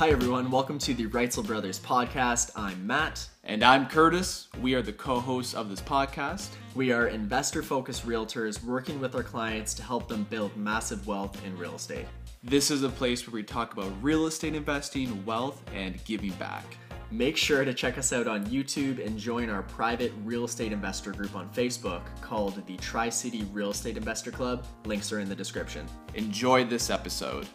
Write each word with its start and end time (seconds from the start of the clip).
Hi, 0.00 0.08
everyone. 0.08 0.50
Welcome 0.50 0.78
to 0.78 0.94
the 0.94 1.08
Reitzel 1.08 1.46
Brothers 1.46 1.78
podcast. 1.78 2.52
I'm 2.56 2.86
Matt. 2.86 3.28
And 3.44 3.62
I'm 3.62 3.86
Kurtis. 3.86 4.46
We 4.62 4.72
are 4.72 4.80
the 4.80 4.94
co 4.94 5.20
hosts 5.20 5.52
of 5.52 5.68
this 5.68 5.82
podcast. 5.82 6.48
We 6.74 6.90
are 6.90 7.08
investor 7.08 7.62
focused 7.62 8.06
realtors 8.06 8.64
working 8.64 8.98
with 8.98 9.14
our 9.14 9.22
clients 9.22 9.74
to 9.74 9.82
help 9.82 10.08
them 10.08 10.26
build 10.30 10.56
massive 10.56 11.06
wealth 11.06 11.44
in 11.44 11.54
real 11.58 11.74
estate. 11.74 12.06
This 12.42 12.70
is 12.70 12.82
a 12.82 12.88
place 12.88 13.26
where 13.26 13.34
we 13.34 13.42
talk 13.42 13.74
about 13.74 13.92
real 14.00 14.26
estate 14.26 14.54
investing, 14.54 15.22
wealth, 15.26 15.62
and 15.74 16.02
giving 16.06 16.32
back. 16.32 16.64
Make 17.10 17.36
sure 17.36 17.62
to 17.66 17.74
check 17.74 17.98
us 17.98 18.14
out 18.14 18.26
on 18.26 18.46
YouTube 18.46 19.04
and 19.04 19.18
join 19.18 19.50
our 19.50 19.64
private 19.64 20.12
real 20.24 20.46
estate 20.46 20.72
investor 20.72 21.12
group 21.12 21.36
on 21.36 21.50
Facebook 21.50 22.00
called 22.22 22.66
the 22.66 22.78
Tri 22.78 23.10
City 23.10 23.46
Real 23.52 23.72
Estate 23.72 23.98
Investor 23.98 24.30
Club. 24.30 24.64
Links 24.86 25.12
are 25.12 25.20
in 25.20 25.28
the 25.28 25.36
description. 25.36 25.86
Enjoy 26.14 26.64
this 26.64 26.88
episode. 26.88 27.46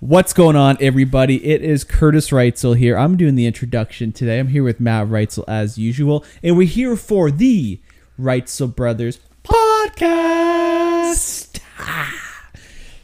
What's 0.00 0.32
going 0.32 0.56
on, 0.56 0.76
everybody? 0.80 1.46
It 1.46 1.62
is 1.62 1.84
Kurtis 1.84 2.32
Reitzel 2.32 2.76
here. 2.76 2.98
I'm 2.98 3.16
doing 3.16 3.36
the 3.36 3.46
introduction 3.46 4.10
today. 4.10 4.40
I'm 4.40 4.48
here 4.48 4.64
with 4.64 4.80
Matt 4.80 5.06
Reitzel 5.06 5.44
as 5.46 5.78
usual, 5.78 6.24
and 6.42 6.56
we're 6.56 6.66
here 6.66 6.96
for 6.96 7.30
the 7.30 7.78
Reitzel 8.20 8.74
Brothers 8.74 9.20
podcast. 9.44 11.60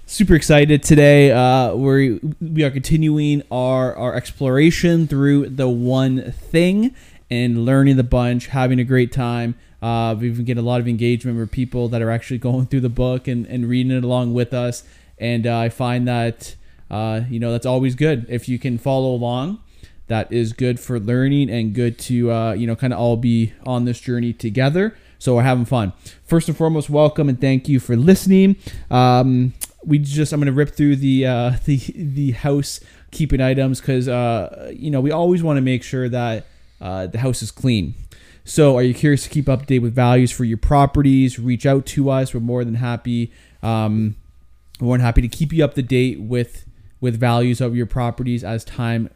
Super 0.05 0.35
excited 0.35 0.83
today. 0.83 1.31
Uh, 1.31 1.77
we 1.77 2.19
we 2.41 2.65
are 2.65 2.73
continuing 2.73 3.45
our 3.53 3.95
our 3.95 4.17
exploration 4.17 5.07
through 5.07 5.49
the 5.49 5.69
one 5.69 6.33
thing 6.33 6.93
and 7.31 7.65
learning 7.65 7.99
the 7.99 8.05
bunch, 8.05 8.49
having 8.49 8.81
a 8.81 8.85
great 8.85 9.13
time. 9.13 9.55
Uh, 9.81 10.17
we've 10.19 10.37
been 10.37 10.45
getting 10.45 10.63
a 10.63 10.67
lot 10.67 10.81
of 10.81 10.89
engagement 10.89 11.39
with 11.39 11.53
people 11.53 11.87
that 11.89 12.03
are 12.03 12.11
actually 12.11 12.39
going 12.39 12.67
through 12.67 12.81
the 12.81 12.89
book 12.89 13.29
and, 13.29 13.47
and 13.47 13.69
reading 13.69 13.97
it 13.97 14.03
along 14.03 14.35
with 14.35 14.53
us. 14.53 14.83
And 15.19 15.47
uh, 15.47 15.57
I 15.57 15.69
find 15.69 16.09
that 16.09 16.57
uh, 16.91 17.23
you 17.29 17.41
know 17.41 17.53
that's 17.53 17.67
always 17.67 17.95
good. 17.95 18.27
If 18.29 18.49
you 18.49 18.59
can 18.59 18.79
follow 18.79 19.11
along 19.15 19.61
that 20.11 20.31
is 20.33 20.53
good 20.53 20.81
for 20.81 20.99
learning 20.99 21.49
and 21.49 21.73
good 21.73 21.97
to 21.97 22.33
uh, 22.33 22.53
you 22.53 22.67
know 22.67 22.75
kind 22.77 22.93
of 22.93 22.99
all 22.99 23.17
be 23.17 23.55
on 23.65 23.85
this 23.85 24.01
journey 24.01 24.33
together. 24.33 24.97
So 25.21 25.37
we're 25.37 25.43
having 25.43 25.65
fun. 25.65 25.93
First 26.25 26.49
and 26.49 26.57
foremost 26.57 26.91
welcome 26.91 27.29
and 27.29 27.41
thank 27.41 27.69
you 27.69 27.79
for 27.79 27.97
listening. 27.97 28.57
Um, 28.91 29.55
we 29.85 29.99
just 29.99 30.33
i'm 30.33 30.43
to 30.43 30.53
rip 30.53 30.75
through 30.75 30.97
the 30.97 31.27
uh, 31.27 31.53
the 31.65 31.79
the 31.95 32.33
house 32.33 32.81
keeping 33.13 33.41
items 33.41 33.81
because 33.81 34.09
uh, 34.09 34.73
you 34.75 34.91
know 34.91 35.01
we 35.01 35.13
always 35.13 35.45
want 35.45 35.57
to 35.59 35.63
make 35.63 35.85
sure 35.85 36.09
that 36.09 36.47
uh, 36.81 37.07
the 37.07 37.19
house 37.19 37.41
is 37.41 37.53
clean. 37.53 37.95
So 38.45 38.77
are 38.77 38.83
you 38.83 38.95
curious 38.95 39.23
to 39.23 39.29
keep 39.29 39.49
up 39.49 39.61
to 39.61 39.67
date 39.67 39.79
with 39.79 39.95
values 39.95 40.33
for 40.33 40.43
your 40.43 40.59
properties? 40.59 41.39
Reach 41.39 41.67
out 41.67 41.87
to 41.87 42.11
us. 42.11 42.35
We're 42.35 42.41
more 42.41 42.65
than 42.65 42.75
happy 42.75 43.33
um, 43.63 44.17
we're 44.81 44.87
more 44.87 44.97
than 44.97 45.05
happy 45.05 45.23
to 45.23 45.29
keep 45.29 45.53
you 45.53 45.65
up 45.65 45.75
to 45.75 45.83
date 45.83 46.21
with 46.21 46.65
with 47.01 47.19
values 47.19 47.61
of 47.61 47.75
your 47.75 47.87
properties 47.87 48.45
as 48.45 48.65
time 48.65 49.11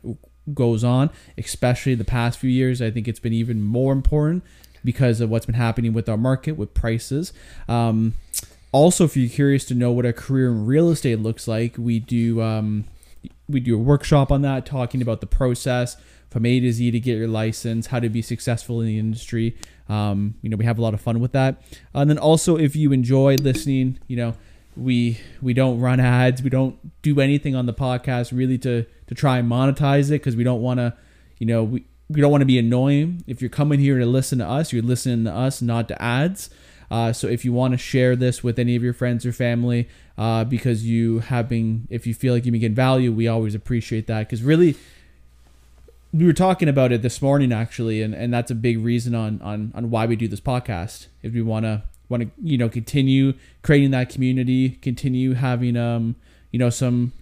goes 0.53 0.85
on, 0.85 1.11
especially 1.39 1.95
the 1.95 2.05
past 2.05 2.39
few 2.39 2.51
years. 2.51 2.83
I 2.83 2.91
think 2.91 3.09
it's 3.09 3.21
been 3.21 3.33
even 3.33 3.63
more 3.63 3.93
important 3.93 4.45
because 4.85 5.21
of 5.21 5.31
what's 5.31 5.47
been 5.47 5.55
happening 5.55 5.93
with 5.93 6.09
our 6.09 6.17
market, 6.17 6.53
with 6.53 6.75
prices. 6.75 7.33
Um, 7.69 8.15
also, 8.73 9.05
if 9.05 9.17
you're 9.17 9.31
curious 9.31 9.65
to 9.67 9.75
know 9.75 9.93
what 9.93 10.05
a 10.05 10.13
career 10.13 10.49
in 10.49 10.67
real 10.67 10.91
estate 10.91 11.21
looks 11.21 11.49
like, 11.49 11.77
we 11.79 12.01
do 12.01 12.43
um, 12.43 12.85
we 13.49 13.61
do 13.61 13.77
a 13.77 13.79
workshop 13.79 14.33
on 14.33 14.43
that, 14.43 14.67
talking 14.67 15.01
about 15.01 15.21
the 15.21 15.27
process 15.27 15.97
from 16.29 16.45
A 16.45 16.59
to 16.61 16.73
Z 16.73 16.91
to 16.91 17.01
get 17.01 17.17
your 17.17 17.29
license, 17.29 17.87
how 17.87 18.01
to 18.01 18.09
be 18.09 18.21
successful 18.21 18.81
in 18.81 18.87
the 18.89 18.99
industry. 18.99 19.57
Um, 19.89 20.35
you 20.43 20.51
know, 20.51 20.57
we 20.57 20.65
have 20.65 20.79
a 20.79 20.83
lot 20.83 20.93
of 20.93 21.01
fun 21.01 21.21
with 21.21 21.33
that. 21.33 21.63
And 21.95 22.11
then 22.11 22.19
also, 22.19 22.57
if 22.57 22.75
you 22.75 22.91
enjoy 22.93 23.37
listening, 23.37 24.01
you 24.09 24.17
know 24.17 24.35
we 24.77 25.19
we 25.41 25.55
don't 25.55 25.81
run 25.81 26.01
ads. 26.01 26.43
We 26.43 26.51
don't 26.51 26.77
do 27.03 27.21
anything 27.21 27.55
on 27.55 27.67
the 27.67 27.75
podcast 27.75 28.37
really 28.37 28.59
to 28.59 28.85
to 29.07 29.15
try 29.15 29.39
and 29.39 29.51
monetize 29.51 30.09
it 30.09 30.21
because 30.21 30.37
we 30.37 30.45
don't 30.45 30.63
want 30.63 30.81
to 30.81 30.95
you 31.39 31.47
know 31.47 31.65
we, 31.65 31.85
we 32.09 32.21
don't 32.21 32.31
want 32.31 32.43
to 32.43 32.47
be 32.47 32.59
annoying. 32.59 33.25
If 33.27 33.41
you're 33.41 33.51
coming 33.51 33.81
here 33.81 33.99
to 33.99 34.07
listen 34.07 34.39
to 34.39 34.47
us 34.47 34.73
you're 34.73 34.83
listening 34.83 35.25
to 35.25 35.33
us 35.33 35.63
not 35.63 35.89
to 35.89 36.03
ads. 36.03 36.51
Uh, 36.91 37.13
so 37.13 37.27
if 37.27 37.45
you 37.45 37.53
want 37.53 37.73
to 37.73 37.79
share 37.79 38.15
this 38.15 38.45
with 38.45 38.59
any 38.59 38.77
of 38.77 38.83
your 38.83 38.93
friends 38.93 39.25
or 39.25 39.33
family 39.33 39.89
uh, 40.19 40.45
because 40.45 40.85
you 40.87 41.21
have 41.21 41.49
been 41.49 41.89
if 41.91 42.07
you 42.07 42.15
feel 42.15 42.35
like 42.35 42.45
you 42.45 42.53
can 42.53 42.61
get 42.61 42.73
value 42.73 43.13
we 43.13 43.29
always 43.29 43.55
appreciate 43.55 44.07
that. 44.07 44.21
Because 44.21 44.43
really 44.43 44.77
we 46.13 46.25
were 46.25 46.33
talking 46.33 46.69
about 46.69 46.93
it 46.93 47.03
this 47.03 47.21
morning 47.21 47.53
actually 47.53 48.03
and, 48.03 48.15
and 48.15 48.33
that's 48.33 48.51
a 48.51 48.55
big 48.55 48.79
reason 48.79 49.15
on, 49.15 49.41
on 49.43 49.73
on 49.75 49.91
why 49.91 50.07
we 50.07 50.15
do 50.15 50.29
this 50.29 50.41
podcast 50.41 51.07
if 51.23 51.33
we 51.33 51.43
want 51.43 51.65
to 51.65 51.83
want 52.15 52.23
to 52.23 52.31
you 52.43 52.57
know 52.57 52.69
continue 52.69 53.35
creating 53.63 53.91
that 53.91 54.09
community 54.09 54.71
continue 54.83 55.35
having 55.35 55.77
um 55.77 56.17
you 56.51 56.59
know 56.59 56.71
some 56.71 57.13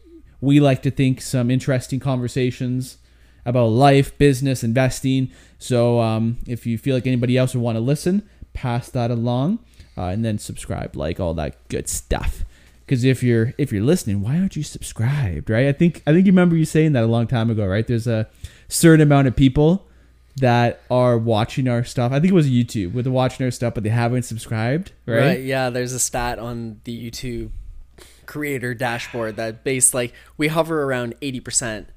we 0.41 0.60
like 0.60 0.82
to 0.82 0.91
think 0.91 1.20
some 1.20 1.50
interesting 1.50 2.00
conversations 2.00 2.98
about 3.44 3.69
life 3.69 4.16
business 4.19 4.62
investing. 4.62 5.31
So 5.58 6.00
um, 6.00 6.38
if 6.47 6.66
you 6.66 6.78
feel 6.78 6.94
like 6.94 7.06
anybody 7.06 7.36
else 7.36 7.54
would 7.54 7.62
want 7.62 7.76
to 7.76 7.81
listen 7.81 8.28
pass 8.52 8.91
that 8.91 9.10
along 9.10 9.58
uh, 9.97 10.06
and 10.06 10.22
then 10.22 10.38
subscribe 10.38 10.94
like 10.94 11.19
all 11.19 11.32
that 11.34 11.56
good 11.69 11.88
stuff. 11.88 12.44
Because 12.81 13.04
if 13.04 13.22
you're 13.22 13.54
if 13.56 13.72
you're 13.72 13.82
listening 13.82 14.20
why 14.20 14.38
aren't 14.38 14.56
you 14.56 14.62
subscribed 14.62 15.48
right? 15.48 15.66
I 15.66 15.72
think 15.72 16.02
i 16.06 16.12
think 16.12 16.26
you 16.26 16.32
remember 16.32 16.56
you 16.56 16.66
saying 16.66 16.92
that 16.92 17.04
a 17.04 17.06
long 17.06 17.26
time 17.26 17.48
ago 17.48 17.66
right? 17.66 17.86
There's 17.86 18.06
a 18.06 18.28
certain 18.69 19.00
amount 19.00 19.28
of 19.28 19.36
people 19.36 19.86
that 20.37 20.81
are 20.91 21.19
watching 21.19 21.69
our 21.69 21.84
stuff. 21.84 22.12
I 22.12 22.20
think 22.20 22.32
it 22.32 22.34
was 22.34 22.48
YouTube 22.48 22.93
with 22.93 23.04
the 23.04 23.10
watching 23.10 23.44
our 23.44 23.50
stuff, 23.50 23.75
but 23.75 23.82
they 23.82 23.91
haven't 23.91 24.22
subscribed. 24.22 24.93
Right? 25.06 25.19
right. 25.19 25.43
Yeah. 25.43 25.70
There's 25.70 25.93
a 25.93 25.98
stat 25.98 26.38
on 26.38 26.81
the 26.84 27.10
YouTube 27.10 27.50
creator 28.26 28.72
dashboard 28.72 29.37
that 29.37 29.65
based 29.65 29.93
like 29.93 30.15
we 30.37 30.48
hover 30.48 30.84
around 30.84 31.15
eighty 31.20 31.41
percent 31.41 31.88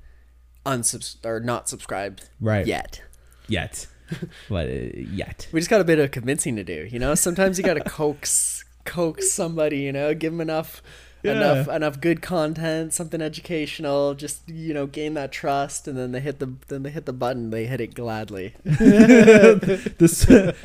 unsubs 0.65 1.23
or 1.25 1.39
not 1.39 1.69
subscribed. 1.69 2.29
Right. 2.41 2.65
Yet. 2.65 3.01
Yet. 3.47 3.87
but 4.49 4.67
uh, 4.67 4.91
yet. 4.95 5.47
We 5.51 5.59
just 5.59 5.69
got 5.69 5.81
a 5.81 5.85
bit 5.85 5.99
of 5.99 6.11
convincing 6.11 6.55
to 6.57 6.63
do. 6.63 6.87
You 6.91 6.99
know, 6.99 7.15
sometimes 7.15 7.57
you 7.57 7.63
got 7.63 7.75
to 7.75 7.83
coax 7.89 8.65
coax 8.83 9.31
somebody. 9.31 9.79
You 9.79 9.93
know, 9.93 10.13
give 10.13 10.33
them 10.33 10.41
enough 10.41 10.81
yeah. 11.25 11.33
enough 11.33 11.67
enough 11.67 12.01
good 12.01 12.21
content, 12.21 12.93
something 12.93 13.21
educational, 13.21 14.13
just 14.13 14.47
you 14.49 14.73
know, 14.73 14.85
gain 14.85 15.13
that 15.15 15.31
trust, 15.31 15.87
and 15.87 15.97
then 15.97 16.11
they 16.11 16.19
hit 16.19 16.39
the 16.39 16.53
then 16.67 16.83
they 16.83 16.89
hit 16.89 17.05
the 17.05 17.13
button, 17.13 17.49
they 17.49 17.65
hit 17.65 17.81
it 17.81 17.93
gladly. 17.95 18.53
the 18.63 19.91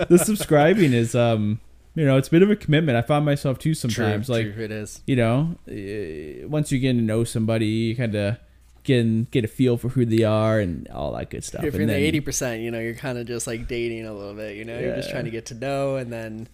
the 0.08 0.18
subscribing 0.18 0.92
is 0.92 1.14
um 1.14 1.60
you 1.94 2.04
know 2.04 2.16
it's 2.16 2.28
a 2.28 2.30
bit 2.30 2.42
of 2.42 2.50
a 2.50 2.56
commitment. 2.56 2.96
I 2.96 3.02
find 3.02 3.24
myself 3.24 3.58
too 3.58 3.74
sometimes 3.74 4.26
true, 4.26 4.34
like 4.34 4.54
true, 4.54 4.64
it 4.64 4.70
is. 4.70 5.02
You 5.06 5.16
know, 5.16 5.56
eh, 5.68 6.44
once 6.44 6.70
you 6.72 6.78
get 6.78 6.92
to 6.92 7.00
know 7.00 7.24
somebody, 7.24 7.66
you 7.66 7.96
kind 7.96 8.14
of 8.14 8.36
get 8.84 9.30
get 9.30 9.44
a 9.44 9.48
feel 9.48 9.76
for 9.76 9.88
who 9.88 10.04
they 10.04 10.24
are 10.24 10.58
and 10.58 10.88
all 10.88 11.12
that 11.12 11.30
good 11.30 11.44
stuff. 11.44 11.64
If 11.64 11.74
you're 11.74 11.82
in 11.82 11.88
the 11.88 11.94
eighty 11.94 12.20
percent, 12.20 12.62
you 12.62 12.70
know, 12.70 12.80
you're 12.80 12.94
kind 12.94 13.18
of 13.18 13.26
just 13.26 13.46
like 13.46 13.68
dating 13.68 14.06
a 14.06 14.12
little 14.12 14.34
bit. 14.34 14.56
You 14.56 14.64
know, 14.64 14.74
yeah. 14.74 14.86
you're 14.86 14.96
just 14.96 15.10
trying 15.10 15.24
to 15.24 15.30
get 15.30 15.46
to 15.46 15.54
know, 15.54 15.96
and 15.96 16.12
then 16.12 16.48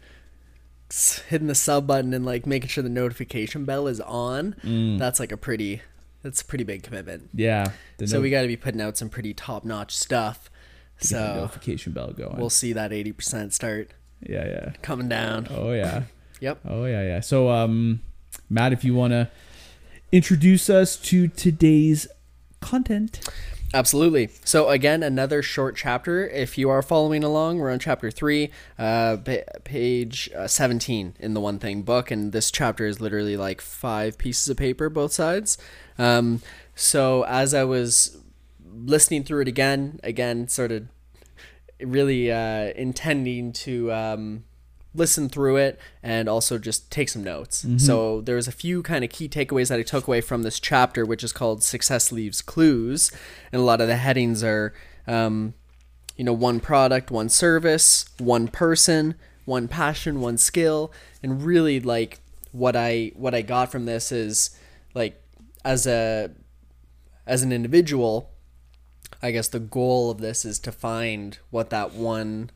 hitting 1.28 1.48
the 1.48 1.54
sub 1.54 1.86
button 1.86 2.14
and 2.14 2.24
like 2.24 2.46
making 2.46 2.68
sure 2.68 2.82
the 2.82 2.88
notification 2.88 3.64
bell 3.64 3.86
is 3.86 4.00
on, 4.00 4.54
mm. 4.62 4.98
that's 4.98 5.18
like 5.20 5.32
a 5.32 5.36
pretty 5.36 5.82
that's 6.22 6.42
a 6.42 6.44
pretty 6.44 6.64
big 6.64 6.82
commitment. 6.82 7.30
Yeah. 7.34 7.72
So 8.04 8.16
no- 8.16 8.22
we 8.22 8.30
got 8.30 8.42
to 8.42 8.48
be 8.48 8.56
putting 8.56 8.80
out 8.80 8.96
some 8.96 9.08
pretty 9.08 9.34
top 9.34 9.64
notch 9.64 9.96
stuff. 9.96 10.50
So 10.98 11.36
notification 11.36 11.92
bell 11.92 12.12
going. 12.12 12.36
We'll 12.38 12.50
see 12.50 12.72
that 12.72 12.92
eighty 12.92 13.12
percent 13.12 13.52
start. 13.52 13.90
Yeah, 14.20 14.46
yeah. 14.46 14.72
Coming 14.82 15.08
down. 15.08 15.48
Oh 15.50 15.72
yeah. 15.72 16.04
yep. 16.40 16.58
Oh 16.66 16.84
yeah, 16.84 17.02
yeah. 17.02 17.20
So 17.20 17.50
um, 17.50 18.00
Matt, 18.48 18.72
if 18.72 18.82
you 18.84 18.94
want 18.94 19.12
to 19.12 19.28
introduce 20.12 20.70
us 20.70 20.96
to 20.96 21.28
today's 21.28 22.06
content. 22.60 23.20
Absolutely. 23.74 24.30
So 24.44 24.70
again, 24.70 25.02
another 25.02 25.42
short 25.42 25.76
chapter. 25.76 26.26
If 26.26 26.56
you 26.56 26.70
are 26.70 26.82
following 26.82 27.22
along, 27.22 27.58
we're 27.58 27.70
on 27.70 27.78
chapter 27.78 28.10
three, 28.10 28.50
uh, 28.78 29.18
page 29.64 30.30
uh, 30.34 30.46
seventeen 30.46 31.14
in 31.18 31.34
the 31.34 31.40
One 31.40 31.58
Thing 31.58 31.82
book, 31.82 32.10
and 32.10 32.32
this 32.32 32.50
chapter 32.50 32.86
is 32.86 33.00
literally 33.00 33.36
like 33.36 33.60
five 33.60 34.16
pieces 34.16 34.48
of 34.48 34.56
paper, 34.56 34.88
both 34.88 35.12
sides. 35.12 35.58
Um, 35.98 36.40
so 36.74 37.24
as 37.24 37.52
I 37.52 37.64
was 37.64 38.16
listening 38.72 39.24
through 39.24 39.42
it 39.42 39.48
again, 39.48 40.00
again, 40.02 40.48
sort 40.48 40.72
of 40.72 40.86
really 41.80 42.32
uh, 42.32 42.72
intending 42.76 43.52
to 43.52 43.92
um, 43.92 44.44
listen 44.96 45.28
through 45.28 45.56
it 45.56 45.78
and 46.02 46.28
also 46.28 46.58
just 46.58 46.90
take 46.90 47.08
some 47.08 47.22
notes. 47.22 47.64
Mm-hmm. 47.64 47.78
So 47.78 48.20
there's 48.20 48.48
a 48.48 48.52
few 48.52 48.82
kind 48.82 49.04
of 49.04 49.10
key 49.10 49.28
takeaways 49.28 49.68
that 49.68 49.78
I 49.78 49.82
took 49.82 50.06
away 50.06 50.20
from 50.20 50.42
this 50.42 50.60
chapter, 50.60 51.04
which 51.04 51.24
is 51.24 51.32
called 51.32 51.62
"Success 51.62 52.12
Leaves 52.12 52.42
Clues," 52.42 53.10
and 53.52 53.60
a 53.60 53.64
lot 53.64 53.80
of 53.80 53.88
the 53.88 53.96
headings 53.96 54.42
are, 54.42 54.72
um, 55.06 55.54
you 56.16 56.24
know, 56.24 56.32
one 56.32 56.60
product, 56.60 57.10
one 57.10 57.28
service, 57.28 58.06
one 58.18 58.48
person, 58.48 59.14
one 59.44 59.68
passion, 59.68 60.20
one 60.20 60.38
skill, 60.38 60.92
and 61.22 61.44
really 61.44 61.80
like 61.80 62.20
what 62.52 62.76
I 62.76 63.12
what 63.14 63.34
I 63.34 63.42
got 63.42 63.70
from 63.70 63.86
this 63.86 64.10
is 64.10 64.56
like 64.94 65.22
as 65.64 65.86
a 65.86 66.30
as 67.26 67.42
an 67.42 67.52
individual. 67.52 68.30
I 69.22 69.30
guess 69.30 69.48
the 69.48 69.60
goal 69.60 70.10
of 70.10 70.18
this 70.18 70.44
is 70.44 70.58
to 70.60 70.72
find 70.72 71.38
what 71.50 71.70
that 71.70 71.92
one 71.92 72.50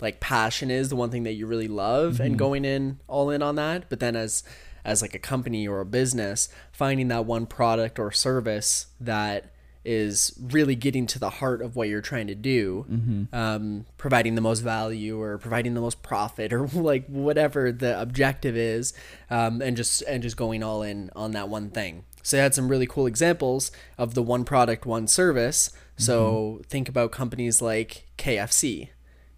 like 0.00 0.20
passion 0.20 0.70
is 0.70 0.88
the 0.88 0.96
one 0.96 1.10
thing 1.10 1.24
that 1.24 1.32
you 1.32 1.46
really 1.46 1.68
love 1.68 2.14
mm-hmm. 2.14 2.22
and 2.22 2.38
going 2.38 2.64
in 2.64 3.00
all 3.06 3.30
in 3.30 3.42
on 3.42 3.56
that. 3.56 3.88
But 3.88 4.00
then 4.00 4.16
as 4.16 4.42
as 4.84 5.02
like 5.02 5.14
a 5.14 5.18
company 5.18 5.68
or 5.68 5.80
a 5.80 5.86
business 5.86 6.48
finding 6.72 7.08
that 7.08 7.26
one 7.26 7.46
product 7.46 7.98
or 7.98 8.10
service 8.10 8.86
that 8.98 9.52
is 9.84 10.38
really 10.38 10.74
getting 10.74 11.06
to 11.06 11.18
the 11.18 11.30
heart 11.30 11.62
of 11.62 11.74
what 11.74 11.88
you're 11.88 12.02
trying 12.02 12.26
to 12.26 12.34
do 12.34 12.84
um, 13.32 13.86
providing 13.96 14.34
the 14.34 14.40
most 14.40 14.60
value 14.60 15.20
or 15.20 15.38
providing 15.38 15.72
the 15.72 15.80
most 15.80 16.02
profit 16.02 16.52
or 16.52 16.66
like 16.74 17.06
whatever 17.06 17.72
the 17.72 17.98
objective 18.00 18.56
is 18.56 18.92
um, 19.30 19.62
and 19.62 19.76
just 19.76 20.02
and 20.02 20.22
just 20.22 20.36
going 20.36 20.62
all 20.62 20.82
in 20.82 21.10
on 21.16 21.30
that 21.32 21.48
one 21.48 21.70
thing. 21.70 22.04
So 22.22 22.38
I 22.38 22.42
had 22.42 22.54
some 22.54 22.68
really 22.68 22.86
cool 22.86 23.06
examples 23.06 23.72
of 23.96 24.12
the 24.12 24.22
one 24.22 24.44
product 24.44 24.84
one 24.84 25.06
service. 25.06 25.70
So 25.96 26.62
think 26.66 26.88
about 26.88 27.12
companies 27.12 27.60
like 27.60 28.06
kfc 28.16 28.88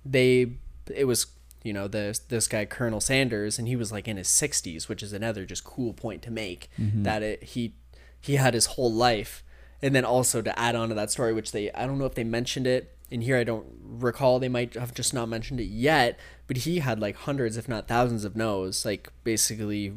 they 0.04 0.54
it 0.94 1.06
was 1.06 1.26
you 1.62 1.72
know 1.72 1.88
this 1.88 2.18
this 2.18 2.48
guy 2.48 2.64
Colonel 2.64 3.00
Sanders 3.00 3.58
and 3.58 3.68
he 3.68 3.76
was 3.76 3.92
like 3.92 4.08
in 4.08 4.16
his 4.16 4.28
60s 4.28 4.88
which 4.88 5.02
is 5.02 5.12
another 5.12 5.44
just 5.44 5.64
cool 5.64 5.92
point 5.92 6.22
to 6.22 6.30
make 6.30 6.68
mm-hmm. 6.78 7.02
that 7.04 7.22
it 7.22 7.42
he 7.42 7.74
he 8.20 8.36
had 8.36 8.54
his 8.54 8.66
whole 8.66 8.92
life. 8.92 9.42
And 9.84 9.96
then 9.96 10.04
also 10.04 10.40
to 10.42 10.56
add 10.56 10.76
on 10.76 10.90
to 10.90 10.94
that 10.94 11.10
story 11.10 11.32
which 11.32 11.50
they 11.50 11.70
I 11.72 11.86
don't 11.86 11.98
know 11.98 12.06
if 12.06 12.14
they 12.14 12.24
mentioned 12.24 12.66
it 12.66 12.96
in 13.10 13.20
here 13.20 13.36
I 13.36 13.44
don't 13.44 13.66
recall 13.82 14.38
they 14.38 14.48
might 14.48 14.74
have 14.74 14.94
just 14.94 15.12
not 15.12 15.28
mentioned 15.28 15.60
it 15.60 15.64
yet 15.64 16.18
but 16.46 16.58
he 16.58 16.78
had 16.78 17.00
like 17.00 17.16
hundreds 17.16 17.56
if 17.56 17.68
not 17.68 17.88
thousands 17.88 18.24
of 18.24 18.36
no's 18.36 18.84
like 18.84 19.12
basically 19.24 19.94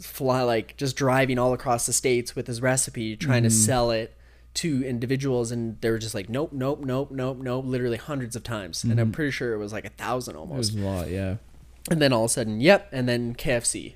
fly 0.00 0.42
like 0.42 0.76
just 0.76 0.96
driving 0.96 1.38
all 1.38 1.52
across 1.52 1.86
the 1.86 1.92
states 1.92 2.34
with 2.34 2.46
his 2.46 2.62
recipe 2.62 3.16
trying 3.16 3.42
to 3.42 3.50
mm-hmm. 3.50 3.56
sell 3.56 3.90
it 3.90 4.15
to 4.56 4.82
individuals 4.84 5.52
and 5.52 5.78
they 5.82 5.90
were 5.90 5.98
just 5.98 6.14
like 6.14 6.28
nope 6.30 6.52
nope 6.52 6.80
nope 6.80 7.10
nope 7.10 7.36
nope 7.38 7.64
literally 7.66 7.98
hundreds 7.98 8.34
of 8.34 8.42
times 8.42 8.82
and 8.84 8.92
i'm 8.98 9.08
mm-hmm. 9.08 9.12
pretty 9.12 9.30
sure 9.30 9.52
it 9.52 9.58
was 9.58 9.72
like 9.72 9.84
a 9.84 9.90
thousand 9.90 10.34
It 10.34 10.38
almost 10.38 10.72
was 10.72 10.82
a 10.82 10.86
lot, 10.86 11.10
yeah. 11.10 11.36
and 11.90 12.00
then 12.00 12.12
all 12.12 12.24
of 12.24 12.30
a 12.30 12.32
sudden 12.32 12.60
yep 12.60 12.88
and 12.90 13.08
then 13.08 13.34
kfc 13.34 13.94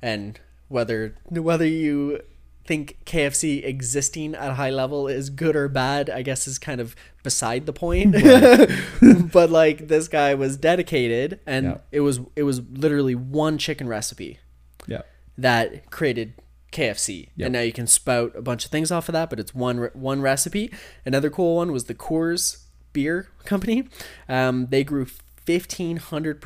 and 0.00 0.40
whether 0.68 1.14
whether 1.28 1.66
you 1.66 2.20
think 2.64 2.98
kfc 3.04 3.62
existing 3.64 4.34
at 4.34 4.50
a 4.52 4.54
high 4.54 4.70
level 4.70 5.06
is 5.06 5.28
good 5.28 5.54
or 5.54 5.68
bad 5.68 6.08
i 6.08 6.22
guess 6.22 6.46
is 6.48 6.58
kind 6.58 6.80
of 6.80 6.96
beside 7.22 7.66
the 7.66 7.72
point 7.72 8.12
but 9.32 9.50
like 9.50 9.88
this 9.88 10.08
guy 10.08 10.34
was 10.34 10.56
dedicated 10.56 11.40
and 11.46 11.66
Yeah. 11.66 11.78
it 11.92 12.00
was 12.00 12.20
it 12.36 12.44
was 12.44 12.62
literally 12.70 13.14
one 13.14 13.58
chicken 13.58 13.86
recipe 13.86 14.38
Yeah. 14.86 15.02
that 15.36 15.90
created 15.90 16.32
KFC. 16.72 17.28
Yep. 17.36 17.46
And 17.46 17.52
now 17.52 17.60
you 17.60 17.72
can 17.72 17.86
spout 17.86 18.34
a 18.36 18.42
bunch 18.42 18.64
of 18.64 18.70
things 18.70 18.90
off 18.90 19.08
of 19.08 19.12
that, 19.14 19.30
but 19.30 19.40
it's 19.40 19.54
one 19.54 19.80
re- 19.80 19.90
one 19.92 20.20
recipe. 20.20 20.72
Another 21.04 21.30
cool 21.30 21.56
one 21.56 21.72
was 21.72 21.84
the 21.84 21.94
Coors 21.94 22.64
Beer 22.92 23.28
Company. 23.44 23.88
Um, 24.28 24.66
they 24.70 24.84
grew 24.84 25.06
1500% 25.46 26.40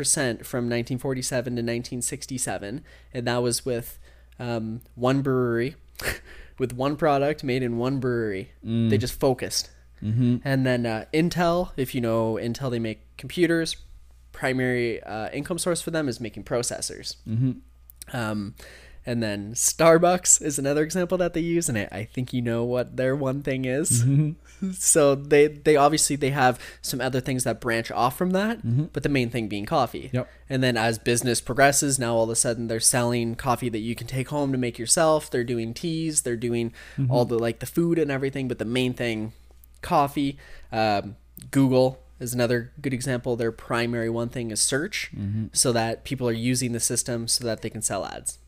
from 0.44 0.64
1947 0.64 1.44
to 1.44 1.50
1967, 1.50 2.84
and 3.12 3.26
that 3.26 3.42
was 3.42 3.64
with 3.64 3.98
um, 4.38 4.80
one 4.94 5.22
brewery 5.22 5.76
with 6.58 6.72
one 6.72 6.96
product 6.96 7.44
made 7.44 7.62
in 7.62 7.76
one 7.76 7.98
brewery. 7.98 8.52
They 8.88 8.98
just 8.98 9.18
focused. 9.18 9.70
Mm-hmm. 10.02 10.36
And 10.44 10.66
then 10.66 10.86
uh, 10.86 11.04
Intel, 11.12 11.70
if 11.76 11.94
you 11.94 12.00
know 12.00 12.34
Intel, 12.34 12.70
they 12.70 12.78
make 12.78 13.16
computers. 13.16 13.76
Primary 14.32 15.02
uh, 15.02 15.30
income 15.30 15.58
source 15.58 15.80
for 15.80 15.90
them 15.90 16.08
is 16.08 16.20
making 16.20 16.44
processors. 16.44 17.16
Um, 18.12 18.54
and 19.06 19.22
then 19.22 19.52
Starbucks 19.52 20.40
is 20.40 20.58
another 20.58 20.82
example 20.82 21.18
that 21.18 21.34
they 21.34 21.40
use, 21.40 21.68
and 21.68 21.76
I, 21.76 21.88
I 21.92 22.04
think 22.04 22.32
you 22.32 22.40
know 22.40 22.64
what 22.64 22.96
their 22.96 23.14
one 23.14 23.42
thing 23.42 23.64
is. 23.64 24.02
Mm-hmm. 24.02 24.72
so 24.72 25.14
they 25.14 25.48
they 25.48 25.76
obviously 25.76 26.16
they 26.16 26.30
have 26.30 26.58
some 26.80 27.00
other 27.00 27.20
things 27.20 27.44
that 27.44 27.60
branch 27.60 27.90
off 27.90 28.16
from 28.16 28.30
that, 28.30 28.58
mm-hmm. 28.58 28.84
but 28.92 29.02
the 29.02 29.08
main 29.08 29.30
thing 29.30 29.48
being 29.48 29.66
coffee. 29.66 30.10
Yep. 30.12 30.30
And 30.48 30.62
then 30.62 30.76
as 30.76 30.98
business 30.98 31.40
progresses, 31.40 31.98
now 31.98 32.14
all 32.14 32.24
of 32.24 32.30
a 32.30 32.36
sudden 32.36 32.68
they're 32.68 32.80
selling 32.80 33.34
coffee 33.34 33.68
that 33.68 33.78
you 33.78 33.94
can 33.94 34.06
take 34.06 34.28
home 34.28 34.52
to 34.52 34.58
make 34.58 34.78
yourself. 34.78 35.30
They're 35.30 35.44
doing 35.44 35.74
teas. 35.74 36.22
They're 36.22 36.36
doing 36.36 36.72
mm-hmm. 36.96 37.10
all 37.10 37.24
the 37.24 37.38
like 37.38 37.58
the 37.58 37.66
food 37.66 37.98
and 37.98 38.10
everything, 38.10 38.48
but 38.48 38.58
the 38.58 38.64
main 38.64 38.94
thing, 38.94 39.32
coffee. 39.82 40.38
Um, 40.72 41.16
Google 41.50 42.00
is 42.20 42.32
another 42.32 42.72
good 42.80 42.94
example. 42.94 43.36
Their 43.36 43.52
primary 43.52 44.08
one 44.08 44.28
thing 44.28 44.50
is 44.50 44.60
search, 44.60 45.10
so 45.52 45.72
that 45.72 46.04
people 46.04 46.28
are 46.28 46.32
using 46.32 46.72
the 46.72 46.80
system 46.80 47.28
so 47.28 47.44
that 47.44 47.60
they 47.62 47.70
can 47.70 47.82
sell 47.82 48.06
ads. 48.06 48.38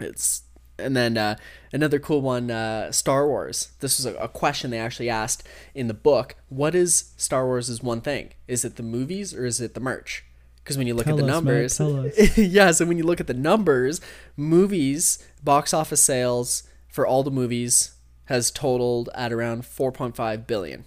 It's 0.00 0.42
and 0.78 0.96
then 0.96 1.16
uh, 1.16 1.36
another 1.72 1.98
cool 1.98 2.22
one, 2.22 2.50
uh, 2.50 2.90
Star 2.92 3.26
Wars. 3.26 3.72
This 3.80 3.98
was 3.98 4.06
a, 4.06 4.14
a 4.16 4.28
question 4.28 4.70
they 4.70 4.78
actually 4.78 5.10
asked 5.10 5.46
in 5.74 5.86
the 5.86 5.94
book. 5.94 6.34
What 6.48 6.74
is 6.74 7.12
Star 7.16 7.46
Wars' 7.46 7.68
is 7.68 7.82
one 7.82 8.00
thing? 8.00 8.30
Is 8.48 8.64
it 8.64 8.76
the 8.76 8.82
movies 8.82 9.32
or 9.34 9.44
is 9.44 9.60
it 9.60 9.74
the 9.74 9.80
merch? 9.80 10.24
Because 10.62 10.78
when 10.78 10.86
you 10.86 10.94
look 10.94 11.06
Tell 11.06 11.18
at 11.18 11.24
the 11.24 11.24
us, 11.30 11.34
numbers, 11.34 11.80
yeah. 12.38 12.70
So 12.70 12.86
when 12.86 12.96
you 12.96 13.04
look 13.04 13.20
at 13.20 13.26
the 13.26 13.34
numbers, 13.34 14.00
movies 14.36 15.18
box 15.42 15.74
office 15.74 16.02
sales 16.02 16.62
for 16.88 17.06
all 17.06 17.22
the 17.22 17.30
movies 17.30 17.92
has 18.26 18.50
totaled 18.50 19.08
at 19.14 19.32
around 19.32 19.62
4.5 19.62 20.46
billion 20.46 20.84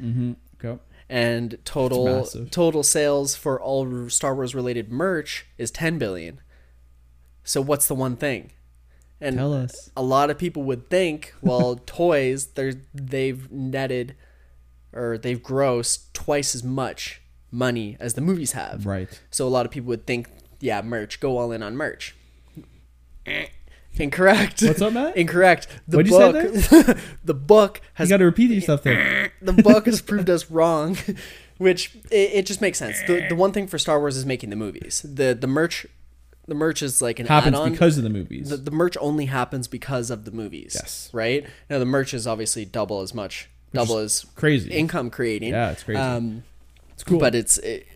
Mm-hmm. 0.00 0.32
Go. 0.58 0.80
and 1.08 1.58
total 1.64 2.24
total 2.50 2.82
sales 2.82 3.34
for 3.36 3.60
all 3.60 4.08
Star 4.08 4.34
Wars 4.34 4.54
related 4.54 4.90
merch 4.90 5.46
is 5.58 5.70
10 5.70 5.98
billion. 5.98 6.40
So 7.44 7.60
what's 7.60 7.88
the 7.88 7.94
one 7.94 8.16
thing? 8.16 8.52
And 9.20 9.36
Tell 9.36 9.52
us. 9.52 9.90
a 9.96 10.02
lot 10.02 10.30
of 10.30 10.38
people 10.38 10.62
would 10.64 10.88
think, 10.88 11.34
well, 11.42 11.80
toys 11.86 12.48
they're 12.48 12.74
they've 12.94 13.50
netted 13.50 14.14
or 14.92 15.18
they've 15.18 15.40
grossed 15.40 16.12
twice 16.12 16.54
as 16.54 16.64
much 16.64 17.20
money 17.50 17.96
as 18.00 18.14
the 18.14 18.20
movies 18.20 18.52
have. 18.52 18.86
Right. 18.86 19.20
So 19.30 19.46
a 19.46 19.50
lot 19.50 19.66
of 19.66 19.72
people 19.72 19.88
would 19.88 20.06
think, 20.06 20.28
yeah, 20.60 20.82
merch, 20.82 21.20
go 21.20 21.38
all 21.38 21.52
in 21.52 21.62
on 21.62 21.76
merch. 21.76 22.14
Incorrect. 23.94 24.62
What's 24.62 24.80
up, 24.80 24.92
Matt? 24.92 25.16
Incorrect. 25.16 25.66
The 25.86 25.98
What'd 25.98 26.10
you 26.10 26.18
say 26.18 26.82
book 26.86 26.98
the 27.24 27.34
book 27.34 27.78
You 27.78 27.88
has 27.94 28.08
got 28.08 28.18
to 28.18 28.24
repeat 28.24 28.50
yourself 28.50 28.82
there. 28.82 29.32
the 29.42 29.52
book 29.52 29.86
has 29.86 30.00
proved 30.00 30.30
us 30.30 30.50
wrong, 30.50 30.96
which 31.58 31.96
it, 32.10 32.30
it 32.32 32.46
just 32.46 32.60
makes 32.60 32.78
sense. 32.78 32.98
The 33.06 33.26
the 33.28 33.34
one 33.34 33.52
thing 33.52 33.66
for 33.66 33.78
Star 33.78 33.98
Wars 33.98 34.16
is 34.16 34.24
making 34.24 34.50
the 34.50 34.56
movies. 34.56 35.02
The 35.02 35.34
the 35.34 35.46
merch 35.46 35.86
the 36.50 36.54
merch 36.56 36.82
is 36.82 37.00
like 37.00 37.20
an 37.20 37.26
Happens 37.26 37.54
add-on. 37.54 37.70
because 37.70 37.96
of 37.96 38.02
the 38.02 38.10
movies. 38.10 38.50
the, 38.50 38.56
the 38.56 38.72
merch 38.72 38.96
only 39.00 39.26
happens 39.26 39.68
because 39.68 40.10
of 40.10 40.24
the 40.24 40.32
movies. 40.32 40.72
Yes. 40.74 41.08
Right? 41.12 41.46
Now 41.70 41.78
the 41.78 41.84
merch 41.86 42.12
is 42.12 42.26
obviously 42.26 42.64
double 42.64 43.02
as 43.02 43.14
much 43.14 43.48
double 43.72 43.98
as 43.98 44.26
crazy. 44.34 44.68
income 44.72 45.10
creating. 45.10 45.52
Yeah, 45.52 45.70
it's 45.70 45.84
crazy. 45.84 46.00
Um 46.00 46.42
it's 46.92 47.04
cool. 47.04 47.20
but 47.20 47.36
it's 47.36 47.56
it, 47.58 47.86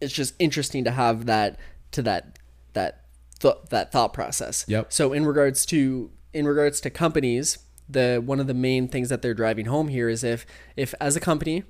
it's 0.00 0.14
just 0.14 0.32
interesting 0.38 0.82
to 0.84 0.90
have 0.92 1.26
that 1.26 1.60
to 1.92 2.00
that 2.02 2.38
that 2.72 3.04
th- 3.38 3.56
that 3.68 3.92
thought 3.92 4.14
process. 4.14 4.64
Yep. 4.66 4.90
So 4.90 5.12
in 5.12 5.26
regards 5.26 5.66
to 5.66 6.10
in 6.32 6.46
regards 6.48 6.80
to 6.80 6.88
companies, 6.88 7.58
the 7.86 8.22
one 8.24 8.40
of 8.40 8.46
the 8.46 8.54
main 8.54 8.88
things 8.88 9.10
that 9.10 9.20
they're 9.20 9.34
driving 9.34 9.66
home 9.66 9.88
here 9.88 10.08
is 10.08 10.24
if 10.24 10.46
if 10.74 10.94
as 11.02 11.16
a 11.16 11.20
company 11.20 11.64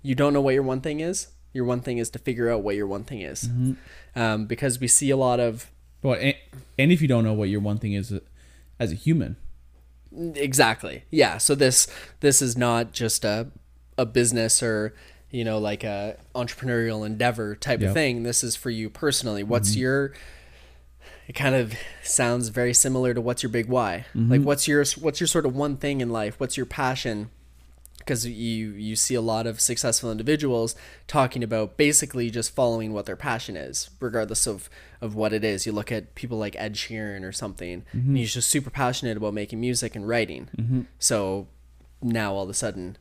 you 0.00 0.14
don't 0.14 0.32
know 0.32 0.40
what 0.40 0.54
your 0.54 0.62
one 0.62 0.80
thing 0.80 1.00
is, 1.00 1.28
your 1.56 1.64
one 1.64 1.80
thing 1.80 1.98
is 1.98 2.10
to 2.10 2.18
figure 2.20 2.48
out 2.52 2.62
what 2.62 2.76
your 2.76 2.86
one 2.86 3.02
thing 3.04 3.20
is, 3.22 3.48
Mm-hmm. 3.48 4.20
um, 4.20 4.46
because 4.46 4.78
we 4.78 4.86
see 4.88 5.10
a 5.10 5.16
lot 5.16 5.40
of 5.40 5.70
Well, 6.02 6.14
and, 6.20 6.34
and 6.78 6.92
if 6.92 7.00
you 7.02 7.08
don't 7.08 7.24
know 7.24 7.32
what 7.34 7.48
your 7.48 7.60
one 7.60 7.78
thing 7.78 7.94
is 7.94 8.12
uh, 8.12 8.20
as 8.78 8.92
a 8.92 8.94
human, 9.06 9.36
Exactly. 10.34 11.02
Yeah. 11.10 11.36
So 11.38 11.54
this 11.54 11.88
this 12.20 12.40
is 12.40 12.56
not 12.56 12.92
just 12.92 13.24
a 13.24 13.48
a 13.98 14.06
business 14.06 14.62
or 14.62 14.94
you 15.30 15.44
know 15.44 15.58
like 15.58 15.84
a 15.84 16.16
entrepreneurial 16.34 17.04
endeavor 17.04 17.54
type 17.56 17.80
Yep. 17.80 17.88
of 17.88 17.94
thing. 17.94 18.22
This 18.22 18.42
is 18.44 18.56
for 18.56 18.70
you 18.70 18.88
personally. 18.88 19.42
What's 19.42 19.76
your 19.76 20.12
it 21.28 21.34
kind 21.34 21.54
of 21.54 21.74
sounds 22.02 22.48
very 22.48 22.72
similar 22.72 23.12
to 23.14 23.20
what's 23.20 23.42
your 23.42 23.50
big 23.50 23.66
why? 23.68 24.06
Like 24.14 24.42
what's 24.42 24.66
your 24.68 24.84
what's 25.00 25.20
your 25.20 25.26
sort 25.26 25.44
of 25.44 25.54
one 25.56 25.76
thing 25.76 26.00
in 26.00 26.08
life? 26.10 26.38
What's 26.40 26.56
your 26.56 26.66
passion? 26.66 27.30
Because 28.06 28.24
you 28.24 28.70
you 28.70 28.94
see 28.94 29.16
a 29.16 29.20
lot 29.20 29.46
of 29.46 29.60
successful 29.60 30.12
individuals 30.12 30.76
talking 31.08 31.42
about 31.42 31.76
basically 31.76 32.30
just 32.30 32.54
following 32.54 32.92
what 32.92 33.04
their 33.04 33.16
passion 33.16 33.56
is, 33.56 33.90
regardless 34.00 34.46
of 34.46 34.70
of 35.00 35.14
what 35.14 35.32
it 35.32 35.44
is. 35.44 35.66
You 35.66 35.72
look 35.72 35.90
at 35.90 36.14
people 36.14 36.38
like 36.38 36.54
Ed 36.56 36.74
Sheeran 36.74 37.24
or 37.24 37.32
something, 37.32 37.84
and 37.92 38.16
he's 38.16 38.32
just 38.32 38.48
super 38.48 38.70
passionate 38.70 39.16
about 39.16 39.34
making 39.34 39.60
music 39.60 39.96
and 39.96 40.06
writing. 40.06 40.48
Mm-hmm. 40.56 40.82
So 41.00 41.48
now 42.00 42.32
all 42.32 42.44
of 42.44 42.50
a 42.50 42.54
sudden 42.54 42.96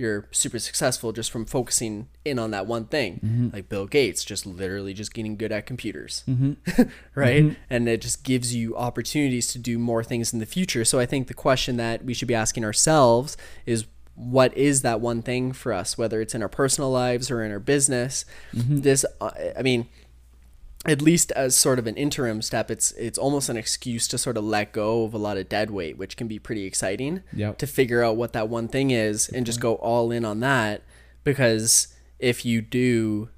you're 0.00 0.26
super 0.30 0.58
successful 0.58 1.12
just 1.12 1.30
from 1.30 1.44
focusing 1.44 2.08
in 2.24 2.38
on 2.38 2.52
that 2.52 2.66
one 2.66 2.86
thing. 2.86 3.20
Mm-hmm. 3.22 3.48
Like 3.52 3.68
Bill 3.68 3.86
Gates, 3.86 4.24
just 4.24 4.46
literally 4.46 4.94
just 4.94 5.12
getting 5.12 5.36
good 5.36 5.52
at 5.52 5.66
computers, 5.66 6.24
right? 7.14 7.54
And 7.68 7.86
it 7.86 8.00
just 8.00 8.24
gives 8.24 8.54
you 8.54 8.74
opportunities 8.78 9.52
to 9.52 9.58
do 9.58 9.78
more 9.78 10.02
things 10.02 10.32
in 10.32 10.38
the 10.38 10.46
future. 10.46 10.86
So 10.86 10.98
I 10.98 11.04
think 11.04 11.28
the 11.28 11.34
question 11.34 11.76
that 11.76 12.02
we 12.02 12.14
should 12.14 12.28
be 12.28 12.34
asking 12.34 12.64
ourselves 12.64 13.36
is 13.66 13.84
what 14.14 14.56
is 14.56 14.82
that 14.82 15.00
one 15.00 15.22
thing 15.22 15.52
for 15.52 15.72
us, 15.72 15.96
whether 15.96 16.20
it's 16.20 16.34
in 16.34 16.42
our 16.42 16.48
personal 16.48 16.90
lives 16.90 17.30
or 17.30 17.42
in 17.42 17.50
our 17.50 17.58
business? 17.58 18.24
This, 18.82 19.04
uh, 19.20 19.30
I 19.56 19.62
mean, 19.62 19.88
at 20.86 21.02
least 21.02 21.30
as 21.32 21.56
sort 21.56 21.78
of 21.78 21.86
an 21.86 21.96
interim 21.96 22.42
step, 22.42 22.70
it's 22.70 22.92
it's 22.92 23.18
almost 23.18 23.48
an 23.48 23.56
excuse 23.56 24.08
to 24.08 24.18
sort 24.18 24.36
of 24.36 24.44
let 24.44 24.72
go 24.72 25.04
of 25.04 25.14
a 25.14 25.18
lot 25.18 25.36
of 25.36 25.48
dead 25.48 25.70
weight, 25.70 25.98
which 25.98 26.16
can 26.16 26.26
be 26.26 26.38
pretty 26.38 26.64
exciting. 26.64 27.22
Yep. 27.32 27.58
To 27.58 27.66
figure 27.66 28.02
out 28.02 28.16
what 28.16 28.32
that 28.32 28.48
one 28.48 28.68
thing 28.68 28.90
is 28.90 29.28
and 29.28 29.44
just 29.44 29.60
go 29.60 29.74
all 29.74 30.10
in 30.10 30.24
on 30.24 30.40
that, 30.40 30.82
because 31.24 31.94
if 32.18 32.44
you 32.44 32.62
do 32.62 33.28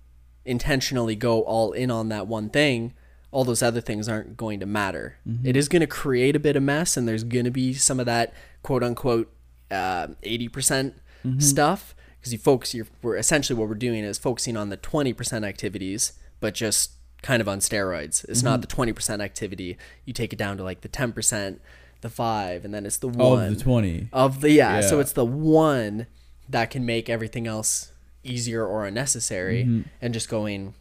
intentionally 0.45 1.15
go 1.17 1.43
all 1.43 1.73
in 1.73 1.91
on 1.91 2.09
that 2.09 2.27
one 2.27 2.49
thing, 2.49 2.95
all 3.31 3.45
those 3.45 3.63
other 3.63 3.81
things 3.81 4.09
aren't 4.09 4.37
going 4.37 4.61
to 4.61 4.67
matter. 4.67 5.17
It 5.45 5.57
is 5.57 5.69
going 5.69 5.81
to 5.81 5.87
create 5.87 6.37
a 6.37 6.41
bit 6.41 6.57
of 6.57 6.63
mess, 6.63 6.97
and 6.97 7.09
there's 7.09 7.25
going 7.25 7.45
to 7.45 7.51
be 7.51 7.75
some 7.75 7.99
of 7.99 8.07
that 8.07 8.33
quote 8.63 8.85
unquote 8.85 9.33
uh, 9.73 10.09
80% 10.23 10.95
stuff 11.39 11.95
because 12.21 12.33
you 12.33 12.39
focus. 12.39 12.75
You're 12.75 12.87
we're 13.03 13.17
essentially 13.17 13.59
what 13.59 13.69
we're 13.69 13.75
doing 13.77 14.05
is 14.05 14.19
focusing 14.19 14.57
on 14.57 14.69
the 14.69 14.77
20% 14.77 15.45
activities, 15.47 16.13
but 16.41 16.55
just 16.55 16.93
kind 17.23 17.41
of 17.41 17.49
on 17.49 17.59
steroids. 17.61 18.25
It's 18.29 18.43
not 18.43 18.61
the 18.61 18.67
20% 18.67 19.21
activity. 19.23 19.77
You 20.05 20.13
take 20.13 20.33
it 20.33 20.37
down 20.39 20.57
to 20.57 20.65
like 20.65 20.81
the 20.81 20.89
10%, 20.89 21.59
the 22.01 22.09
five, 22.11 22.65
and 22.65 22.75
then 22.75 22.85
it's 22.85 22.97
the 22.97 23.07
one 23.09 23.45
Of 23.53 23.59
the 23.59 23.63
20. 23.65 24.09
of 24.13 24.41
the 24.41 24.51
yeah, 24.51 24.81
so 24.81 24.99
it's 25.01 25.13
the 25.13 25.25
one 25.25 26.07
that 26.49 26.71
can 26.71 26.85
make 26.85 27.09
everything 27.09 27.47
else 27.47 27.93
easier 28.25 28.65
or 28.67 28.85
unnecessary 28.87 29.63
Mm-hmm. 29.65 29.83
and 30.01 30.13
just 30.15 30.29
going 30.29 30.75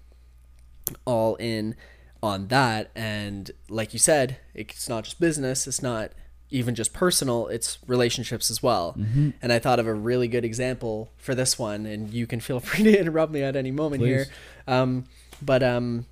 all 1.06 1.36
in 1.36 1.76
on 2.22 2.48
that 2.50 2.92
and 2.96 3.50
like 3.70 3.94
you 3.94 4.00
said 4.00 4.38
it's 4.54 4.88
not 4.90 5.06
just 5.06 5.20
business 5.20 5.66
it's 5.66 5.82
not 5.82 6.12
even 6.52 6.76
just 6.76 6.94
personal 6.94 7.48
it's 7.48 7.78
relationships 7.88 8.52
as 8.52 8.62
well. 8.62 8.96
Mm-hmm. 8.98 9.30
and 9.42 9.54
i 9.54 9.60
thought 9.60 9.80
of 9.80 9.88
a 9.88 9.94
really 9.94 10.28
good 10.28 10.46
example 10.46 11.12
for 11.18 11.34
this 11.34 11.58
one 11.58 11.86
and 11.86 12.12
you 12.12 12.28
can 12.28 12.40
feel 12.48 12.60
free 12.60 12.84
to 12.84 13.00
interrupt 13.00 13.32
me 13.32 13.42
at 13.42 13.56
any 13.56 13.72
moment 13.72 14.04
here. 14.04 14.26
Um, 14.68 15.06
but 15.42 15.64
um, 15.64 16.06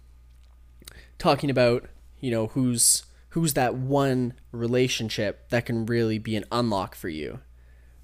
talking 1.18 1.50
about 1.50 1.86
you 2.20 2.32
know 2.32 2.48
who's 2.48 3.04
who's 3.30 3.54
that 3.54 3.76
one 3.76 4.34
relationship 4.52 5.50
that 5.50 5.66
can 5.66 5.86
really 5.86 6.18
be 6.18 6.36
an 6.36 6.46
unlock 6.52 6.96
for 6.96 7.10
you. 7.10 7.40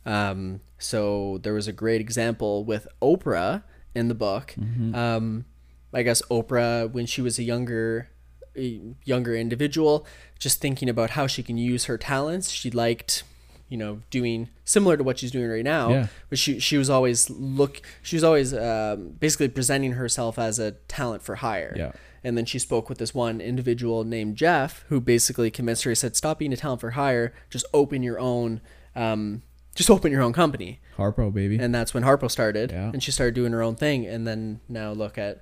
Um, 0.06 0.62
so 0.78 1.40
there 1.42 1.54
was 1.54 1.68
a 1.68 1.74
great 1.74 2.00
example 2.00 2.64
with 2.64 2.88
Oprah 3.02 3.64
in 3.96 4.08
the 4.08 4.14
book. 4.14 4.54
Um, 4.94 5.46
I 5.94 6.04
guess 6.04 6.22
Oprah, 6.24 6.92
when 6.92 7.06
she 7.08 7.22
was 7.22 7.40
a 7.40 7.44
younger, 7.44 8.10
a 8.58 8.82
younger 9.04 9.36
individual, 9.36 10.06
just 10.40 10.60
thinking 10.62 10.90
about 10.90 11.12
how 11.12 11.28
she 11.28 11.44
can 11.44 11.58
use 11.58 11.86
her 11.86 11.98
talents. 11.98 12.50
She 12.52 12.70
liked, 12.72 13.24
you 13.70 13.78
know, 13.78 14.02
doing 14.10 14.50
similar 14.64 14.98
to 14.98 15.04
what 15.04 15.20
she's 15.20 15.32
doing 15.32 15.50
right 15.50 15.64
now. 15.64 15.90
Yeah. 15.90 16.08
But 16.30 16.40
she 16.40 16.60
she 16.60 16.78
was 16.78 16.90
always 16.90 17.30
look. 17.30 17.82
She 18.02 18.16
was 18.16 18.24
always 18.24 18.54
um, 18.54 19.10
basically 19.20 19.48
presenting 19.50 19.94
herself 19.94 20.38
as 20.40 20.60
a 20.60 20.72
talent 20.88 21.22
for 21.24 21.36
hire. 21.36 21.74
Yeah. 21.78 21.92
And 22.24 22.36
then 22.36 22.46
she 22.46 22.58
spoke 22.58 22.90
with 22.90 22.98
this 22.98 23.14
one 23.14 23.40
individual 23.40 24.04
named 24.04 24.36
Jeff, 24.36 24.84
who 24.90 25.00
basically 25.00 25.52
convinced 25.52 25.84
her. 25.84 25.92
He 25.92 25.96
said, 25.96 26.16
"Stop 26.16 26.40
being 26.40 26.54
a 26.54 26.58
talent 26.58 26.82
for 26.82 26.92
hire. 26.92 27.34
Just 27.52 27.66
open 27.74 28.02
your 28.02 28.20
own, 28.20 28.62
um, 28.96 29.44
just 29.76 29.92
open 29.92 30.12
your 30.12 30.24
own 30.24 30.34
company." 30.34 30.80
Harpo, 30.98 31.32
baby. 31.32 31.58
And 31.60 31.76
that's 31.76 31.94
when 31.94 32.02
Harpo 32.04 32.32
started, 32.32 32.72
Yeah. 32.72 32.90
and 32.94 33.04
she 33.04 33.12
started 33.12 33.36
doing 33.36 33.52
her 33.52 33.62
own 33.62 33.76
thing. 33.76 34.08
And 34.08 34.26
then 34.26 34.60
now 34.68 34.92
look 34.92 35.18
at 35.20 35.42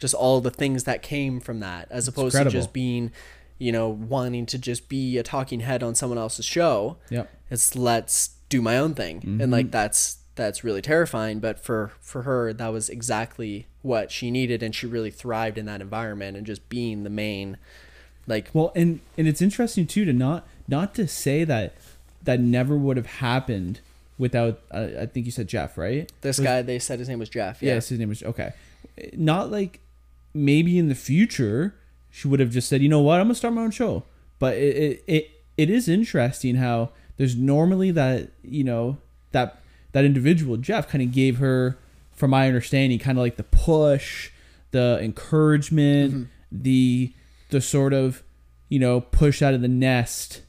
just 0.00 0.14
all 0.14 0.40
the 0.40 0.50
things 0.50 0.82
that 0.84 1.02
came 1.02 1.38
from 1.38 1.60
that, 1.60 1.86
as 1.90 2.08
opposed 2.08 2.36
to 2.36 2.44
just 2.50 2.72
being, 2.72 3.12
you 3.58 3.70
know, 3.70 3.88
wanting 3.88 4.46
to 4.46 4.58
just 4.58 4.88
be 4.88 5.16
a 5.18 5.22
talking 5.22 5.60
head 5.60 5.82
on 5.84 5.94
someone 5.94 6.18
else's 6.18 6.44
show. 6.46 6.96
Yep. 7.10 7.30
It's 7.50 7.76
let's 7.76 8.30
do 8.48 8.60
my 8.60 8.76
own 8.78 8.94
thing, 8.94 9.18
and 9.22 9.40
Mm-hmm. 9.40 9.52
like 9.52 9.70
that's 9.70 10.16
that's 10.34 10.64
really 10.64 10.80
terrifying. 10.82 11.38
But 11.38 11.60
for 11.62 11.92
for 12.00 12.22
her, 12.22 12.52
that 12.52 12.68
was 12.72 12.88
exactly 12.88 13.66
what 13.82 14.10
she 14.10 14.30
needed, 14.30 14.62
and 14.62 14.74
she 14.74 14.86
really 14.86 15.10
thrived 15.10 15.56
in 15.58 15.66
that 15.66 15.80
environment 15.80 16.36
and 16.36 16.46
just 16.46 16.68
being 16.68 17.02
the 17.04 17.10
main, 17.10 17.58
like 18.26 18.48
Well, 18.52 18.72
and 18.74 19.00
and 19.18 19.28
it's 19.28 19.42
interesting 19.42 19.86
too 19.86 20.04
to 20.06 20.12
not 20.12 20.46
not 20.66 20.94
to 20.94 21.06
say 21.06 21.44
that 21.44 21.74
that 22.22 22.40
never 22.40 22.76
would 22.76 22.96
have 22.96 23.06
happened 23.06 23.80
without 24.18 24.60
uh, 24.70 24.88
I 25.00 25.06
think 25.06 25.26
you 25.26 25.32
said 25.32 25.48
Jeff, 25.48 25.76
right? 25.78 26.10
this 26.22 26.38
Was- 26.38 26.44
guy. 26.46 26.62
They 26.62 26.78
said 26.78 26.98
his 26.98 27.08
name 27.08 27.18
was 27.18 27.28
Jeff. 27.28 27.62
Yeah. 27.62 27.74
Yes, 27.74 27.88
his 27.90 27.98
name 27.98 28.08
was 28.08 28.22
okay. 28.22 28.52
Not 29.14 29.50
like 29.50 29.80
maybe 30.34 30.78
in 30.78 30.88
the 30.88 30.94
future 30.94 31.74
she 32.10 32.28
would 32.28 32.40
have 32.40 32.50
just 32.50 32.68
said, 32.68 32.82
you 32.82 32.88
know 32.88 33.00
what, 33.00 33.20
I'm 33.20 33.26
gonna 33.26 33.34
start 33.34 33.54
my 33.54 33.62
own 33.62 33.70
show. 33.70 34.04
But 34.38 34.56
it 34.56 34.76
it 34.76 35.04
it, 35.06 35.30
it 35.56 35.70
is 35.70 35.88
interesting 35.88 36.56
how 36.56 36.90
there's 37.16 37.36
normally 37.36 37.90
that 37.92 38.30
you 38.42 38.64
know 38.64 38.98
that 39.32 39.60
that 39.92 40.04
individual 40.04 40.56
Jeff 40.56 40.88
kind 40.88 41.02
of 41.02 41.12
gave 41.12 41.38
her, 41.38 41.78
from 42.12 42.30
my 42.30 42.46
understanding, 42.46 42.98
kind 42.98 43.18
of 43.18 43.22
like 43.22 43.36
the 43.36 43.44
push, 43.44 44.30
the 44.72 44.98
encouragement, 45.00 46.28
the 46.50 47.12
the 47.50 47.60
sort 47.60 47.92
of 47.92 48.22
you 48.68 48.78
know 48.78 49.00
push 49.00 49.42
out 49.42 49.54
of 49.54 49.60
the 49.60 49.68
nest 49.68 50.42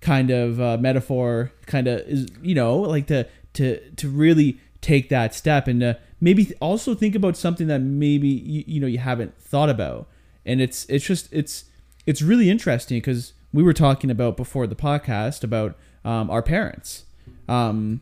kind 0.00 0.30
of 0.30 0.60
uh, 0.60 0.78
metaphor 0.78 1.52
kind 1.66 1.86
of 1.86 2.00
is 2.00 2.26
you 2.42 2.54
know 2.54 2.78
like 2.78 3.06
to 3.06 3.26
to 3.52 3.78
to 3.92 4.08
really 4.08 4.58
take 4.80 5.08
that 5.10 5.34
step 5.34 5.68
and 5.68 5.80
to 5.80 5.98
maybe 6.20 6.52
also 6.60 6.94
think 6.94 7.14
about 7.14 7.36
something 7.36 7.66
that 7.66 7.80
maybe 7.80 8.28
you, 8.28 8.64
you 8.66 8.80
know 8.80 8.86
you 8.86 8.98
haven't 8.98 9.40
thought 9.40 9.70
about 9.70 10.06
and 10.44 10.60
it's 10.60 10.84
it's 10.86 11.04
just 11.04 11.32
it's 11.32 11.64
it's 12.06 12.22
really 12.22 12.50
interesting 12.50 12.98
because 12.98 13.32
we 13.52 13.62
were 13.62 13.72
talking 13.72 14.10
about 14.10 14.36
before 14.36 14.66
the 14.66 14.76
podcast 14.76 15.42
about 15.42 15.76
um, 16.04 16.30
our 16.30 16.42
parents 16.42 17.04
um 17.48 18.00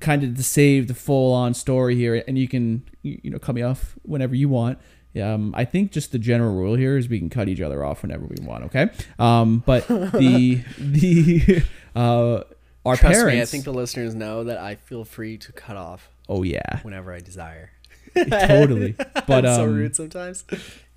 kind 0.00 0.22
of 0.22 0.36
to 0.36 0.42
save 0.42 0.86
the 0.88 0.94
full 0.94 1.32
on 1.32 1.52
story 1.54 1.96
here 1.96 2.22
and 2.26 2.38
you 2.38 2.48
can 2.48 2.82
you 3.02 3.20
you 3.22 3.30
know 3.30 3.38
cut 3.38 3.54
me 3.54 3.62
off 3.62 3.96
whenever 4.02 4.34
you 4.34 4.48
want 4.48 4.78
um, 5.20 5.52
I 5.56 5.64
think 5.64 5.90
just 5.90 6.12
the 6.12 6.18
general 6.18 6.54
rule 6.54 6.76
here 6.76 6.96
is 6.96 7.08
we 7.08 7.18
can 7.18 7.30
cut 7.30 7.48
each 7.48 7.60
other 7.60 7.84
off 7.84 8.02
whenever 8.02 8.24
we 8.26 8.36
want. 8.44 8.64
Okay, 8.66 8.90
um, 9.18 9.62
but 9.66 9.88
the 9.88 10.62
the 10.78 11.64
uh, 11.96 12.44
our 12.84 12.96
Trust 12.96 13.02
parents. 13.02 13.34
me, 13.34 13.42
I 13.42 13.44
think 13.44 13.64
the 13.64 13.72
listeners 13.72 14.14
know 14.14 14.44
that 14.44 14.58
I 14.58 14.76
feel 14.76 15.04
free 15.04 15.36
to 15.38 15.52
cut 15.52 15.76
off 15.76 16.10
oh 16.30 16.42
yeah, 16.42 16.80
whenever 16.82 17.12
I 17.12 17.20
desire. 17.20 17.72
totally. 18.16 18.96
But 19.26 19.46
I'm 19.46 19.54
so 19.54 19.64
um, 19.64 19.74
rude 19.74 19.94
sometimes. 19.94 20.44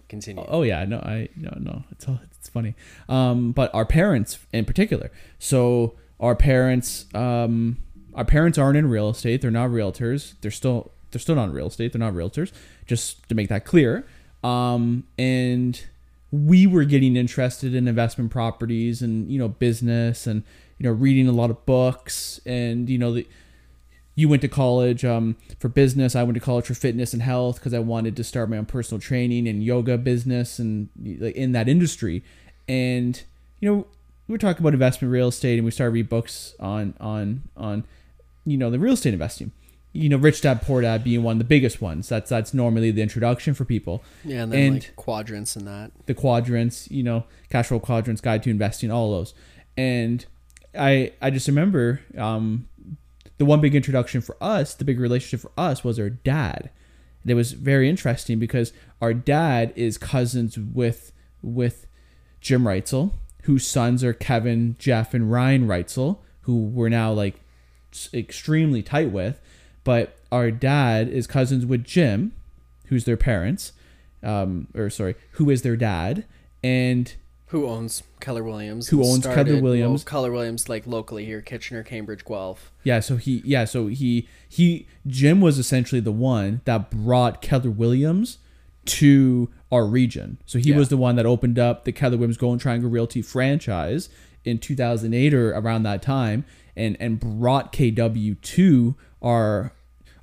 Continue. 0.07 0.45
Oh 0.47 0.63
yeah, 0.63 0.85
no, 0.85 0.99
I 0.99 1.29
no 1.35 1.55
no, 1.59 1.83
it's 1.91 2.07
all, 2.07 2.19
it's 2.23 2.49
funny. 2.49 2.75
Um, 3.09 3.51
but 3.51 3.73
our 3.73 3.85
parents 3.85 4.39
in 4.53 4.65
particular. 4.65 5.11
So 5.39 5.95
our 6.19 6.35
parents, 6.35 7.05
um, 7.13 7.77
our 8.13 8.25
parents 8.25 8.57
aren't 8.57 8.77
in 8.77 8.89
real 8.89 9.09
estate. 9.09 9.41
They're 9.41 9.51
not 9.51 9.69
realtors. 9.69 10.35
They're 10.41 10.51
still 10.51 10.91
they're 11.11 11.19
still 11.19 11.35
not 11.35 11.45
in 11.45 11.53
real 11.53 11.67
estate. 11.67 11.93
They're 11.93 11.99
not 11.99 12.13
realtors. 12.13 12.51
Just 12.85 13.27
to 13.29 13.35
make 13.35 13.49
that 13.49 13.65
clear. 13.65 14.05
Um, 14.43 15.05
and 15.17 15.83
we 16.31 16.65
were 16.65 16.83
getting 16.83 17.15
interested 17.15 17.75
in 17.75 17.87
investment 17.87 18.31
properties 18.31 19.01
and 19.01 19.31
you 19.31 19.37
know 19.37 19.47
business 19.47 20.25
and 20.25 20.43
you 20.79 20.85
know 20.85 20.91
reading 20.91 21.27
a 21.27 21.31
lot 21.31 21.49
of 21.49 21.65
books 21.65 22.39
and 22.45 22.89
you 22.89 22.97
know 22.97 23.13
the 23.13 23.27
you 24.15 24.29
went 24.29 24.41
to 24.43 24.47
college 24.47 25.03
um, 25.03 25.35
for 25.59 25.69
business. 25.69 26.15
I 26.15 26.23
went 26.23 26.35
to 26.35 26.39
college 26.39 26.65
for 26.67 26.73
fitness 26.75 27.13
and 27.13 27.21
health 27.21 27.55
because 27.55 27.73
I 27.73 27.79
wanted 27.79 28.15
to 28.17 28.23
start 28.23 28.49
my 28.49 28.57
own 28.57 28.65
personal 28.65 29.01
training 29.01 29.47
and 29.47 29.63
yoga 29.63 29.97
business 29.97 30.59
and 30.59 30.89
like 31.19 31.35
in 31.35 31.51
that 31.53 31.67
industry. 31.67 32.23
And 32.67 33.21
you 33.59 33.69
know, 33.71 33.87
we 34.27 34.33
were 34.33 34.37
talking 34.37 34.61
about 34.61 34.73
investment 34.73 35.11
real 35.11 35.29
estate, 35.29 35.57
and 35.57 35.65
we 35.65 35.71
started 35.71 35.93
read 35.93 36.09
books 36.09 36.55
on 36.59 36.93
on 36.99 37.43
on 37.57 37.85
you 38.45 38.57
know 38.57 38.69
the 38.69 38.79
real 38.79 38.93
estate 38.93 39.13
investing. 39.13 39.51
You 39.95 40.09
know, 40.09 40.17
Rich 40.17 40.41
Dad 40.41 40.63
Poor 40.63 40.81
Dad 40.81 41.03
being 41.03 41.21
one 41.21 41.33
of 41.33 41.37
the 41.37 41.43
biggest 41.45 41.79
ones. 41.81 42.09
That's 42.09 42.29
that's 42.29 42.53
normally 42.53 42.89
the 42.91 43.01
introduction 43.01 43.53
for 43.53 43.63
people. 43.65 44.03
yeah, 44.23 44.43
and 44.43 44.51
then 44.51 44.59
and- 44.59 44.75
like 44.75 44.95
quadrants 44.95 45.55
and 45.55 45.67
that. 45.67 45.91
the 46.07 46.13
quadrants, 46.13 46.89
you 46.89 47.03
know, 47.03 47.25
cash 47.49 47.67
flow 47.67 47.79
quadrants, 47.79 48.21
guide 48.21 48.43
to 48.43 48.49
investing, 48.49 48.89
all 48.91 49.11
those. 49.11 49.33
And 49.77 50.25
I 50.77 51.13
I 51.21 51.29
just 51.29 51.47
remember 51.47 52.01
um, 52.17 52.67
the 53.37 53.45
one 53.45 53.61
big 53.61 53.75
introduction 53.75 54.21
for 54.21 54.37
us, 54.41 54.73
the 54.73 54.85
big 54.85 54.99
relationship 54.99 55.41
for 55.41 55.51
us 55.57 55.83
was 55.83 55.99
our 55.99 56.09
dad. 56.09 56.69
And 57.23 57.31
it 57.31 57.35
was 57.35 57.53
very 57.53 57.89
interesting 57.89 58.39
because 58.39 58.73
our 59.01 59.13
dad 59.13 59.73
is 59.75 59.97
cousins 59.97 60.57
with 60.57 61.11
with 61.41 61.87
Jim 62.41 62.63
Reitzel, 62.63 63.11
whose 63.43 63.65
sons 63.65 64.03
are 64.03 64.13
Kevin, 64.13 64.75
Jeff, 64.79 65.13
and 65.13 65.31
Ryan 65.31 65.67
Reitzel, 65.67 66.19
who 66.41 66.57
we're 66.65 66.89
now 66.89 67.11
like 67.11 67.39
extremely 68.13 68.81
tight 68.81 69.11
with. 69.11 69.39
But 69.83 70.17
our 70.31 70.51
dad 70.51 71.09
is 71.09 71.27
cousins 71.27 71.65
with 71.65 71.83
Jim, 71.83 72.33
who's 72.87 73.05
their 73.05 73.17
parents, 73.17 73.73
um, 74.21 74.67
or 74.73 74.89
sorry, 74.89 75.15
who 75.31 75.49
is 75.49 75.61
their 75.61 75.75
dad, 75.75 76.25
and 76.63 77.13
Who 77.53 77.67
owns 77.67 78.03
Keller 78.19 78.43
Williams? 78.43 78.89
Who 78.89 79.01
owns 79.03 79.25
Keller 79.25 79.61
Williams. 79.61 80.03
well, 80.03 80.09
Keller 80.11 80.31
Williams, 80.31 80.67
like 80.67 80.85
locally 80.87 81.23
here, 81.25 81.39
Kitchener, 81.41 81.83
Cambridge, 81.83 82.25
Guelph. 82.25 82.71
yeah, 82.83 82.99
so 82.99 83.15
he, 83.17 83.41
yeah, 83.45 83.63
so 83.65 83.87
he, 83.87 84.27
he, 84.49 84.87
Jim 85.07 85.39
was 85.39 85.57
essentially 85.59 86.01
the 86.01 86.11
one 86.11 86.61
that 86.65 86.89
brought 86.91 87.41
Keller 87.41 87.69
Williams 87.69 88.39
to 88.85 89.49
our 89.71 89.85
region. 89.85 90.39
So 90.45 90.59
he 90.59 90.71
Yeah. 90.71 90.77
was 90.77 90.89
the 90.89 90.97
one 90.97 91.15
that 91.15 91.25
opened 91.25 91.57
up 91.59 91.85
the 91.85 91.91
Keller 91.91 92.17
Williams 92.17 92.37
Golden 92.37 92.59
Triangle 92.59 92.89
Realty 92.89 93.21
franchise 93.21 94.09
in 94.43 94.57
2008 94.57 95.33
or 95.33 95.51
around 95.51 95.83
that 95.83 96.01
time, 96.01 96.43
and 96.75 96.97
and 96.99 97.19
brought 97.19 97.71
KW 97.71 98.35
to 98.41 98.95
our 99.21 99.71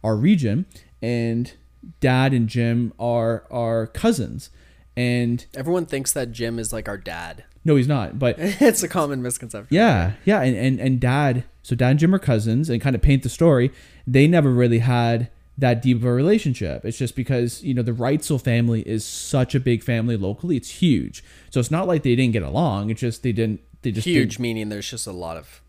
our 0.04 0.16
region. 0.16 0.66
And 1.00 1.52
Dad 2.00 2.32
and 2.34 2.48
Jim 2.48 2.92
are 2.98 3.44
are 3.50 3.86
cousins, 3.86 4.50
and 5.00 5.46
Everyone 5.54 5.86
thinks 5.86 6.12
that 6.12 6.32
Jim 6.32 6.58
is 6.58 6.72
like 6.72 6.88
our 6.88 6.98
dad. 6.98 7.44
no, 7.64 7.76
he's 7.76 7.88
not, 7.88 8.18
but 8.18 8.36
it's 8.38 8.82
a 8.82 8.88
common 8.88 9.22
misconception. 9.22 9.74
Yeah, 9.74 10.12
yeah, 10.24 10.40
and, 10.42 10.56
and 10.56 10.80
and 10.80 11.00
dad. 11.00 11.44
So 11.62 11.74
dad 11.76 11.90
and 11.90 11.98
Jim 11.98 12.14
are 12.14 12.18
cousins, 12.18 12.68
and 12.70 12.80
kind 12.80 12.96
of 12.96 13.02
paint 13.02 13.22
the 13.22 13.28
story. 13.28 13.70
They 14.06 14.26
never 14.26 14.50
really 14.50 14.78
had 14.80 15.30
that 15.58 15.82
deep 15.82 15.98
of 15.98 16.04
a 16.04 16.12
relationship. 16.12 16.84
It's 16.84 16.96
just 16.98 17.14
because 17.14 17.62
you 17.62 17.74
know 17.74 17.82
the 17.82 17.92
Reitzel 17.92 18.40
family 18.42 18.80
is 18.82 19.04
such 19.04 19.54
a 19.54 19.60
big 19.60 19.82
family 19.82 20.16
locally. 20.16 20.56
It's 20.56 20.70
huge, 20.82 21.22
so 21.50 21.60
it's 21.60 21.70
not 21.70 21.86
like 21.86 22.02
they 22.02 22.16
didn't 22.16 22.32
get 22.32 22.42
along. 22.42 22.90
It's 22.90 23.00
just 23.00 23.22
they 23.22 23.32
didn't. 23.32 23.60
They 23.82 23.90
just 23.92 24.06
Huge, 24.06 24.30
didn't- 24.32 24.40
meaning 24.40 24.68
there's 24.68 24.90
just 24.90 25.06
a 25.06 25.12
lot 25.12 25.36
of 25.36 25.60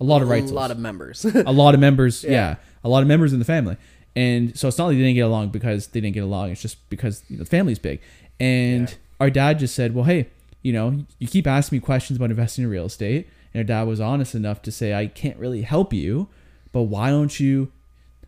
a 0.00 0.04
lot 0.04 0.22
of 0.22 0.30
a 0.30 0.40
lot 0.40 0.70
of 0.70 0.78
members. 0.78 1.24
a 1.46 1.52
lot 1.52 1.74
of 1.74 1.80
members. 1.80 2.24
Yeah. 2.24 2.30
Yeah. 2.30 2.54
a 2.84 2.88
lot 2.88 3.02
of 3.02 3.08
members 3.08 3.32
in 3.34 3.38
the 3.38 3.44
family, 3.44 3.76
and 4.16 4.58
so 4.58 4.68
it's 4.68 4.78
not 4.78 4.86
like 4.86 4.96
they 4.96 5.02
didn't 5.02 5.14
get 5.16 5.26
along 5.32 5.48
because 5.50 5.88
they 5.88 6.00
didn't 6.00 6.14
get 6.14 6.24
along. 6.24 6.50
It's 6.50 6.62
just 6.62 6.88
because 6.90 7.22
you 7.28 7.36
know, 7.36 7.44
the 7.44 7.50
family's 7.50 7.78
big. 7.78 8.00
And 8.40 8.88
Yeah. 8.88 8.94
our 9.20 9.30
dad 9.30 9.58
just 9.58 9.74
said, 9.74 9.94
"Well, 9.94 10.04
hey, 10.06 10.28
you 10.62 10.72
know, 10.72 11.04
you 11.18 11.28
keep 11.28 11.46
asking 11.46 11.76
me 11.76 11.80
questions 11.80 12.16
about 12.16 12.30
investing 12.30 12.64
in 12.64 12.70
real 12.70 12.86
estate." 12.86 13.28
And 13.52 13.60
our 13.60 13.64
dad 13.64 13.86
was 13.86 14.00
honest 14.00 14.34
enough 14.34 14.62
to 14.62 14.72
say, 14.72 14.94
"I 14.94 15.06
can't 15.06 15.36
really 15.36 15.62
help 15.62 15.92
you, 15.92 16.28
but 16.72 16.82
why 16.84 17.10
don't 17.10 17.38
you, 17.38 17.70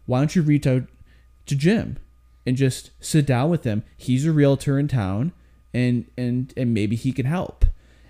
why 0.07 0.19
don't 0.21 0.37
you 0.37 0.43
reach 0.43 0.67
out 0.67 0.85
to 1.47 1.57
Jim 1.57 1.97
and 2.47 2.57
just 2.57 2.91
sit 3.01 3.27
down 3.27 3.51
with 3.51 3.65
him? 3.65 3.83
He's 3.97 4.27
a 4.27 4.33
realtor 4.33 4.79
in 4.79 4.89
town, 4.89 5.33
and 5.73 6.05
and 6.19 6.53
and 6.57 6.75
maybe 6.75 6.97
he 6.97 7.13
can 7.13 7.27
help." 7.27 7.65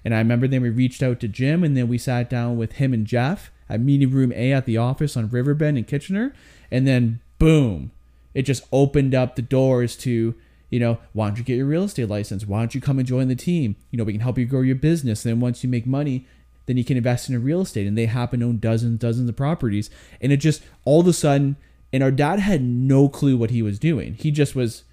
And 0.05 0.13
I 0.15 0.19
remember 0.19 0.49
then 0.49 0.63
we 0.63 0.71
reached 0.71 1.03
out 1.03 1.21
to 1.21 1.29
Jim, 1.29 1.63
and 1.63 1.77
then 1.77 1.87
we 1.87 1.97
sat 1.97 2.29
down 2.29 2.57
with 2.57 2.73
him 2.73 2.93
and 2.93 3.07
Jeff 3.07 3.53
at 3.69 3.81
meeting 3.81 4.11
room 4.11 4.33
A 4.35 4.53
at 4.53 4.67
the 4.67 4.77
office 4.77 5.17
on 5.17 5.29
Riverbend 5.29 5.79
in 5.79 5.85
Kitchener, 5.85 6.33
and 6.73 6.87
then 6.87 7.21
boom, 7.39 7.93
it 8.35 8.43
just 8.43 8.65
opened 8.73 9.15
up 9.15 9.37
the 9.37 9.43
doors 9.43 9.97
to 9.99 10.35
you 10.73 10.81
know 10.81 10.99
why 11.12 11.29
don't 11.29 11.37
you 11.37 11.45
get 11.45 11.59
your 11.59 11.67
real 11.67 11.85
estate 11.85 12.09
license? 12.09 12.47
Why 12.47 12.61
don't 12.61 12.75
you 12.75 12.81
come 12.81 12.99
and 12.99 13.07
join 13.07 13.29
the 13.29 13.37
team? 13.37 13.76
You 13.91 13.99
know 13.99 14.05
we 14.05 14.12
can 14.12 14.23
help 14.23 14.38
you 14.38 14.47
grow 14.47 14.62
your 14.62 14.75
business. 14.75 15.25
And 15.25 15.31
then 15.31 15.41
once 15.41 15.62
you 15.62 15.69
make 15.69 15.87
money, 15.87 16.26
then 16.64 16.79
you 16.79 16.85
can 16.85 16.97
invest 16.97 17.29
in 17.29 17.45
real 17.45 17.61
estate. 17.61 17.87
And 17.87 17.97
they 17.97 18.07
happen 18.07 18.41
to 18.41 18.47
own 18.47 18.57
dozens, 18.57 18.99
dozens 18.99 19.29
of 19.29 19.37
properties. 19.37 19.91
And 20.23 20.33
it 20.33 20.38
just 20.38 20.62
all 20.87 21.00
of 21.00 21.07
a 21.07 21.12
sudden, 21.12 21.57
and 21.93 22.02
our 22.02 22.11
dad 22.11 22.38
had 22.38 22.62
no 22.62 23.11
clue 23.11 23.37
what 23.37 23.50
he 23.50 23.61
was 23.61 23.79
doing. 23.79 24.14
He 24.14 24.31
just 24.31 24.57
was 24.57 24.85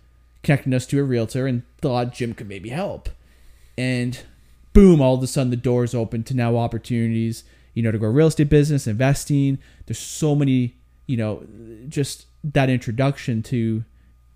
connecting 0.44 0.74
us 0.74 0.86
to 0.88 1.00
a 1.00 1.04
realtor 1.04 1.48
and 1.48 1.64
thought 1.80 2.14
Jim 2.14 2.34
could 2.34 2.50
maybe 2.50 2.70
help. 2.70 3.08
And 3.78 4.20
boom, 4.74 5.00
all 5.00 5.16
of 5.16 5.24
a 5.24 5.28
sudden 5.28 5.50
the 5.50 5.56
doors 5.56 5.96
open 5.96 6.24
to 6.24 6.34
now 6.34 6.58
opportunities, 6.58 7.46
you 7.74 7.82
know, 7.82 7.92
to 7.92 7.98
grow 7.98 8.10
real 8.10 8.28
estate 8.28 8.50
business, 8.50 8.86
investing. 8.86 9.60
There's 9.86 9.98
so 9.98 10.36
many, 10.36 10.76
you 11.08 11.16
know, 11.16 11.48
just 11.88 12.26
that 12.44 12.70
introduction 12.70 13.42
to 13.44 13.86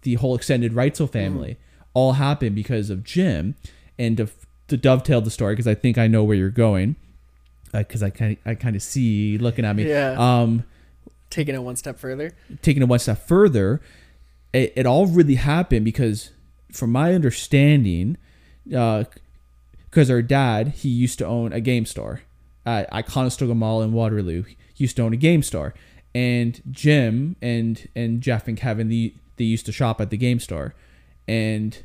the 0.03 0.15
whole 0.15 0.35
extended 0.35 0.73
Reitzel 0.73 1.05
mm-hmm. 1.05 1.11
family 1.11 1.57
all 1.93 2.13
happened 2.13 2.55
because 2.55 2.89
of 2.89 3.03
Jim. 3.03 3.55
And 3.99 4.17
to, 4.17 4.29
to 4.69 4.77
dovetail 4.77 5.21
the 5.21 5.29
story, 5.29 5.53
because 5.53 5.67
I 5.67 5.75
think 5.75 5.97
I 5.97 6.07
know 6.07 6.23
where 6.23 6.35
you're 6.35 6.49
going, 6.49 6.95
uh, 7.73 7.79
because 7.79 8.01
I 8.01 8.09
kind 8.09 8.37
I 8.45 8.55
kind 8.55 8.75
of 8.75 8.81
see 8.81 9.37
looking 9.37 9.65
at 9.65 9.75
me. 9.75 9.87
Yeah. 9.87 10.15
Um, 10.17 10.63
Taking 11.29 11.55
it 11.55 11.63
one 11.63 11.75
step 11.75 11.97
further. 11.97 12.31
taking 12.61 12.83
it 12.83 12.87
one 12.87 12.99
step 12.99 13.27
further, 13.27 13.81
it, 14.53 14.73
it 14.75 14.85
all 14.85 15.07
really 15.07 15.35
happened 15.35 15.83
because, 15.83 16.29
from 16.71 16.91
my 16.91 17.13
understanding, 17.13 18.17
uh, 18.75 19.05
because 19.89 20.09
our 20.11 20.21
dad 20.21 20.69
he 20.69 20.89
used 20.89 21.17
to 21.19 21.25
own 21.25 21.51
a 21.53 21.59
game 21.59 21.85
store 21.85 22.21
at, 22.65 22.87
at 22.91 23.39
Mall 23.55 23.81
in 23.81 23.93
Waterloo. 23.93 24.43
He 24.73 24.83
used 24.83 24.95
to 24.97 25.03
own 25.03 25.13
a 25.13 25.17
game 25.17 25.43
store, 25.43 25.73
and 26.13 26.61
Jim 26.69 27.35
and 27.41 27.87
and 27.95 28.21
Jeff 28.21 28.47
and 28.47 28.57
Kevin 28.57 28.89
they 28.89 29.13
they 29.37 29.45
used 29.45 29.65
to 29.65 29.71
shop 29.71 29.99
at 30.01 30.09
the 30.09 30.17
game 30.17 30.39
store, 30.39 30.73
and 31.27 31.77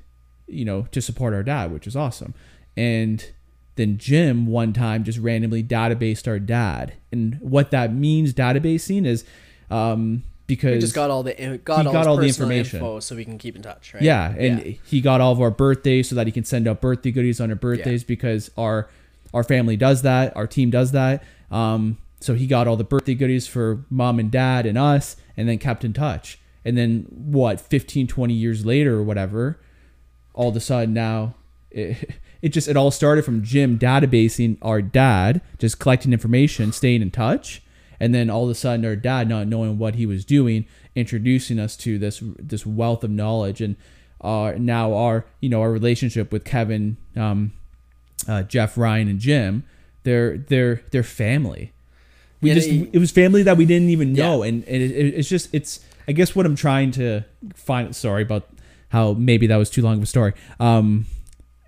you 0.46 0.64
know 0.64 0.82
to 0.92 1.00
support 1.00 1.34
our 1.34 1.42
dad, 1.42 1.72
which 1.72 1.86
is 1.86 1.96
awesome, 1.96 2.34
and. 2.76 3.32
Then 3.76 3.96
Jim 3.96 4.46
one 4.46 4.72
time 4.72 5.04
just 5.04 5.20
randomly 5.20 5.62
databased 5.62 6.26
our 6.26 6.40
dad, 6.40 6.94
and 7.12 7.38
what 7.40 7.70
that 7.70 7.94
means 7.94 8.34
databasing 8.34 9.06
is 9.06 9.24
um, 9.70 10.24
because 10.48 10.74
We 10.76 10.80
just 10.80 10.94
got 10.94 11.10
all 11.10 11.22
the 11.22 11.60
got 11.62 11.86
all, 11.86 11.92
got 11.92 12.06
all 12.06 12.16
the 12.16 12.26
information. 12.26 12.78
info 12.78 13.00
so 13.00 13.14
we 13.14 13.24
can 13.24 13.38
keep 13.38 13.54
in 13.54 13.62
touch, 13.62 13.94
right? 13.94 14.02
Yeah, 14.02 14.34
and 14.36 14.60
he 14.84 15.00
got 15.00 15.20
all 15.20 15.30
of 15.30 15.40
our 15.40 15.50
birthdays 15.50 16.08
so 16.08 16.16
that 16.16 16.26
he 16.26 16.32
can 16.32 16.42
send 16.42 16.66
out 16.66 16.80
birthday 16.80 17.12
goodies 17.12 17.40
on 17.40 17.50
our 17.50 17.56
birthdays 17.56 18.02
because 18.02 18.50
our 18.56 18.88
our 19.32 19.44
family 19.44 19.76
does 19.76 20.02
that, 20.02 20.34
our 20.36 20.46
team 20.46 20.70
does 20.70 20.92
that. 20.92 21.22
Um, 21.50 21.98
so 22.18 22.34
he 22.34 22.46
got 22.46 22.66
all 22.66 22.76
the 22.76 22.84
birthday 22.84 23.14
goodies 23.14 23.46
for 23.46 23.84
mom 23.90 24.18
and 24.18 24.30
dad 24.30 24.66
and 24.66 24.78
us, 24.78 25.16
and 25.37 25.48
then 25.48 25.58
kept 25.58 25.84
in 25.84 25.92
touch. 25.92 26.38
And 26.68 26.76
then 26.76 27.07
what, 27.11 27.61
15, 27.61 28.07
20 28.07 28.35
years 28.35 28.66
later 28.66 28.96
or 28.98 29.02
whatever, 29.02 29.59
all 30.35 30.50
of 30.50 30.57
a 30.57 30.61
sudden 30.61 30.92
now 30.94 31.35
it, 31.70 32.11
it 32.42 32.50
just 32.50 32.68
it 32.68 32.76
all 32.76 32.90
started 32.90 33.24
from 33.24 33.42
Jim 33.42 33.78
databasing 33.78 34.59
our 34.62 34.83
dad, 34.83 35.40
just 35.59 35.78
collecting 35.78 36.12
information, 36.12 36.72
staying 36.72 37.02
in 37.02 37.11
touch, 37.11 37.62
and 37.98 38.14
then 38.14 38.28
all 38.31 38.44
of 38.44 38.50
a 38.50 38.54
sudden 38.54 38.85
our 38.85 38.94
dad 38.96 39.28
not 39.28 39.46
knowing 39.46 39.78
what 39.78 39.94
he 39.96 40.07
was 40.07 40.24
doing, 40.24 40.66
introducing 40.94 41.59
us 41.59 41.76
to 41.78 41.98
this 41.98 42.22
this 42.38 42.64
wealth 42.66 43.02
of 43.02 43.11
knowledge, 43.11 43.61
and 43.61 43.74
uh, 44.20 44.52
now 44.59 44.94
our 44.94 45.24
you 45.40 45.48
know 45.48 45.61
our 45.62 45.72
relationship 45.72 46.31
with 46.33 46.44
Kevin, 46.44 46.96
um, 47.16 47.52
uh, 48.28 48.42
Jeff, 48.42 48.76
Ryan, 48.78 49.09
and 49.09 49.18
Jim, 49.18 49.64
they're 50.04 50.38
they're 50.38 50.83
they're 50.92 51.02
family. 51.02 51.72
We 52.40 52.50
Yeah, 52.50 52.54
just 52.54 52.68
they- 52.70 52.88
it 52.92 52.98
was 52.98 53.11
family 53.11 53.42
that 53.42 53.57
we 53.57 53.66
didn't 53.66 53.90
even 53.90 54.14
Yeah. 54.14 54.24
know, 54.28 54.42
and 54.44 54.62
it, 54.68 54.81
it, 54.81 55.14
it's 55.18 55.28
just 55.28 55.48
it's 55.52 55.81
I 56.09 56.12
guess 56.12 56.35
what 56.35 56.47
I'm 56.47 56.57
trying 56.57 56.90
to 56.92 57.23
find. 57.55 57.94
Sorry 57.94 58.23
about 58.23 58.49
how 58.88 59.12
maybe 59.12 59.47
that 59.47 59.57
was 59.57 59.68
too 59.71 59.83
long 59.83 59.99
of 59.99 60.03
a 60.03 60.07
story. 60.07 60.33
Um, 60.59 61.07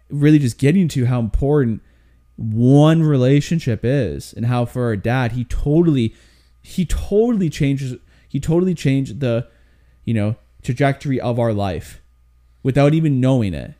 really 0.08 0.38
just 0.38 0.56
getting 0.58 0.88
to 0.88 1.04
how 1.06 1.20
important 1.20 1.82
one 2.36 3.02
relationship 3.02 3.80
is 3.84 4.32
and 4.32 4.46
how 4.46 4.64
for 4.64 4.84
our 4.84 4.96
dad 4.96 5.32
he 5.32 5.44
totally 5.44 6.14
he 6.62 6.86
totally 6.86 7.50
changes 7.50 7.96
he 8.28 8.40
totally 8.40 8.74
changed 8.74 9.20
the 9.20 9.46
you 10.06 10.14
know 10.14 10.34
trajectory 10.62 11.20
of 11.20 11.38
our 11.38 11.52
life 11.52 12.00
without 12.62 12.94
even 12.94 13.20
knowing 13.20 13.52
it 13.52 13.74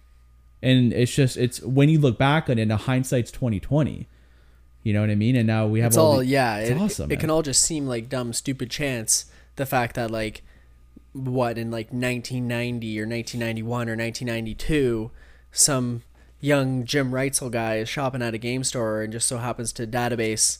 and 0.62 0.92
it's 0.92 1.14
just 1.14 1.38
it's 1.38 1.62
when 1.62 1.88
you 1.88 1.99
look 1.99 2.18
back 2.18 2.51
on 2.51 2.59
it 2.59 2.66
now 2.66 2.77
hindsight's 2.77 3.31
2020 3.31 4.07
you 4.83 4.92
know 4.92 5.01
what 5.01 5.09
i 5.11 5.14
mean 5.14 5.37
and 5.37 5.46
now 5.46 5.66
we 5.66 5.81
have 5.81 5.88
It's 5.88 5.96
all, 5.96 6.12
all 6.12 6.18
the- 6.18 6.27
yeah. 6.27 6.59
it's 6.59 6.70
it, 6.70 6.77
awesome 6.79 7.07
It 7.11 7.14
man. 7.14 7.20
can 7.20 7.31
all 7.31 7.40
just 7.42 7.62
seem 7.62 7.87
like 7.87 8.11
dumb, 8.11 8.35
stupid 8.35 8.70
chance. 8.70 9.25
The 9.57 9.64
fact 9.66 9.96
that 9.96 10.11
like 10.11 10.42
what 11.12 11.59
in 11.59 11.70
like 11.70 11.87
1990 11.92 13.01
or 13.01 13.07
1991 13.07 13.88
or 13.88 13.96
1992, 13.96 15.11
some 15.53 16.03
young 16.40 16.85
Jim 16.85 17.11
Reitzel 17.11 17.51
guy 17.51 17.77
is 17.77 17.88
shopping 17.88 18.23
at 18.23 18.35
a 18.35 18.38
game 18.38 18.64
store 18.64 19.03
and 19.03 19.12
just 19.12 19.27
so 19.29 19.38
happens 19.38 19.73
to 19.75 19.87
database 19.87 20.59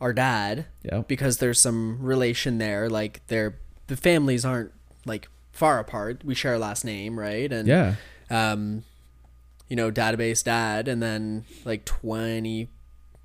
our 0.00 0.12
dad 0.12 0.66
Yeah. 0.82 1.02
because 1.08 1.38
there's 1.38 1.60
some 1.60 1.98
relation 2.02 2.58
there. 2.58 2.88
Like 2.88 3.22
they're 3.28 3.58
the 3.88 3.96
families 3.96 4.44
aren't 4.44 4.72
like 5.06 5.28
far 5.52 5.78
apart. 5.80 6.22
We 6.24 6.34
share 6.34 6.54
a 6.54 6.58
last 6.58 6.84
name, 6.84 7.18
right? 7.18 7.50
And 7.52 7.66
yeah 7.66 7.94
um, 8.30 8.84
you 9.68 9.74
know, 9.76 9.90
database 9.90 10.44
dad, 10.44 10.86
and 10.88 11.02
then 11.02 11.44
like 11.64 11.84
20, 11.86 12.68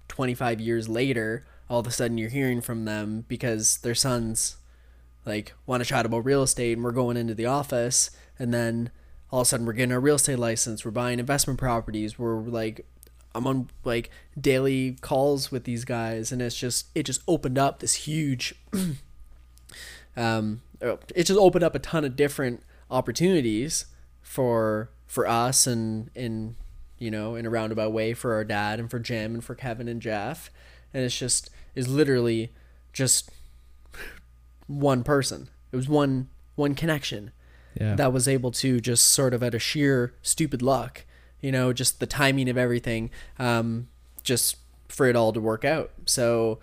25 0.08 0.60
years 0.62 0.88
later, 0.90 1.46
all 1.70 1.80
of 1.80 1.88
a 1.88 1.92
sudden 1.92 2.18
you're 2.18 2.30
hearing 2.30 2.62
from 2.62 2.86
them 2.86 3.26
because 3.28 3.78
their 3.80 3.96
sons 3.96 4.56
like 5.26 5.54
want 5.66 5.82
to 5.82 5.90
chat 5.90 6.06
about 6.06 6.26
real 6.26 6.44
estate 6.44 6.74
and 6.74 6.84
we're 6.84 6.92
going 6.92 7.18
into 7.18 7.34
the 7.34 7.46
office 7.46 8.12
and 8.38 8.54
then 8.54 8.92
all 9.32 9.42
of 9.42 9.48
a 9.48 9.50
sudden 9.50 9.66
we're 9.66 9.74
getting 9.74 9.92
a 9.92 10.00
real 10.00 10.16
estate 10.16 10.40
license 10.40 10.84
we're 10.84 10.92
buying 10.92 11.20
investment 11.20 11.60
properties 11.60 12.20
we're 12.20 12.42
like 12.42 12.86
i'm 13.36 13.48
on 13.48 13.70
like 13.84 14.10
daily 14.40 14.98
calls 15.02 15.52
with 15.52 15.64
these 15.64 15.86
guys 15.86 16.32
and 16.32 16.42
it's 16.42 16.58
just 16.58 16.88
it 16.94 17.04
just 17.04 17.22
opened 17.28 17.58
up 17.58 17.80
this 17.80 17.96
huge 17.96 18.54
um 20.18 20.62
it 20.82 21.24
just 21.24 21.40
opened 21.40 21.64
up 21.64 21.76
a 21.76 21.80
ton 21.80 22.04
of 22.04 22.16
different 22.16 22.62
opportunities 22.92 23.86
for 24.22 24.90
for 25.08 25.28
us 25.28 25.68
and 25.68 26.10
in 26.16 26.56
you 26.98 27.12
know 27.12 27.36
in 27.36 27.46
a 27.46 27.50
roundabout 27.50 27.92
way 27.92 28.14
for 28.14 28.34
our 28.34 28.44
dad 28.44 28.80
and 28.80 28.90
for 28.90 28.98
Jim 28.98 29.34
and 29.34 29.44
for 29.44 29.56
Kevin 29.56 29.88
and 29.88 30.02
Jeff. 30.02 30.50
And 30.94 31.04
it's 31.04 31.18
just 31.18 31.50
is 31.76 31.88
literally 31.88 32.54
just 32.94 33.30
one 34.68 35.04
person. 35.04 35.50
It 35.72 35.76
was 35.76 35.90
one 35.90 36.30
one 36.56 36.76
connection 36.76 37.32
yeah. 37.80 37.96
that 37.96 38.14
was 38.14 38.28
able 38.28 38.52
to 38.52 38.80
just 38.80 39.08
sort 39.08 39.34
of 39.34 39.42
at 39.42 39.56
a 39.56 39.60
sheer 39.60 40.14
stupid 40.22 40.62
luck 40.62 41.04
you 41.42 41.52
know 41.52 41.74
just 41.74 42.00
the 42.00 42.06
timing 42.06 42.48
of 42.48 42.58
everything 42.58 43.10
um 43.40 43.88
just 44.24 44.58
for 44.88 45.08
it 45.08 45.16
all 45.16 45.34
to 45.34 45.40
work 45.40 45.66
out. 45.66 45.92
So 46.06 46.60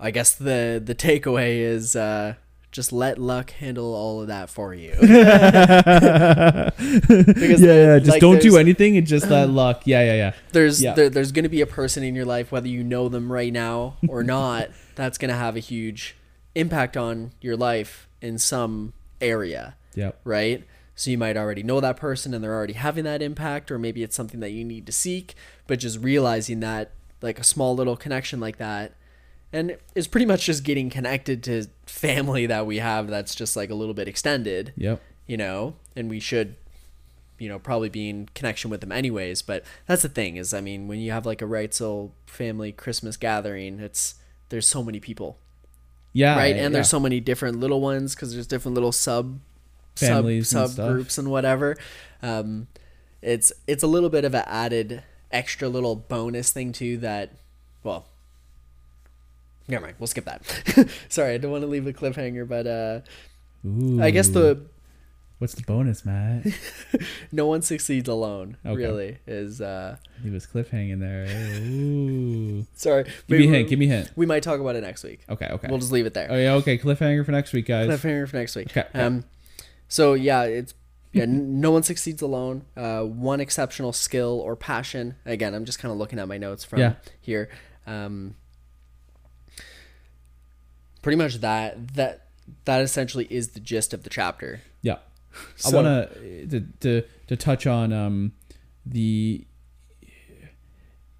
i 0.00 0.10
guess 0.10 0.34
the 0.34 0.80
the 0.84 0.94
takeaway 0.94 1.58
is 1.58 1.96
uh 1.96 2.34
just 2.70 2.92
let 2.92 3.18
luck 3.18 3.50
handle 3.52 3.94
all 3.94 4.20
of 4.20 4.26
that 4.28 4.50
for 4.50 4.74
you. 4.74 4.94
Yeah, 5.00 6.70
yeah 7.58 7.98
just 7.98 8.10
like, 8.10 8.20
don't 8.20 8.42
do 8.42 8.56
anything 8.58 8.96
and 8.96 9.06
just 9.06 9.28
let 9.30 9.48
luck. 9.62 9.82
Yeah 9.86 10.02
yeah 10.02 10.14
yeah. 10.14 10.32
There's 10.52 10.82
Yeah. 10.82 10.94
there, 10.94 11.08
there's 11.08 11.32
going 11.32 11.44
to 11.44 11.48
be 11.48 11.60
a 11.62 11.66
person 11.66 12.02
in 12.04 12.14
your 12.14 12.26
life 12.26 12.52
whether 12.52 12.68
you 12.68 12.84
know 12.84 13.08
them 13.08 13.32
right 13.32 13.52
now 13.52 13.96
or 14.06 14.22
not 14.22 14.68
that's 14.94 15.16
going 15.18 15.30
to 15.30 15.36
have 15.36 15.56
a 15.56 15.60
huge 15.60 16.14
impact 16.58 16.96
on 16.96 17.32
your 17.40 17.56
life 17.56 18.08
in 18.20 18.38
some 18.38 18.92
area 19.20 19.76
yep. 19.94 20.20
right? 20.24 20.64
So 20.94 21.10
you 21.10 21.18
might 21.18 21.36
already 21.36 21.62
know 21.62 21.80
that 21.80 21.96
person 21.96 22.34
and 22.34 22.42
they're 22.42 22.54
already 22.54 22.72
having 22.72 23.04
that 23.04 23.22
impact 23.22 23.70
or 23.70 23.78
maybe 23.78 24.02
it's 24.02 24.16
something 24.16 24.40
that 24.40 24.50
you 24.50 24.64
need 24.64 24.84
to 24.86 24.92
seek 24.92 25.34
but 25.66 25.78
just 25.78 26.00
realizing 26.00 26.60
that 26.60 26.90
like 27.22 27.38
a 27.38 27.44
small 27.44 27.74
little 27.76 27.96
connection 27.96 28.40
like 28.40 28.58
that 28.58 28.94
and 29.52 29.76
it's 29.94 30.06
pretty 30.06 30.26
much 30.26 30.44
just 30.44 30.62
getting 30.64 30.90
connected 30.90 31.42
to 31.44 31.66
family 31.86 32.46
that 32.46 32.66
we 32.66 32.78
have 32.78 33.06
that's 33.08 33.34
just 33.34 33.56
like 33.56 33.70
a 33.70 33.74
little 33.74 33.94
bit 33.94 34.08
extended 34.08 34.72
Yep. 34.76 35.00
you 35.26 35.36
know? 35.36 35.74
And 35.94 36.10
we 36.10 36.20
should 36.20 36.56
you 37.38 37.48
know 37.48 37.58
probably 37.60 37.88
be 37.88 38.08
in 38.08 38.28
connection 38.34 38.68
with 38.68 38.80
them 38.80 38.90
anyways 38.90 39.42
but 39.42 39.64
that's 39.86 40.02
the 40.02 40.08
thing 40.08 40.36
is 40.36 40.52
i 40.52 40.60
mean 40.60 40.88
when 40.88 40.98
you 40.98 41.12
have 41.12 41.24
like 41.24 41.40
a 41.40 41.44
Reitzel 41.44 42.10
family 42.26 42.72
christmas 42.72 43.16
gathering 43.16 43.78
it's 43.78 44.16
there's 44.48 44.66
so 44.66 44.82
many 44.82 44.98
people 44.98 45.38
Yeah. 46.18 46.36
right 46.36 46.56
yeah. 46.56 46.64
and 46.64 46.74
there's 46.74 46.88
so 46.88 46.98
many 47.00 47.20
different 47.20 47.60
little 47.60 47.80
ones 47.80 48.14
because 48.14 48.32
there's 48.34 48.46
different 48.46 48.74
little 48.74 48.92
sub 48.92 49.38
Families 49.94 50.48
sub 50.50 50.78
and 50.78 51.06
stuff. 51.06 51.18
and 51.18 51.30
whatever 51.30 51.76
um 52.22 52.66
it's 53.22 53.52
it's 53.66 53.82
a 53.82 53.86
little 53.86 54.10
bit 54.10 54.24
of 54.24 54.34
an 54.34 54.44
added 54.46 55.02
extra 55.30 55.68
little 55.68 55.94
bonus 55.96 56.50
thing 56.50 56.72
too 56.72 56.96
that 56.98 57.30
well 57.82 58.06
never 59.68 59.84
mind 59.86 59.96
we'll 59.98 60.06
skip 60.06 60.24
that 60.24 60.88
sorry 61.08 61.34
i 61.34 61.38
don't 61.38 61.50
want 61.50 61.62
to 61.62 61.68
leave 61.68 61.86
a 61.86 61.92
cliffhanger 61.92 62.46
but 62.48 62.66
uh 62.66 63.00
i 64.02 64.10
guess 64.10 64.28
the 64.28 64.60
What's 65.38 65.54
the 65.54 65.62
bonus, 65.62 66.04
Matt? 66.04 66.46
no 67.32 67.46
one 67.46 67.62
succeeds 67.62 68.08
alone 68.08 68.56
Okay. 68.66 68.76
really 68.76 69.18
is 69.26 69.60
uh 69.60 69.96
he 70.22 70.30
was 70.30 70.46
cliffhanging 70.46 70.98
there. 70.98 71.26
Ooh. 71.62 72.66
sorry 72.74 73.04
Give 73.28 73.38
me 73.38 73.46
a 73.46 73.50
hint. 73.50 73.68
Give 73.68 73.78
me 73.78 73.86
a 73.86 73.88
hint. 73.88 74.10
we 74.16 74.26
might 74.26 74.42
talk 74.42 74.58
about 74.60 74.74
it 74.74 74.80
next 74.82 75.04
week 75.04 75.20
Okay. 75.28 75.46
Okay. 75.48 75.68
we'll 75.68 75.78
just 75.78 75.92
leave 75.92 76.06
it 76.06 76.14
there 76.14 76.26
oh 76.30 76.36
yeah. 76.36 76.54
Okay. 76.54 76.76
Cliffhanger 76.76 77.24
for 77.24 77.30
next 77.32 77.52
week, 77.52 77.66
guys. 77.66 77.88
cliffhanger 77.88 78.28
for 78.28 78.36
next 78.36 78.56
week 78.56 78.76
Okay, 78.76 78.86
um 78.98 79.24
so 79.86 80.14
yeah 80.14 80.42
it's 80.42 80.74
yeah 81.12 81.22
n- 81.22 81.60
no 81.60 81.70
one 81.70 81.82
succeeds 81.84 82.20
alone 82.20 82.64
uh 82.76 83.02
one 83.02 83.40
exceptional 83.40 83.92
skill 83.92 84.40
or 84.44 84.56
passion 84.56 85.14
again 85.24 85.54
i'm 85.54 85.64
just 85.64 85.78
kind 85.78 85.90
of 85.92 85.98
looking 85.98 86.18
at 86.18 86.26
my 86.28 86.36
notes 86.36 86.64
from 86.64 86.80
Yeah. 86.80 86.94
here 87.20 87.48
um 87.86 88.34
pretty 91.00 91.16
much 91.16 91.36
that 91.36 91.94
that 91.94 92.26
that 92.64 92.82
essentially 92.82 93.26
is 93.30 93.48
the 93.50 93.60
gist 93.60 93.94
of 93.94 94.02
the 94.02 94.10
chapter 94.10 94.60
Yeah. 94.82 94.96
I 95.66 95.70
want 95.70 95.86
to 95.86 96.46
to 96.46 96.60
to 96.80 97.02
to 97.28 97.36
touch 97.36 97.66
on 97.66 97.92
um 97.92 98.32
the 98.84 99.46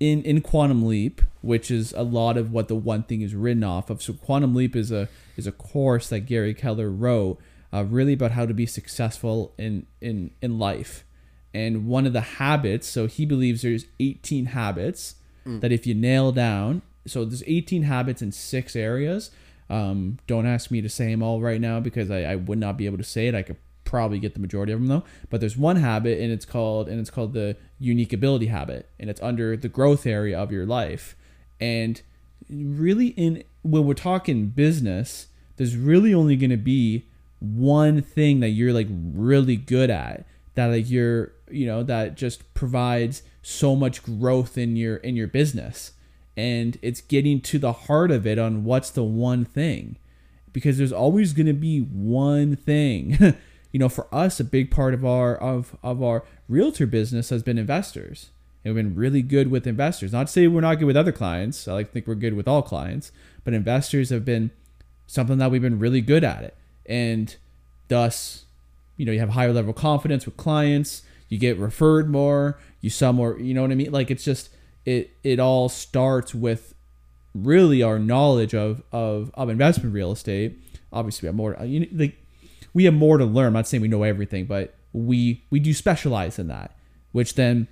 in 0.01 0.23
in 0.23 0.41
Quantum 0.41 0.87
Leap, 0.87 1.23
which 1.41 1.71
is 1.71 1.93
a 1.93 2.03
lot 2.03 2.37
of 2.37 2.53
what 2.53 2.69
the 2.69 2.77
one 2.77 3.03
thing 3.03 3.21
is 3.21 3.35
written 3.35 3.65
off 3.65 3.91
of. 3.91 4.03
So 4.03 4.13
Quantum 4.13 4.55
Leap 4.55 4.77
is 4.77 4.91
a 4.93 5.09
is 5.37 5.47
a 5.47 5.53
course 5.53 6.09
that 6.09 6.21
Gary 6.21 6.55
Keller 6.55 6.91
wrote, 6.91 7.39
uh, 7.73 7.85
really 7.85 8.13
about 8.13 8.33
how 8.33 8.47
to 8.47 8.55
be 8.55 8.67
successful 8.67 9.55
in 9.59 9.87
in 10.01 10.31
in 10.41 10.59
life. 10.59 11.05
And 11.55 11.87
one 11.87 12.07
of 12.07 12.13
the 12.13 12.21
habits, 12.21 12.87
so 12.87 13.07
he 13.07 13.25
believes 13.25 13.63
there's 13.63 13.87
18 14.01 14.47
habits 14.47 15.15
that 15.61 15.73
if 15.73 15.87
you 15.87 15.95
nail 15.95 16.31
down, 16.31 16.83
so 17.07 17.25
there's 17.25 17.43
18 17.47 17.85
habits 17.85 18.21
in 18.21 18.33
six 18.33 18.77
areas. 18.77 19.31
Um, 19.71 20.19
don't 20.27 20.47
ask 20.47 20.71
me 20.71 20.83
to 20.83 20.91
say 20.91 21.11
them 21.11 21.23
all 21.23 21.41
right 21.41 21.61
now 21.61 21.81
because 21.81 22.11
I, 22.11 22.23
I 22.25 22.37
would 22.37 22.59
not 22.59 22.77
be 22.77 22.85
able 22.85 22.99
to 22.99 23.05
say 23.05 23.29
it. 23.29 23.35
I 23.35 23.43
could 23.43 23.57
probably 23.89 24.19
get 24.19 24.35
the 24.35 24.41
majority 24.41 24.73
of 24.73 24.79
them 24.79 24.89
though. 24.89 25.05
But 25.31 25.41
there's 25.41 25.57
one 25.57 25.77
habit 25.77 26.21
and 26.21 26.31
it's 26.31 26.45
called 26.45 26.89
and 26.89 27.01
it's 27.01 27.11
called 27.11 27.33
the 27.33 27.57
unique 27.81 28.13
ability 28.13 28.47
habit, 28.47 28.89
and 29.01 29.09
it's 29.11 29.23
under 29.23 29.57
the 29.57 29.69
growth 29.69 30.07
area 30.07 30.39
of 30.39 30.53
your 30.53 30.67
life. 30.67 31.17
And 31.61 32.01
really, 32.49 33.09
in 33.09 33.43
when 33.63 33.87
we're 33.87 33.95
talking 33.95 34.47
business, 34.49 35.29
there's 35.57 35.77
really 35.77 36.15
only 36.15 36.37
going 36.37 36.51
to 36.51 36.57
be 36.57 37.07
one 37.41 38.03
thing 38.03 38.41
that 38.41 38.51
you're 38.51 38.73
like 38.73 38.89
really 38.91 39.57
good 39.57 39.91
at 39.91 40.25
that 40.55 40.67
like 40.67 40.91
you're 40.91 41.33
you 41.51 41.67
know 41.67 41.83
that 41.85 42.17
just 42.17 42.53
provides 42.53 43.23
so 43.43 43.77
much 43.77 44.03
growth 44.03 44.59
in 44.59 44.75
your 44.75 44.97
in 44.97 45.15
your 45.15 45.29
business 45.29 45.93
and 46.37 46.79
it's 46.83 47.01
getting 47.01 47.41
to 47.41 47.59
the 47.59 47.73
heart 47.73 48.11
of 48.11 48.27
it 48.27 48.41
on 48.41 48.65
what's 48.65 48.91
the 48.91 49.05
one 49.05 49.45
thing 49.45 49.97
because 50.53 50.79
there's 50.79 50.93
always 50.93 51.33
going 51.33 51.47
to 51.47 51.53
be 51.53 51.79
one 51.79 52.57
thing 52.57 53.37
you 53.73 53.79
know 53.79 53.89
for 53.89 54.07
us 54.13 54.41
a 54.41 54.45
big 54.45 54.71
part 54.71 54.95
of 54.95 55.05
our 55.05 55.37
of 55.37 55.77
of 55.83 56.03
our 56.03 56.25
realtor 56.49 56.87
business 56.87 57.31
has 57.31 57.43
been 57.43 57.59
investors. 57.59 58.31
And 58.65 58.75
we've 58.75 58.85
been 58.85 58.97
really 58.97 59.23
good 59.23 59.51
with 59.51 59.67
investors. 59.67 60.13
Not 60.13 60.27
to 60.27 60.33
say 60.33 60.47
we're 60.49 60.61
not 60.61 60.77
good 60.77 60.87
with 60.87 60.97
other 60.97 61.13
clients. 61.13 61.69
I 61.69 61.75
like 61.75 61.93
think 61.93 62.07
we're 62.07 62.17
good 62.17 62.35
with 62.35 62.49
all 62.49 62.63
clients. 62.63 63.13
But 63.45 63.55
investors 63.55 64.11
have 64.11 64.25
been 64.25 64.51
something 65.07 65.39
that 65.39 65.51
we've 65.51 65.63
been 65.63 65.79
really 65.79 66.01
good 66.01 66.25
at 66.25 66.43
it. 66.43 66.55
And 66.87 67.35
thus 67.89 68.45
you 68.97 69.07
know 69.07 69.13
you 69.13 69.21
have 69.21 69.31
higher 69.31 69.53
level 69.53 69.73
confidence 69.73 70.27
with 70.27 70.37
clients. 70.37 71.03
You 71.29 71.39
get 71.39 71.59
referred 71.59 72.11
more. 72.11 72.59
You 72.81 72.91
sell 72.91 73.13
more. 73.13 73.39
You 73.39 73.55
know 73.55 73.63
what 73.63 73.71
i 73.71 73.75
mean? 73.75 73.93
Like 73.93 74.11
it's 74.11 74.25
just 74.25 74.51
it 74.85 75.11
it 75.23 75.39
all 75.39 75.69
starts 75.69 76.35
with 76.35 76.75
really 77.35 77.83
our 77.83 77.99
knowledge 77.99 78.55
of 78.55 78.83
of, 78.93 79.31
of 79.35 79.49
investment 79.49 79.95
real 79.95 80.13
estate. 80.13 80.59
Obviously 80.93 81.27
we 81.27 81.29
have 81.29 81.37
more 81.37 81.57
you 81.65 81.81
know, 81.81 81.87
like 81.93 82.17
we 82.75 82.85
have 82.85 82.95
more 82.95 83.19
to 83.19 83.25
learn. 83.25 83.49
I'm 83.49 83.53
not 83.55 83.69
saying 83.69 83.81
we 83.81 83.89
know 83.89 84.03
everything 84.03 84.47
but 84.47 84.75
we 84.93 85.45
we 85.51 85.61
do 85.61 85.75
specialize 85.75 86.39
in 86.39 86.49
that 86.49 86.75
which 87.13 87.35
then 87.35 87.69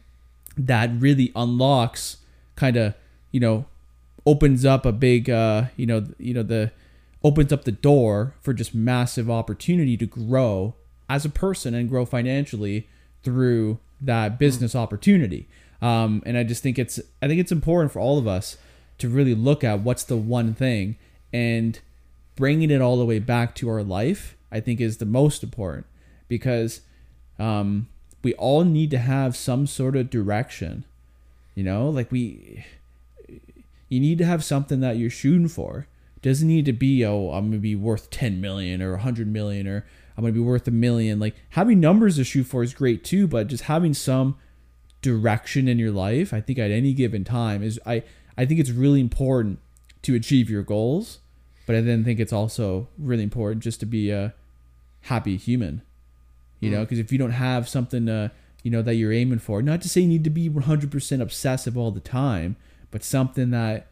that 0.56 0.90
really 0.98 1.32
unlocks 1.34 2.18
kind 2.54 2.76
of 2.76 2.94
you 3.30 3.40
know 3.40 3.66
opens 4.24 4.64
up 4.64 4.84
a 4.84 4.92
big 4.92 5.28
uh 5.30 5.64
you 5.76 5.86
know 5.86 6.04
you 6.18 6.34
know 6.34 6.42
the 6.42 6.70
opens 7.22 7.52
up 7.52 7.64
the 7.64 7.72
door 7.72 8.34
for 8.40 8.52
just 8.52 8.74
massive 8.74 9.30
opportunity 9.30 9.96
to 9.96 10.06
grow 10.06 10.74
as 11.08 11.24
a 11.24 11.30
person 11.30 11.74
and 11.74 11.88
grow 11.88 12.04
financially 12.04 12.88
through 13.22 13.78
that 14.00 14.38
business 14.38 14.74
opportunity. 14.74 15.48
Um 15.82 16.22
and 16.24 16.38
i 16.38 16.42
just 16.42 16.62
think 16.62 16.78
it's 16.78 16.98
i 17.20 17.28
think 17.28 17.40
it's 17.40 17.52
important 17.52 17.92
for 17.92 18.00
all 18.00 18.18
of 18.18 18.26
us 18.26 18.56
to 18.98 19.08
really 19.08 19.34
look 19.34 19.62
at 19.62 19.80
what's 19.80 20.04
the 20.04 20.16
one 20.16 20.54
thing 20.54 20.96
and 21.32 21.78
bringing 22.34 22.70
it 22.70 22.80
all 22.80 22.96
the 22.96 23.04
way 23.04 23.18
back 23.18 23.54
to 23.56 23.68
our 23.68 23.82
life 23.82 24.36
i 24.56 24.60
think 24.60 24.80
is 24.80 24.96
the 24.96 25.06
most 25.06 25.42
important 25.42 25.86
because 26.28 26.80
um 27.38 27.88
we 28.22 28.34
all 28.34 28.64
need 28.64 28.90
to 28.90 28.98
have 28.98 29.36
some 29.36 29.66
sort 29.66 29.94
of 29.94 30.10
direction 30.10 30.84
you 31.56 31.64
know? 31.64 31.88
Like 31.88 32.12
we 32.12 32.64
you 33.88 33.98
need 33.98 34.18
to 34.18 34.24
have 34.24 34.44
something 34.44 34.78
that 34.80 34.96
you're 34.98 35.10
shooting 35.10 35.48
for. 35.48 35.88
It 36.16 36.22
doesn't 36.22 36.46
need 36.46 36.64
to 36.66 36.72
be 36.72 37.04
oh 37.04 37.32
i'm 37.32 37.50
gonna 37.50 37.58
be 37.58 37.76
worth 37.76 38.10
10 38.10 38.40
million 38.40 38.82
or 38.82 38.92
100 38.92 39.28
million 39.28 39.68
or 39.68 39.86
i'm 40.16 40.22
gonna 40.22 40.32
be 40.32 40.40
worth 40.40 40.68
a 40.68 40.70
million. 40.70 41.18
Like 41.18 41.34
having 41.50 41.80
numbers 41.80 42.16
to 42.16 42.24
shoot 42.24 42.44
for 42.44 42.62
is 42.62 42.74
great 42.74 43.04
too 43.04 43.26
but 43.26 43.48
just 43.48 43.64
having 43.64 43.94
some 43.94 44.36
direction 45.02 45.68
in 45.68 45.78
your 45.78 45.92
life 45.92 46.32
i 46.32 46.40
think 46.40 46.58
at 46.58 46.72
any 46.72 46.92
given 46.92 47.22
time 47.22 47.62
is 47.62 47.78
i 47.86 48.02
i 48.36 48.44
think 48.44 48.58
it's 48.58 48.70
really 48.70 49.00
important 49.00 49.60
to 50.02 50.16
achieve 50.16 50.50
your 50.50 50.64
goals 50.64 51.18
but 51.64 51.76
i 51.76 51.80
then 51.80 52.02
think 52.02 52.18
it's 52.18 52.32
also 52.32 52.88
really 52.98 53.22
important 53.22 53.62
just 53.62 53.78
to 53.78 53.86
be 53.86 54.10
a 54.10 54.34
happy 55.06 55.36
human 55.36 55.82
you 56.60 56.70
know 56.70 56.80
because 56.80 56.98
if 56.98 57.12
you 57.12 57.18
don't 57.18 57.32
have 57.32 57.68
something 57.68 58.08
uh, 58.08 58.28
you 58.62 58.70
know 58.70 58.82
that 58.82 58.94
you're 58.94 59.12
aiming 59.12 59.38
for 59.38 59.62
not 59.62 59.80
to 59.82 59.88
say 59.88 60.00
you 60.00 60.08
need 60.08 60.24
to 60.24 60.30
be 60.30 60.48
100% 60.48 61.20
obsessive 61.20 61.76
all 61.76 61.90
the 61.90 62.00
time 62.00 62.56
but 62.90 63.04
something 63.04 63.50
that 63.50 63.88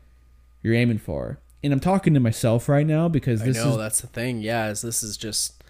you're 0.62 0.74
aiming 0.74 0.98
for 0.98 1.38
and 1.62 1.72
i'm 1.72 1.80
talking 1.80 2.14
to 2.14 2.20
myself 2.20 2.68
right 2.68 2.86
now 2.86 3.08
because 3.08 3.42
I 3.42 3.46
know 3.46 3.70
is 3.70 3.76
that's 3.76 4.00
the 4.00 4.06
thing. 4.06 4.40
Yeah, 4.40 4.70
is 4.70 4.82
this 4.82 5.02
is 5.02 5.16
just 5.16 5.62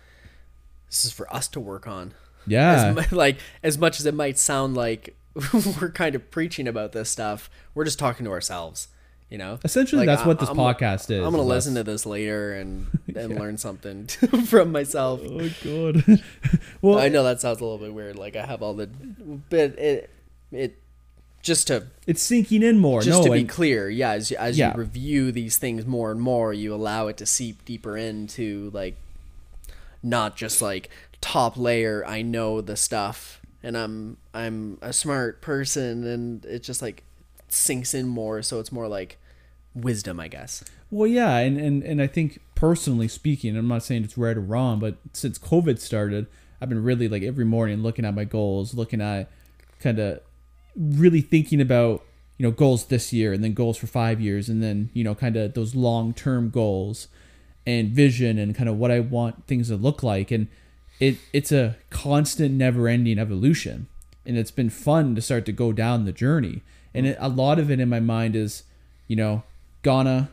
this 0.89 1.05
is 1.05 1.13
for 1.13 1.33
us 1.35 1.49
to 1.49 1.61
work 1.61 1.87
on. 1.87 2.15
yeah 2.47 2.95
As, 2.97 3.13
like 3.25 3.39
as 3.63 3.79
much 3.79 4.01
as 4.01 4.07
it 4.07 4.15
might 4.15 4.39
sound 4.39 4.77
like 4.77 5.17
we're 5.81 5.91
kind 5.91 6.15
of 6.15 6.31
preaching 6.31 6.69
about 6.69 6.93
this 6.93 7.11
stuff, 7.11 7.51
we're 7.75 7.85
just 7.85 7.99
talking 7.99 8.25
to 8.25 8.31
ourselves. 8.31 8.89
You 9.35 9.38
know, 9.38 9.59
essentially 9.64 10.07
Like, 10.07 10.07
that's 10.14 10.23
I- 10.23 10.29
what 10.29 10.38
this 10.38 10.49
I'm- 10.49 10.57
podcast 10.57 11.11
is 11.11 11.18
I'm 11.27 11.33
gonna 11.33 11.42
is 11.42 11.49
listen 11.49 11.75
to 11.75 11.83
this 11.83 12.07
later 12.07 12.55
and 12.55 12.87
and 13.16 13.35
learn 13.37 13.59
something 13.59 14.07
from 14.47 14.70
myself. 14.70 15.23
oh 15.25 15.51
god 15.64 16.20
well 16.83 17.01
I 17.01 17.09
know 17.09 17.25
that 17.25 17.40
sounds 17.40 17.59
a 17.61 17.64
little 17.64 17.79
bit 17.79 17.92
weird. 17.92 18.14
Like 18.14 18.37
I 18.37 18.47
have 18.47 18.62
all 18.62 18.75
the, 18.75 18.87
but 19.51 19.77
it 19.77 20.09
it 20.53 20.79
just 21.42 21.66
to 21.66 21.88
it's 22.07 22.23
sinking 22.23 22.62
in 22.62 22.79
more 22.79 23.03
just 23.03 23.18
no 23.18 23.25
to 23.27 23.33
be 23.33 23.40
and- 23.40 23.49
clear, 23.49 23.90
yeah, 23.90 24.12
as, 24.12 24.31
as 24.31 24.57
Yeah. 24.57 24.70
you 24.73 24.79
review 24.79 25.33
these 25.33 25.57
things 25.57 25.85
more 25.85 26.12
and 26.12 26.20
more, 26.20 26.53
you 26.53 26.73
allow 26.73 27.09
it 27.09 27.16
to 27.16 27.27
seep 27.27 27.64
deeper 27.64 27.97
into 27.97 28.70
like 28.73 28.94
not 30.01 30.37
just 30.37 30.62
like 30.62 30.90
top 31.20 31.57
layer. 31.57 32.05
I 32.07 32.23
know 32.23 32.61
the 32.61 32.77
stuff, 32.77 33.40
and 33.64 33.77
I'm 33.77 34.16
I'm 34.33 34.79
a 34.81 34.92
smart 34.92 35.40
person, 35.42 36.07
and 36.07 36.44
it 36.44 36.62
just 36.62 36.81
like 36.81 37.03
sinks 37.49 37.94
in 37.94 38.07
more. 38.07 38.42
So 38.42 38.61
it's 38.61 38.70
more 38.70 38.87
like 38.87 39.18
wisdom, 39.75 40.21
I 40.21 40.29
guess. 40.29 40.65
Well, 40.91 41.07
yeah, 41.07 41.39
and, 41.39 41.59
and 41.59 41.83
and 41.83 42.01
I 42.01 42.07
think 42.07 42.41
personally 42.55 43.09
speaking, 43.09 43.57
I'm 43.57 43.69
not 43.69 43.83
saying 43.83 44.05
it's 44.05 44.17
right 44.17 44.37
or 44.37 44.41
wrong, 44.41 44.79
but 44.79 44.97
since 45.13 45.39
COVID 45.39 45.79
started, 45.79 46.27
I've 46.61 46.69
been 46.69 46.83
really 46.83 47.09
like 47.09 47.23
every 47.23 47.45
morning 47.45 47.83
looking 47.83 48.05
at 48.05 48.15
my 48.15 48.25
goals, 48.25 48.75
looking 48.75 49.01
at 49.01 49.31
kind 49.81 49.99
of 49.99 50.21
really 50.77 51.21
thinking 51.21 51.61
about 51.61 52.05
you 52.39 52.47
know 52.47 52.51
goals 52.51 52.87
this 52.87 53.13
year 53.13 53.33
and 53.33 53.45
then 53.45 53.55
goals 53.55 53.77
for 53.77 53.87
five 53.87 54.21
years, 54.21 54.49
and 54.49 54.63
then 54.63 54.91
you 54.93 55.05
know 55.05 55.15
kind 55.15 55.37
of 55.37 55.55
those 55.55 55.75
long 55.75 56.15
term 56.15 56.51
goals 56.51 57.09
and 57.67 57.91
vision 57.91 58.39
and 58.39 58.55
kind 58.55 58.69
of 58.69 58.77
what 58.77 58.91
I 58.91 59.01
want 59.01 59.47
things 59.47 59.69
to 59.69 59.77
look 59.77 60.03
like, 60.03 60.31
and 60.31 60.49
it 61.01 61.19
it's 61.33 61.53
a 61.53 61.77
constant, 61.91 62.55
never 62.55 62.89
ending 62.89 63.19
evolution, 63.19 63.89
and 64.25 64.39
it's 64.39 64.51
been 64.51 64.71
fun 64.71 65.15
to 65.17 65.23
start 65.23 65.45
to 65.47 65.53
go 65.53 65.73
down 65.73 66.05
the 66.05 66.13
journey, 66.13 66.63
and 66.93 67.07
mm-hmm. 67.07 67.13
it, 67.13 67.27
a 67.27 67.29
lot 67.29 67.59
of 67.59 67.71
it 67.71 67.81
in 67.81 67.89
my 67.89 68.01
mind 68.01 68.37
is, 68.37 68.63
you 69.09 69.17
know, 69.17 69.43
Ghana 69.85 70.31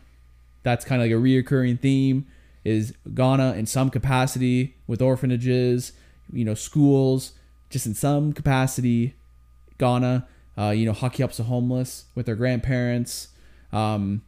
that's 0.63 0.85
kind 0.85 1.01
of 1.01 1.07
like 1.07 1.15
a 1.15 1.21
reoccurring 1.21 1.79
theme 1.79 2.27
is 2.63 2.93
Ghana 3.13 3.53
in 3.53 3.65
some 3.65 3.89
capacity 3.89 4.75
with 4.87 5.01
orphanages, 5.01 5.93
you 6.31 6.45
know, 6.45 6.53
schools, 6.53 7.33
just 7.69 7.85
in 7.85 7.95
some 7.95 8.33
capacity, 8.33 9.15
Ghana, 9.79 10.27
uh, 10.57 10.69
you 10.69 10.85
know, 10.85 10.93
hockey 10.93 11.23
helps 11.23 11.37
the 11.37 11.43
homeless 11.43 12.05
with 12.13 12.27
their 12.27 12.35
grandparents. 12.35 13.29
Um, 13.73 14.21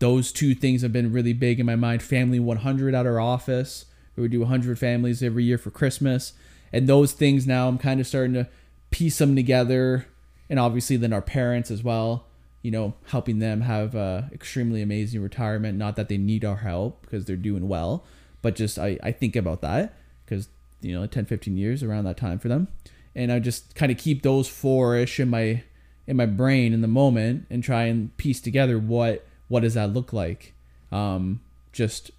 those 0.00 0.32
two 0.32 0.54
things 0.54 0.82
have 0.82 0.92
been 0.92 1.12
really 1.12 1.32
big 1.32 1.60
in 1.60 1.66
my 1.66 1.76
mind. 1.76 2.02
Family 2.02 2.40
100 2.40 2.94
at 2.94 3.06
our 3.06 3.20
office. 3.20 3.86
We 4.16 4.22
would 4.22 4.30
do 4.30 4.40
100 4.40 4.78
families 4.78 5.22
every 5.22 5.44
year 5.44 5.56
for 5.56 5.70
Christmas. 5.70 6.34
And 6.72 6.86
those 6.86 7.12
things 7.12 7.46
now 7.46 7.68
I'm 7.68 7.78
kind 7.78 8.00
of 8.00 8.06
starting 8.06 8.34
to 8.34 8.48
piece 8.90 9.18
them 9.18 9.34
together. 9.34 10.06
And 10.50 10.58
obviously, 10.58 10.96
then 10.96 11.12
our 11.12 11.22
parents 11.22 11.70
as 11.70 11.82
well, 11.82 12.26
you 12.62 12.70
know, 12.70 12.94
helping 13.06 13.38
them 13.38 13.62
have 13.62 13.94
a 13.94 14.28
extremely 14.32 14.82
amazing 14.82 15.22
retirement. 15.22 15.78
Not 15.78 15.96
that 15.96 16.08
they 16.08 16.18
need 16.18 16.44
our 16.44 16.56
help 16.56 17.02
because 17.02 17.24
they're 17.24 17.36
doing 17.36 17.68
well, 17.68 18.04
but 18.42 18.54
just 18.54 18.78
I, 18.78 18.98
I 19.02 19.12
think 19.12 19.36
about 19.36 19.62
that 19.62 19.94
because, 20.24 20.48
you 20.80 20.98
know, 20.98 21.06
10, 21.06 21.24
15 21.26 21.56
years 21.56 21.82
around 21.82 22.04
that 22.04 22.16
time 22.16 22.38
for 22.38 22.48
them. 22.48 22.68
And 23.14 23.32
I 23.32 23.38
just 23.38 23.74
kind 23.74 23.90
of 23.90 23.98
keep 23.98 24.22
those 24.22 24.48
four 24.48 24.96
ish 24.96 25.18
in 25.18 25.28
my 25.30 25.62
in 26.10 26.16
my 26.16 26.26
brain 26.26 26.72
in 26.72 26.80
the 26.80 26.88
moment 26.88 27.46
and 27.50 27.62
try 27.62 27.84
and 27.84 28.16
piece 28.16 28.40
together 28.40 28.80
what 28.80 29.24
what 29.46 29.60
does 29.60 29.74
that 29.74 29.92
look 29.92 30.12
like 30.12 30.54
um, 30.90 31.40
just 31.72 32.10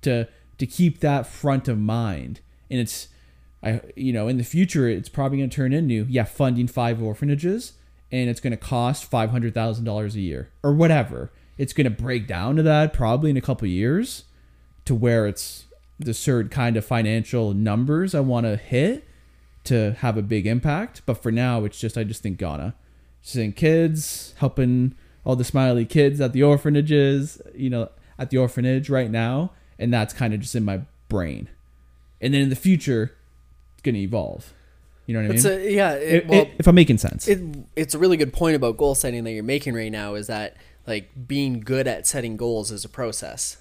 to 0.00 0.26
to 0.56 0.66
keep 0.66 1.00
that 1.00 1.26
front 1.26 1.68
of 1.68 1.78
mind 1.78 2.40
and 2.70 2.80
it's 2.80 3.08
i 3.62 3.82
you 3.96 4.14
know 4.14 4.28
in 4.28 4.38
the 4.38 4.44
future 4.44 4.88
it's 4.88 5.10
probably 5.10 5.36
going 5.36 5.50
to 5.50 5.54
turn 5.54 5.74
into 5.74 6.06
yeah 6.08 6.24
funding 6.24 6.66
five 6.66 7.02
orphanages 7.02 7.74
and 8.12 8.28
it's 8.30 8.40
going 8.40 8.50
to 8.52 8.56
cost 8.56 9.10
$500000 9.10 10.14
a 10.14 10.20
year 10.20 10.50
or 10.62 10.72
whatever 10.72 11.32
it's 11.56 11.72
going 11.72 11.84
to 11.84 11.90
break 11.90 12.26
down 12.26 12.56
to 12.56 12.62
that 12.62 12.92
probably 12.92 13.30
in 13.30 13.36
a 13.36 13.40
couple 13.40 13.66
years 13.68 14.24
to 14.84 14.94
where 14.94 15.26
it's 15.26 15.66
the 15.98 16.12
certain 16.14 16.50
kind 16.50 16.76
of 16.76 16.84
financial 16.84 17.54
numbers 17.54 18.14
i 18.14 18.20
want 18.20 18.44
to 18.46 18.56
hit 18.56 19.06
to 19.62 19.92
have 20.00 20.16
a 20.16 20.22
big 20.22 20.46
impact 20.46 21.02
but 21.06 21.22
for 21.22 21.30
now 21.32 21.64
it's 21.64 21.78
just 21.78 21.96
i 21.96 22.04
just 22.04 22.22
think 22.22 22.38
ghana 22.38 22.74
Just 23.22 23.34
seeing 23.34 23.52
kids, 23.52 24.34
helping 24.38 24.94
all 25.24 25.36
the 25.36 25.44
smiley 25.44 25.86
kids 25.86 26.20
at 26.20 26.34
the 26.34 26.42
orphanages, 26.42 27.40
you 27.54 27.70
know, 27.70 27.88
at 28.18 28.28
the 28.30 28.36
orphanage 28.36 28.90
right 28.90 29.10
now, 29.10 29.52
and 29.78 29.92
that's 29.92 30.12
kind 30.12 30.34
of 30.34 30.40
just 30.40 30.54
in 30.54 30.64
my 30.64 30.82
brain. 31.08 31.48
And 32.20 32.34
then 32.34 32.42
in 32.42 32.48
the 32.50 32.56
future, 32.56 33.16
it's 33.72 33.82
gonna 33.82 33.98
evolve. 33.98 34.52
You 35.06 35.14
know 35.14 35.20
what 35.20 35.24
I 35.24 35.28
mean? 35.28 35.36
It's 35.36 35.44
a, 35.44 35.70
yeah. 35.72 35.92
It, 35.94 36.14
It- 36.14 36.26
well, 36.28 36.42
it- 36.42 36.50
if 36.58 36.66
I'm 36.66 36.74
making 36.74 36.98
sense. 36.98 37.28
it, 37.28 37.40
it's 37.76 37.94
a 37.94 37.98
really 37.98 38.16
good 38.16 38.32
point 38.32 38.56
about 38.56 38.76
goal 38.76 38.94
setting 38.94 39.24
that 39.24 39.32
you're 39.32 39.42
making 39.44 39.74
right 39.74 39.92
now 39.92 40.14
is 40.14 40.26
that 40.28 40.56
like 40.86 41.10
being 41.26 41.60
good 41.60 41.86
at 41.86 42.06
setting 42.06 42.36
goals 42.36 42.70
is 42.70 42.84
a 42.84 42.88
process 42.88 43.58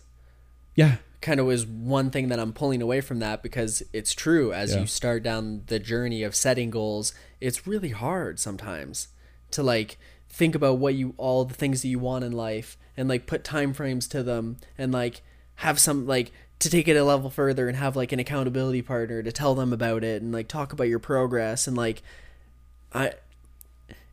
yeah, 0.75 0.95
kind 1.21 1.39
of 1.39 1.49
is 1.51 1.65
one 1.65 2.09
thing 2.09 2.29
that 2.29 2.39
I'm 2.39 2.51
pulling 2.51 2.81
away 2.81 2.99
from 2.99 3.19
that 3.19 3.43
because 3.43 3.83
it's 3.93 4.13
true 4.13 4.51
as 4.51 4.73
Yeah. 4.73 4.81
you 4.81 4.87
start 4.87 5.21
down 5.23 5.63
the 5.67 5.79
journey 5.79 6.23
of 6.23 6.35
setting 6.35 6.69
goals 6.71 7.13
it's 7.39 7.67
really 7.67 7.89
hard 7.89 8.39
sometimes 8.39 9.09
to 9.51 9.61
like 9.63 9.97
think 10.29 10.55
about 10.55 10.79
what 10.79 10.95
you 10.95 11.13
all 11.17 11.45
the 11.45 11.53
things 11.53 11.81
that 11.83 11.87
you 11.89 11.99
want 11.99 12.25
in 12.25 12.31
life 12.31 12.75
and 12.97 13.07
like 13.07 13.27
put 13.27 13.43
time 13.43 13.71
frames 13.73 14.07
to 14.07 14.23
them 14.23 14.57
and 14.77 14.91
like 14.91 15.21
have 15.57 15.79
some 15.79 16.07
like 16.07 16.31
to 16.63 16.69
take 16.69 16.87
it 16.87 16.95
a 16.97 17.03
level 17.03 17.29
further 17.29 17.67
and 17.67 17.77
have 17.77 17.95
like 17.95 18.11
an 18.11 18.19
accountability 18.19 18.81
partner 18.81 19.21
to 19.23 19.31
tell 19.31 19.55
them 19.55 19.71
about 19.71 20.03
it 20.03 20.21
and 20.21 20.31
like 20.33 20.47
talk 20.47 20.73
about 20.73 20.87
your 20.89 20.99
progress 20.99 21.67
and 21.67 21.77
like 21.77 22.01
I 22.93 23.13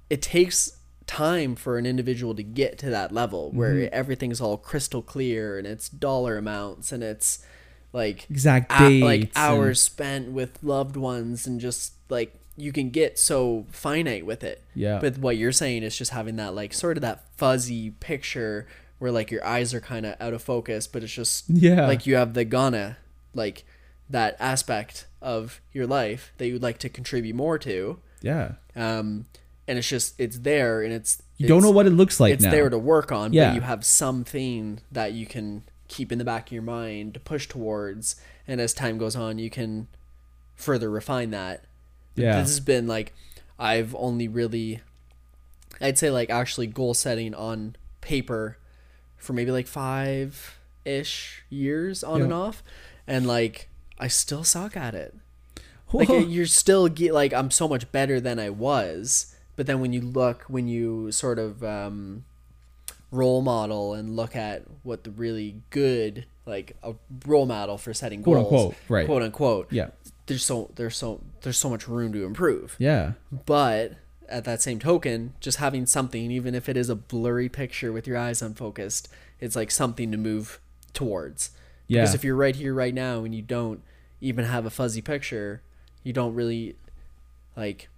it 0.08 0.22
takes 0.22 0.76
time 1.06 1.56
for 1.56 1.76
an 1.78 1.86
individual 1.86 2.34
to 2.34 2.42
get 2.42 2.78
to 2.78 2.90
that 2.90 3.12
level 3.12 3.50
where 3.52 3.74
Mm-hmm. 3.74 3.88
everything's 3.94 4.40
all 4.40 4.56
crystal 4.56 5.02
clear 5.02 5.58
and 5.58 5.66
it's 5.66 5.88
dollar 5.88 6.36
amounts 6.38 6.92
and 6.92 7.02
it's 7.02 7.44
like 7.92 8.28
Exact 8.30 8.70
a- 8.80 9.02
like 9.02 9.20
dates 9.22 9.36
and- 9.36 9.44
hours 9.44 9.80
spent 9.80 10.30
with 10.32 10.62
loved 10.62 10.96
ones 10.96 11.46
and 11.46 11.60
just 11.60 11.94
like 12.08 12.34
you 12.56 12.72
can 12.72 12.90
get 12.90 13.18
so 13.18 13.64
finite 13.70 14.26
with 14.26 14.44
it. 14.44 14.62
Yeah. 14.74 14.98
But 15.00 15.16
what 15.18 15.36
you're 15.38 15.50
saying 15.52 15.82
is 15.82 15.96
just 15.96 16.10
having 16.10 16.36
that 16.36 16.54
like 16.54 16.72
sort 16.74 16.96
of 16.96 17.00
that 17.02 17.24
fuzzy 17.36 17.90
picture 17.90 18.66
where 19.00 19.10
like 19.10 19.32
your 19.32 19.44
eyes 19.44 19.74
are 19.74 19.80
kind 19.80 20.06
of 20.06 20.14
out 20.20 20.32
of 20.32 20.42
focus, 20.42 20.86
but 20.86 21.02
it's 21.02 21.12
just 21.12 21.50
Yeah. 21.50 21.88
like 21.88 22.06
you 22.06 22.14
have 22.14 22.34
the 22.34 22.44
Ghana 22.44 22.96
like 23.34 23.64
that 24.08 24.36
aspect 24.38 25.06
of 25.20 25.60
your 25.72 25.86
life 25.88 26.32
that 26.38 26.46
you'd 26.46 26.62
like 26.62 26.78
to 26.78 26.88
contribute 26.88 27.34
more 27.36 27.58
to 27.58 27.98
yeah. 28.22 28.52
um, 28.74 29.26
and 29.68 29.78
it's 29.78 29.88
just 29.88 30.14
it's 30.18 30.38
there 30.40 30.82
and 30.82 30.92
it's 30.92 31.22
You 31.36 31.46
don't 31.46 31.62
know 31.62 31.70
what 31.70 31.86
it 31.86 31.90
looks 31.90 32.18
like 32.20 32.32
it's 32.32 32.42
now. 32.44 32.50
there 32.50 32.68
to 32.70 32.78
work 32.78 33.12
on 33.12 33.32
Yeah. 33.32 33.48
but 33.50 33.54
you 33.56 33.60
have 33.62 33.84
something 33.84 34.80
that 34.90 35.12
you 35.12 35.26
can 35.26 35.62
keep 35.88 36.10
in 36.10 36.18
the 36.18 36.24
back 36.24 36.48
of 36.48 36.52
your 36.52 36.62
mind 36.62 37.14
to 37.14 37.20
push 37.20 37.46
towards 37.48 38.16
and 38.48 38.60
as 38.60 38.72
time 38.74 38.96
goes 38.98 39.14
on 39.14 39.38
you 39.38 39.50
can 39.50 39.86
further 40.56 40.90
refine 40.90 41.30
that 41.30 41.64
Yeah. 42.16 42.40
this 42.40 42.48
has 42.50 42.60
been 42.60 42.86
like 42.88 43.12
i've 43.58 43.94
only 43.94 44.26
really 44.26 44.80
i'd 45.80 45.98
say 45.98 46.10
like 46.10 46.30
actually 46.30 46.66
goal 46.66 46.94
setting 46.94 47.34
on 47.34 47.76
paper 48.00 48.56
for 49.20 49.32
maybe 49.32 49.50
like 49.50 49.66
five 49.66 50.58
ish 50.84 51.42
years 51.50 52.02
on 52.02 52.18
Yeah. 52.18 52.24
and 52.24 52.32
off 52.32 52.62
and 53.06 53.26
like 53.26 53.68
i 53.98 54.08
still 54.08 54.44
suck 54.44 54.76
at 54.76 54.94
it 54.94 55.14
like 55.92 56.08
you're 56.08 56.46
still 56.46 56.88
ge- 56.88 57.10
like 57.10 57.32
I'm 57.34 57.50
so 57.50 57.66
much 57.66 57.90
better 57.90 58.20
than 58.20 58.38
I 58.38 58.48
was. 58.50 59.34
But 59.56 59.66
then 59.66 59.80
when 59.80 59.92
you 59.92 60.00
look, 60.00 60.44
when 60.44 60.68
you 60.68 61.10
sort 61.10 61.40
of 61.40 61.64
um, 61.64 62.24
role 63.10 63.42
model 63.42 63.94
and 63.94 64.14
look 64.14 64.36
at 64.36 64.62
what 64.84 65.02
the 65.02 65.10
really 65.10 65.56
good, 65.70 66.26
like 66.46 66.76
a 66.84 66.94
role 67.26 67.44
model 67.44 67.76
for 67.76 67.92
setting 67.92 68.22
Quote, 68.22 68.36
goals, 68.48 68.52
unquote, 68.52 68.74
right. 68.88 69.06
quote 69.06 69.22
unquote, 69.22 69.72
yeah. 69.72 69.88
there's 70.26 70.44
so 70.44 70.70
there's 70.76 70.96
so 70.96 71.20
there's 71.42 71.58
so 71.58 71.68
much 71.68 71.88
room 71.88 72.12
to 72.12 72.24
improve. 72.24 72.76
Yeah. 72.78 73.14
But 73.44 73.94
at 74.30 74.44
that 74.44 74.62
same 74.62 74.78
token, 74.78 75.34
just 75.40 75.58
having 75.58 75.86
something, 75.86 76.30
even 76.30 76.54
if 76.54 76.68
it 76.68 76.76
is 76.76 76.88
a 76.88 76.94
blurry 76.96 77.48
picture 77.48 77.92
with 77.92 78.06
your 78.06 78.16
eyes 78.16 78.40
unfocused, 78.42 79.08
it's 79.40 79.56
like 79.56 79.70
something 79.70 80.10
to 80.12 80.16
move 80.16 80.60
towards. 80.92 81.50
Yeah. 81.86 82.02
Because 82.02 82.14
if 82.14 82.24
you're 82.24 82.36
right 82.36 82.54
here, 82.54 82.72
right 82.72 82.94
now, 82.94 83.24
and 83.24 83.34
you 83.34 83.42
don't 83.42 83.82
even 84.20 84.44
have 84.44 84.64
a 84.66 84.70
fuzzy 84.70 85.02
picture, 85.02 85.62
you 86.04 86.12
don't 86.12 86.34
really, 86.34 86.76
like, 87.56 87.88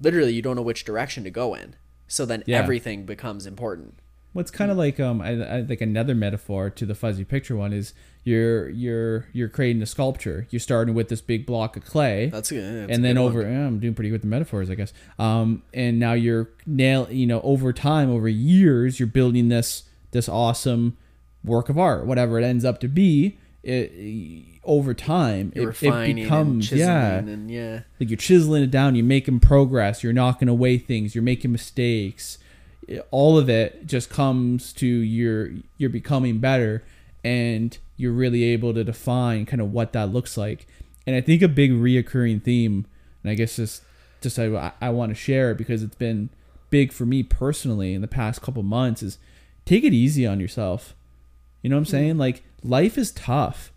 literally, 0.00 0.32
you 0.32 0.42
don't 0.42 0.56
know 0.56 0.62
which 0.62 0.84
direction 0.84 1.24
to 1.24 1.30
go 1.30 1.54
in. 1.54 1.74
So 2.08 2.24
then 2.24 2.42
Yeah. 2.46 2.58
everything 2.58 3.04
becomes 3.04 3.46
important. 3.46 3.94
What's 4.36 4.50
kind 4.50 4.70
of 4.70 4.76
like 4.76 5.00
um, 5.00 5.20
I, 5.20 5.58
I 5.58 5.64
think 5.64 5.80
another 5.80 6.14
metaphor 6.14 6.70
to 6.70 6.86
the 6.86 6.94
fuzzy 6.94 7.24
picture 7.24 7.56
one 7.56 7.72
is 7.72 7.94
you're 8.22 8.68
you're 8.68 9.26
you're 9.32 9.48
creating 9.48 9.82
a 9.82 9.86
sculpture. 9.86 10.46
You're 10.50 10.60
starting 10.60 10.94
with 10.94 11.08
this 11.08 11.20
big 11.20 11.46
block 11.46 11.76
of 11.76 11.84
clay. 11.84 12.28
That's 12.28 12.50
good. 12.50 12.62
That's 12.62 12.90
a 12.90 12.94
and 12.94 13.04
then 13.04 13.14
good 13.16 13.22
over 13.22 13.42
yeah, 13.42 13.66
i'm 13.66 13.78
doing 13.78 13.94
pretty 13.94 14.10
good 14.10 14.14
with 14.14 14.22
the 14.22 14.28
metaphors 14.28 14.70
i 14.70 14.74
guess 14.74 14.92
um 15.18 15.62
and 15.72 15.98
now 15.98 16.12
you're 16.12 16.50
nail 16.66 17.08
you 17.10 17.26
know 17.26 17.40
over 17.42 17.72
time 17.72 18.10
over 18.10 18.28
years 18.28 18.98
you're 19.00 19.06
building 19.06 19.48
this 19.48 19.84
this 20.10 20.28
awesome 20.28 20.96
work 21.44 21.68
of 21.68 21.78
art 21.78 22.06
whatever 22.06 22.38
it 22.38 22.44
ends 22.44 22.64
up 22.64 22.80
to 22.80 22.88
be 22.88 23.38
it, 23.62 23.92
over 24.64 24.94
time 24.94 25.52
it, 25.54 25.82
it 25.82 26.14
becomes 26.14 26.70
yeah 26.70 27.16
and 27.16 27.50
yeah. 27.50 27.80
like 27.98 28.08
you're 28.08 28.16
chiseling 28.16 28.62
it 28.62 28.70
down 28.70 28.94
you're 28.94 29.04
making 29.04 29.40
progress 29.40 30.02
you're 30.02 30.12
knocking 30.12 30.48
away 30.48 30.78
things 30.78 31.14
you're 31.14 31.24
making 31.24 31.50
mistakes 31.50 32.38
all 33.10 33.38
of 33.38 33.48
it 33.48 33.86
just 33.86 34.10
comes 34.10 34.72
to 34.74 34.86
your 34.86 35.50
you're 35.76 35.90
becoming 35.90 36.38
better 36.38 36.84
and 37.24 37.78
you're 37.96 38.12
really 38.12 38.44
able 38.44 38.72
to 38.74 38.84
define 38.84 39.46
kind 39.46 39.60
of 39.60 39.72
what 39.72 39.92
that 39.92 40.12
looks 40.12 40.36
like. 40.36 40.66
And 41.06 41.14
i 41.14 41.20
think 41.20 41.42
a 41.42 41.48
big 41.48 41.70
reoccurring 41.70 42.42
theme 42.42 42.86
and 43.22 43.30
i 43.30 43.34
guess 43.34 43.56
just 43.56 43.82
just 44.20 44.38
i, 44.38 44.72
I 44.80 44.90
want 44.90 45.10
to 45.10 45.14
share 45.14 45.54
because 45.54 45.82
it's 45.82 45.94
been 45.94 46.30
big 46.70 46.92
for 46.92 47.06
me 47.06 47.22
personally 47.22 47.94
in 47.94 48.00
the 48.00 48.08
past 48.08 48.42
couple 48.42 48.62
months 48.62 49.02
is 49.02 49.18
take 49.64 49.84
it 49.84 49.92
easy 49.92 50.26
on 50.26 50.40
yourself. 50.40 50.94
You 51.62 51.70
know 51.70 51.76
what 51.76 51.80
i'm 51.80 51.84
mm-hmm. 51.84 51.90
saying? 51.90 52.18
Like 52.18 52.42
life 52.62 52.98
is 52.98 53.12
tough 53.12 53.72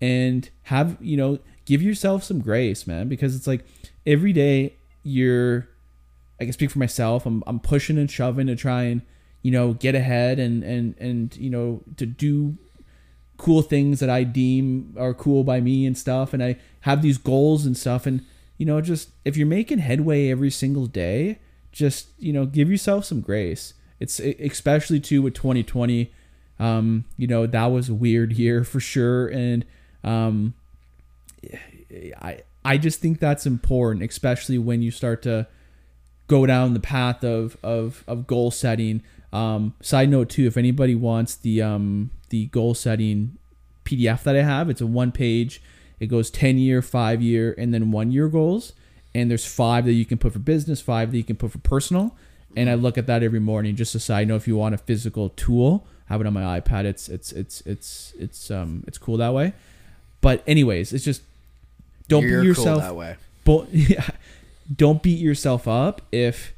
and 0.00 0.48
have 0.64 0.96
you 1.00 1.16
know 1.16 1.38
give 1.64 1.82
yourself 1.82 2.22
some 2.22 2.40
grace 2.40 2.86
man 2.86 3.08
because 3.08 3.34
it's 3.34 3.46
like 3.46 3.64
every 4.06 4.32
day 4.32 4.74
you're 5.02 5.68
i 6.40 6.44
can 6.44 6.52
speak 6.52 6.70
for 6.70 6.78
myself. 6.78 7.26
I'm, 7.26 7.42
I'm 7.46 7.60
pushing 7.60 7.98
and 7.98 8.10
shoving 8.10 8.46
to 8.46 8.56
try 8.56 8.84
and 8.84 9.02
you 9.42 9.50
know 9.50 9.74
get 9.74 9.94
ahead 9.94 10.38
and 10.38 10.62
and 10.62 10.96
and 10.98 11.36
you 11.36 11.50
know 11.50 11.82
to 11.96 12.06
do 12.06 12.56
cool 13.36 13.62
things 13.62 14.00
that 14.00 14.10
i 14.10 14.24
deem 14.24 14.94
are 14.98 15.14
cool 15.14 15.44
by 15.44 15.60
me 15.60 15.86
and 15.86 15.96
stuff. 15.96 16.32
And 16.34 16.42
i 16.42 16.56
have 16.80 17.02
these 17.02 17.18
goals 17.18 17.66
and 17.66 17.76
stuff. 17.76 18.06
And 18.06 18.24
you 18.56 18.66
know 18.66 18.80
just 18.80 19.10
if 19.24 19.36
you're 19.36 19.46
making 19.46 19.78
headway 19.78 20.28
every 20.30 20.50
single 20.50 20.86
day 20.86 21.38
just 21.70 22.08
you 22.18 22.32
know 22.32 22.46
give 22.46 22.70
yourself 22.70 23.04
some 23.04 23.20
grace. 23.20 23.74
It's 24.00 24.20
especially 24.20 25.00
too 25.00 25.22
with 25.22 25.34
2020 25.34 26.12
um 26.60 27.04
you 27.16 27.26
know 27.28 27.46
that 27.46 27.66
was 27.66 27.88
a 27.88 27.94
weird 27.94 28.32
year 28.32 28.64
for 28.64 28.80
sure. 28.80 29.28
And 29.28 29.64
um 30.02 30.54
I 32.20 32.42
I 32.64 32.76
just 32.76 33.00
think 33.00 33.18
that's 33.18 33.46
important, 33.46 34.08
especially 34.08 34.58
when 34.58 34.82
you 34.82 34.90
start 34.90 35.22
to 35.22 35.46
go 36.28 36.46
down 36.46 36.74
the 36.74 36.80
path 36.80 37.24
of 37.24 37.56
of, 37.62 38.04
of 38.06 38.26
goal 38.26 38.50
setting, 38.52 39.02
Um, 39.32 39.74
side 39.82 40.08
note 40.08 40.28
too, 40.30 40.46
if 40.46 40.56
anybody 40.56 40.94
wants 40.94 41.34
the 41.34 41.60
um, 41.62 42.10
the 42.30 42.46
goal 42.46 42.74
setting 42.74 43.36
PDF 43.84 44.22
that 44.22 44.36
I 44.36 44.42
have, 44.42 44.70
it's 44.70 44.80
a 44.80 44.86
one 44.86 45.10
page. 45.12 45.60
It 45.98 46.06
goes 46.06 46.30
ten 46.30 46.58
year, 46.58 46.80
five 46.82 47.20
year, 47.20 47.54
and 47.58 47.74
then 47.74 47.90
one 47.90 48.12
year 48.12 48.28
goals. 48.28 48.72
And 49.14 49.30
there's 49.30 49.46
five 49.46 49.84
that 49.86 49.94
you 49.94 50.04
can 50.04 50.18
put 50.18 50.32
for 50.34 50.38
business, 50.38 50.80
five 50.80 51.10
that 51.10 51.16
you 51.16 51.24
can 51.24 51.36
put 51.36 51.50
for 51.50 51.58
personal. 51.58 52.14
And 52.56 52.70
I 52.70 52.74
look 52.74 52.96
at 52.98 53.06
that 53.06 53.22
every 53.22 53.40
morning 53.40 53.74
just 53.74 53.92
to 53.92 53.98
side 54.00 54.28
note 54.28 54.36
if 54.36 54.46
you 54.48 54.56
want 54.56 54.74
a 54.74 54.78
physical 54.78 55.30
tool, 55.30 55.86
have 56.06 56.20
it 56.20 56.26
on 56.26 56.32
my 56.34 56.60
iPad. 56.60 56.84
It's 56.84 57.08
it's 57.08 57.32
it's 57.32 57.60
it's 57.62 58.12
it's 58.18 58.50
um 58.50 58.84
it's 58.86 58.98
cool 58.98 59.16
that 59.16 59.32
way. 59.34 59.54
But 60.20 60.42
anyways, 60.46 60.92
it's 60.92 61.04
just 61.04 61.22
don't 62.08 62.22
You're 62.22 62.42
beat 62.42 62.54
cool 62.56 62.64
yourself 62.64 62.82
that 62.82 62.96
way. 62.96 63.16
but 63.44 63.68
yeah, 63.72 64.08
don't 64.74 65.02
beat 65.02 65.18
yourself 65.18 65.66
up 65.66 66.02
if 66.12 66.52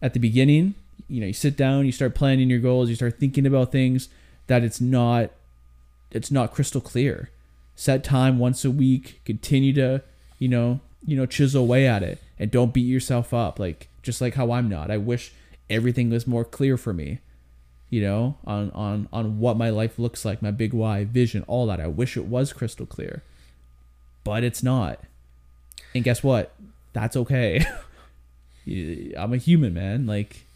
at 0.00 0.12
the 0.14 0.20
beginning 0.20 0.74
you 1.08 1.20
know 1.20 1.26
you 1.26 1.32
sit 1.32 1.56
down 1.56 1.86
you 1.86 1.92
start 1.92 2.14
planning 2.14 2.48
your 2.48 2.58
goals 2.58 2.88
you 2.88 2.94
start 2.94 3.18
thinking 3.18 3.46
about 3.46 3.72
things 3.72 4.08
that 4.46 4.62
it's 4.62 4.80
not 4.80 5.30
it's 6.10 6.30
not 6.30 6.52
crystal 6.52 6.80
clear. 6.80 7.30
Set 7.74 8.02
time 8.02 8.38
once 8.38 8.64
a 8.64 8.70
week 8.70 9.20
continue 9.24 9.72
to 9.74 10.02
you 10.38 10.48
know 10.48 10.80
you 11.06 11.16
know 11.16 11.26
chisel 11.26 11.62
away 11.62 11.86
at 11.86 12.02
it 12.02 12.20
and 12.38 12.50
don't 12.50 12.72
beat 12.72 12.86
yourself 12.86 13.34
up. 13.34 13.58
Like 13.58 13.88
just 14.02 14.20
like 14.20 14.34
how 14.34 14.52
i'm 14.52 14.68
not. 14.68 14.90
I 14.90 14.96
wish 14.96 15.32
everything 15.68 16.10
was 16.10 16.26
more 16.26 16.44
clear 16.44 16.76
for 16.76 16.92
me 16.92 17.18
you 17.90 18.00
know 18.00 18.36
on 18.44 18.70
on 18.70 19.08
on 19.12 19.38
what 19.38 19.56
my 19.56 19.70
life 19.70 19.98
looks 19.98 20.24
like 20.24 20.42
my 20.42 20.50
big 20.50 20.72
why 20.72 21.04
vision 21.04 21.44
all 21.46 21.66
that. 21.66 21.80
I 21.80 21.86
wish 21.86 22.16
it 22.16 22.26
was 22.26 22.52
crystal 22.52 22.86
clear 22.86 23.22
but 24.24 24.42
it's 24.42 24.62
not. 24.62 25.00
And 25.94 26.02
guess 26.02 26.20
what? 26.20 26.52
That's 26.96 27.14
okay. 27.14 27.62
I'm 28.66 29.34
a 29.34 29.36
human, 29.36 29.74
man. 29.74 30.06
Like, 30.06 30.46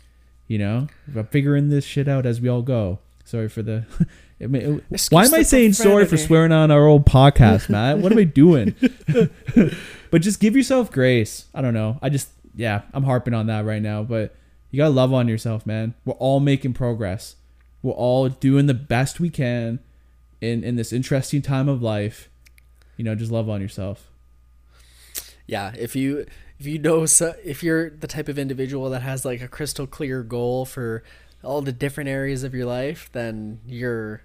you 0.48 0.56
know, 0.56 0.86
I'm 1.14 1.26
figuring 1.26 1.68
this 1.68 1.84
shit 1.84 2.08
out 2.08 2.24
as 2.24 2.40
we 2.40 2.48
all 2.48 2.62
go. 2.62 2.98
Sorry 3.26 3.46
for 3.50 3.62
the. 3.62 3.84
I 4.42 4.46
mean, 4.46 4.80
why 5.10 5.26
am 5.26 5.34
I 5.34 5.42
saying 5.42 5.74
sorry 5.74 6.06
for 6.06 6.16
swearing 6.16 6.50
on 6.50 6.70
our 6.70 6.86
old 6.86 7.04
podcast, 7.04 7.68
Matt? 7.68 7.98
What 7.98 8.10
am 8.10 8.16
I 8.16 8.24
doing? 8.24 8.74
but 10.10 10.22
just 10.22 10.40
give 10.40 10.56
yourself 10.56 10.90
grace. 10.90 11.44
I 11.54 11.60
don't 11.60 11.74
know. 11.74 11.98
I 12.00 12.08
just, 12.08 12.30
yeah, 12.54 12.82
I'm 12.94 13.04
harping 13.04 13.34
on 13.34 13.48
that 13.48 13.66
right 13.66 13.82
now. 13.82 14.02
But 14.02 14.34
you 14.70 14.78
gotta 14.78 14.88
love 14.88 15.12
on 15.12 15.28
yourself, 15.28 15.66
man. 15.66 15.92
We're 16.06 16.14
all 16.14 16.40
making 16.40 16.72
progress. 16.72 17.36
We're 17.82 17.92
all 17.92 18.30
doing 18.30 18.64
the 18.64 18.72
best 18.72 19.20
we 19.20 19.28
can 19.28 19.80
in 20.40 20.64
in 20.64 20.76
this 20.76 20.90
interesting 20.90 21.42
time 21.42 21.68
of 21.68 21.82
life. 21.82 22.30
You 22.96 23.04
know, 23.04 23.14
just 23.14 23.30
love 23.30 23.50
on 23.50 23.60
yourself. 23.60 24.09
Yeah, 25.50 25.72
if 25.76 25.96
you 25.96 26.26
if 26.60 26.66
you 26.66 26.78
know 26.78 27.06
so, 27.06 27.34
if 27.44 27.64
you're 27.64 27.90
the 27.90 28.06
type 28.06 28.28
of 28.28 28.38
individual 28.38 28.88
that 28.90 29.02
has 29.02 29.24
like 29.24 29.42
a 29.42 29.48
crystal 29.48 29.84
clear 29.84 30.22
goal 30.22 30.64
for 30.64 31.02
all 31.42 31.60
the 31.60 31.72
different 31.72 32.08
areas 32.08 32.44
of 32.44 32.54
your 32.54 32.66
life, 32.66 33.10
then 33.12 33.58
you're 33.66 34.22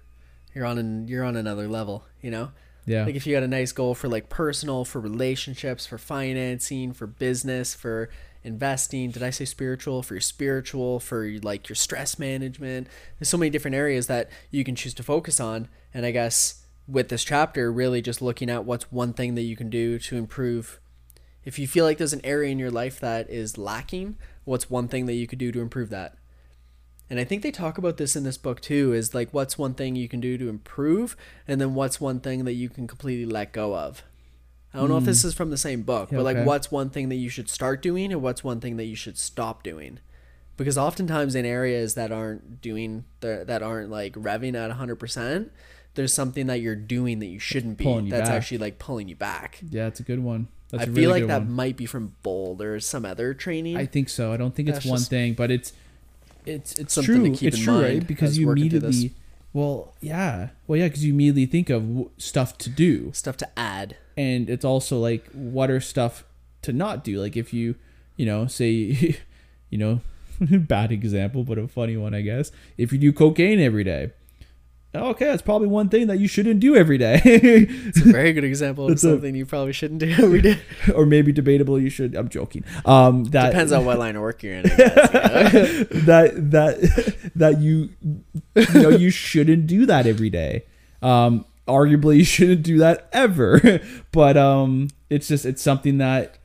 you're 0.54 0.64
on 0.64 0.78
an, 0.78 1.08
you're 1.08 1.24
on 1.24 1.34
another 1.34 1.66
level, 1.66 2.04
you 2.22 2.30
know? 2.30 2.52
Yeah. 2.86 3.06
Like 3.06 3.16
if 3.16 3.26
you 3.26 3.34
got 3.34 3.42
a 3.42 3.48
nice 3.48 3.72
goal 3.72 3.96
for 3.96 4.08
like 4.08 4.28
personal, 4.28 4.84
for 4.84 5.00
relationships, 5.00 5.84
for 5.84 5.98
financing, 5.98 6.92
for 6.92 7.08
business, 7.08 7.74
for 7.74 8.08
investing, 8.44 9.10
did 9.10 9.24
I 9.24 9.30
say 9.30 9.46
spiritual? 9.46 10.04
For 10.04 10.14
your 10.14 10.20
spiritual, 10.20 11.00
for 11.00 11.28
like 11.42 11.68
your 11.68 11.74
stress 11.74 12.20
management. 12.20 12.86
There's 13.18 13.28
so 13.28 13.36
many 13.36 13.50
different 13.50 13.74
areas 13.74 14.06
that 14.06 14.30
you 14.52 14.62
can 14.62 14.76
choose 14.76 14.94
to 14.94 15.02
focus 15.02 15.40
on. 15.40 15.66
And 15.92 16.06
I 16.06 16.12
guess 16.12 16.64
with 16.86 17.08
this 17.08 17.24
chapter, 17.24 17.72
really 17.72 18.00
just 18.00 18.22
looking 18.22 18.48
at 18.48 18.64
what's 18.64 18.92
one 18.92 19.12
thing 19.12 19.34
that 19.34 19.42
you 19.42 19.56
can 19.56 19.68
do 19.68 19.98
to 19.98 20.16
improve. 20.16 20.78
If 21.46 21.60
you 21.60 21.68
feel 21.68 21.84
like 21.84 21.96
there's 21.96 22.12
an 22.12 22.24
area 22.24 22.50
in 22.50 22.58
your 22.58 22.72
life 22.72 22.98
that 22.98 23.30
is 23.30 23.56
lacking, 23.56 24.16
what's 24.44 24.68
one 24.68 24.88
thing 24.88 25.06
that 25.06 25.14
you 25.14 25.28
could 25.28 25.38
do 25.38 25.52
to 25.52 25.60
improve 25.60 25.90
that? 25.90 26.16
And 27.08 27.20
I 27.20 27.24
think 27.24 27.42
they 27.42 27.52
talk 27.52 27.78
about 27.78 27.98
this 27.98 28.16
in 28.16 28.24
this 28.24 28.36
book 28.36 28.60
too 28.60 28.92
is 28.92 29.14
like 29.14 29.32
what's 29.32 29.56
one 29.56 29.72
thing 29.72 29.94
you 29.94 30.08
can 30.08 30.20
do 30.20 30.36
to 30.38 30.48
improve 30.48 31.16
and 31.46 31.60
then 31.60 31.74
what's 31.74 32.00
one 32.00 32.18
thing 32.18 32.44
that 32.46 32.54
you 32.54 32.68
can 32.68 32.88
completely 32.88 33.24
let 33.24 33.52
go 33.52 33.76
of. 33.76 34.02
I 34.74 34.78
don't 34.78 34.88
know 34.88 34.98
if 34.98 35.04
this 35.04 35.22
mm. 35.22 35.26
is 35.26 35.34
from 35.34 35.50
the 35.50 35.56
same 35.56 35.82
book, 35.82 36.10
Yeah, 36.10 36.18
but 36.18 36.24
like 36.24 36.36
okay. 36.36 36.44
what's 36.44 36.72
one 36.72 36.90
thing 36.90 37.08
that 37.10 37.14
you 37.14 37.28
should 37.28 37.48
start 37.48 37.80
doing 37.80 38.12
and 38.12 38.20
what's 38.20 38.42
one 38.42 38.60
thing 38.60 38.76
that 38.76 38.84
you 38.84 38.96
should 38.96 39.16
stop 39.16 39.62
doing. 39.62 40.00
Because 40.56 40.76
oftentimes 40.76 41.36
in 41.36 41.46
areas 41.46 41.94
that 41.94 42.10
aren't 42.10 42.60
doing 42.60 43.04
that 43.20 43.62
aren't 43.62 43.88
like 43.88 44.14
revving 44.14 44.56
at 44.56 44.76
100%, 44.76 45.50
there's 45.94 46.12
something 46.12 46.48
that 46.48 46.60
you're 46.60 46.74
doing 46.74 47.20
that 47.20 47.26
you 47.26 47.38
shouldn't 47.38 47.78
be 47.78 48.10
that's 48.10 48.28
back. 48.28 48.36
actually 48.36 48.58
like 48.58 48.80
pulling 48.80 49.08
you 49.08 49.16
back. 49.16 49.60
Yeah, 49.70 49.86
it's 49.86 50.00
a 50.00 50.02
good 50.02 50.24
one. 50.24 50.48
That's 50.70 50.84
I 50.84 50.90
a 50.90 50.92
feel 50.92 51.10
like 51.10 51.26
that 51.28 51.42
one. 51.42 51.52
might 51.52 51.76
be 51.76 51.86
from 51.86 52.14
Bold 52.22 52.60
or 52.60 52.80
some 52.80 53.04
other 53.04 53.34
training. 53.34 53.76
I 53.76 53.86
think 53.86 54.08
so. 54.08 54.32
I 54.32 54.36
don't 54.36 54.54
think 54.54 54.68
it's 54.68 54.78
That's 54.78 54.86
one 54.86 54.98
just- 54.98 55.10
thing, 55.10 55.34
but 55.34 55.50
it's 55.50 55.72
it's 56.44 56.74
it's 56.74 56.94
Something 56.94 57.14
to 57.22 57.28
true. 57.28 57.36
keep 57.36 57.48
it's 57.48 57.56
in 57.58 57.62
true, 57.64 57.72
mind 57.74 57.84
right? 57.84 58.06
Because 58.06 58.38
you 58.38 58.46
working 58.46 58.70
through 58.70 58.80
this. 58.80 58.96
immediately, 58.96 59.16
well, 59.52 59.94
yeah, 60.00 60.50
well, 60.66 60.78
yeah, 60.78 60.86
because 60.88 61.04
you 61.04 61.12
immediately 61.12 61.46
think 61.46 61.70
of 61.70 61.82
w- 61.86 62.10
stuff 62.18 62.56
to 62.58 62.70
do, 62.70 63.10
Stuff 63.14 63.36
to 63.38 63.58
add. 63.58 63.96
and 64.16 64.48
it's 64.50 64.64
also 64.64 64.98
like 64.98 65.26
what 65.32 65.70
are 65.70 65.80
stuff 65.80 66.24
to 66.62 66.72
not 66.72 67.02
do. 67.04 67.20
Like 67.20 67.36
if 67.36 67.52
you, 67.52 67.74
you 68.16 68.26
know, 68.26 68.46
say, 68.46 69.16
you 69.70 69.78
know, 69.78 70.00
bad 70.40 70.92
example, 70.92 71.42
but 71.44 71.58
a 71.58 71.66
funny 71.66 71.96
one, 71.96 72.14
I 72.14 72.20
guess. 72.22 72.52
If 72.76 72.92
you 72.92 72.98
do 72.98 73.12
cocaine 73.12 73.58
every 73.60 73.84
day, 73.84 74.10
okay, 75.10 75.26
that's 75.26 75.42
probably 75.42 75.68
one 75.68 75.88
thing 75.88 76.06
that 76.08 76.18
you 76.18 76.28
shouldn't 76.28 76.60
do 76.60 76.76
every 76.76 76.98
day. 76.98 77.20
It's 77.24 78.00
a 78.00 78.04
very 78.04 78.32
good 78.32 78.44
example 78.52 78.90
of 78.90 78.98
something 78.98 79.34
you 79.34 79.46
probably 79.46 79.72
shouldn't 79.72 80.00
do 80.00 80.10
every 80.10 80.42
day. 80.42 80.58
or 80.94 81.06
maybe 81.06 81.32
debatable. 81.32 81.80
You 81.80 81.90
should. 81.90 82.14
I'm 82.14 82.28
joking. 82.28 82.64
Um, 82.84 83.24
that 83.26 83.50
Depends 83.50 83.72
on 83.72 83.84
what 83.84 83.98
line 83.98 84.16
of 84.16 84.22
work 84.22 84.42
you're 84.42 84.54
in. 84.54 84.62
Guess, 84.64 84.78
you 84.78 85.60
know? 85.60 85.84
that 86.04 86.50
that 86.50 87.30
that 87.34 87.60
you 87.60 87.90
you 88.54 88.82
know 88.82 88.88
you 88.88 89.10
shouldn't 89.10 89.66
do 89.66 89.86
that 89.86 90.06
every 90.06 90.30
day. 90.30 90.64
Um, 91.02 91.44
arguably, 91.66 92.18
you 92.18 92.24
shouldn't 92.24 92.62
do 92.62 92.78
that 92.78 93.08
ever. 93.12 93.80
but 94.12 94.36
um, 94.36 94.88
it's 95.10 95.28
just 95.28 95.44
it's 95.44 95.62
something 95.62 95.98
that 95.98 96.38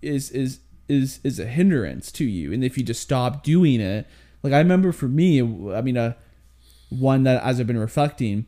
is 0.00 0.30
is 0.30 0.60
is 0.88 1.20
is 1.24 1.38
a 1.38 1.46
hindrance 1.46 2.12
to 2.12 2.24
you, 2.24 2.52
and 2.52 2.64
if 2.64 2.76
you 2.76 2.84
just 2.84 3.00
stop 3.00 3.42
doing 3.42 3.80
it, 3.80 4.06
like 4.42 4.52
I 4.52 4.58
remember 4.58 4.92
for 4.92 5.08
me, 5.08 5.40
I 5.40 5.80
mean, 5.80 5.96
uh, 5.96 6.14
one 7.00 7.22
that 7.24 7.42
as 7.42 7.58
I've 7.60 7.66
been 7.66 7.78
reflecting 7.78 8.46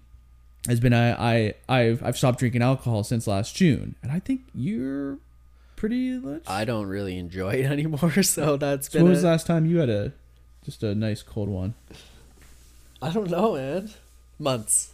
has 0.67 0.81
been 0.81 0.95
I 0.95 1.13
I 1.13 1.55
I've 1.69 2.03
I've 2.03 2.17
stopped 2.17 2.39
drinking 2.39 2.63
alcohol 2.63 3.05
since 3.05 3.27
last 3.27 3.55
June, 3.57 3.95
and 4.03 4.11
I 4.13 4.19
think 4.19 4.43
you're 4.55 5.19
pretty 5.77 6.19
much. 6.19 6.43
I 6.47 6.65
don't 6.65 6.87
really 6.87 7.19
enjoy 7.19 7.55
it 7.55 7.65
anymore, 7.71 8.23
so 8.23 8.57
that's 8.57 8.89
so 8.89 8.99
been. 8.99 9.03
when 9.05 9.13
was 9.13 9.23
the 9.23 9.29
last 9.29 9.47
time 9.47 9.67
you 9.67 9.79
had 9.79 9.91
a 9.91 10.13
just 10.65 10.83
a 10.83 10.95
nice 10.95 11.23
cold 11.23 11.49
one? 11.49 11.75
I 13.03 13.11
don't 13.11 13.31
know, 13.31 13.55
man. 13.55 13.91
Months. 14.39 14.93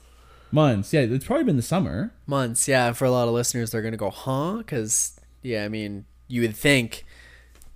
Months. 0.52 0.92
Yeah, 0.92 1.02
it's 1.02 1.24
probably 1.24 1.44
been 1.44 1.56
the 1.56 1.62
summer. 1.62 2.12
Months. 2.26 2.66
Yeah, 2.66 2.92
for 2.92 3.04
a 3.04 3.10
lot 3.10 3.28
of 3.28 3.34
listeners, 3.34 3.70
they're 3.70 3.82
gonna 3.82 3.96
go, 3.96 4.10
huh? 4.10 4.58
Because 4.58 5.20
yeah, 5.42 5.64
I 5.64 5.68
mean, 5.68 6.04
you 6.26 6.40
would 6.42 6.56
think 6.56 7.04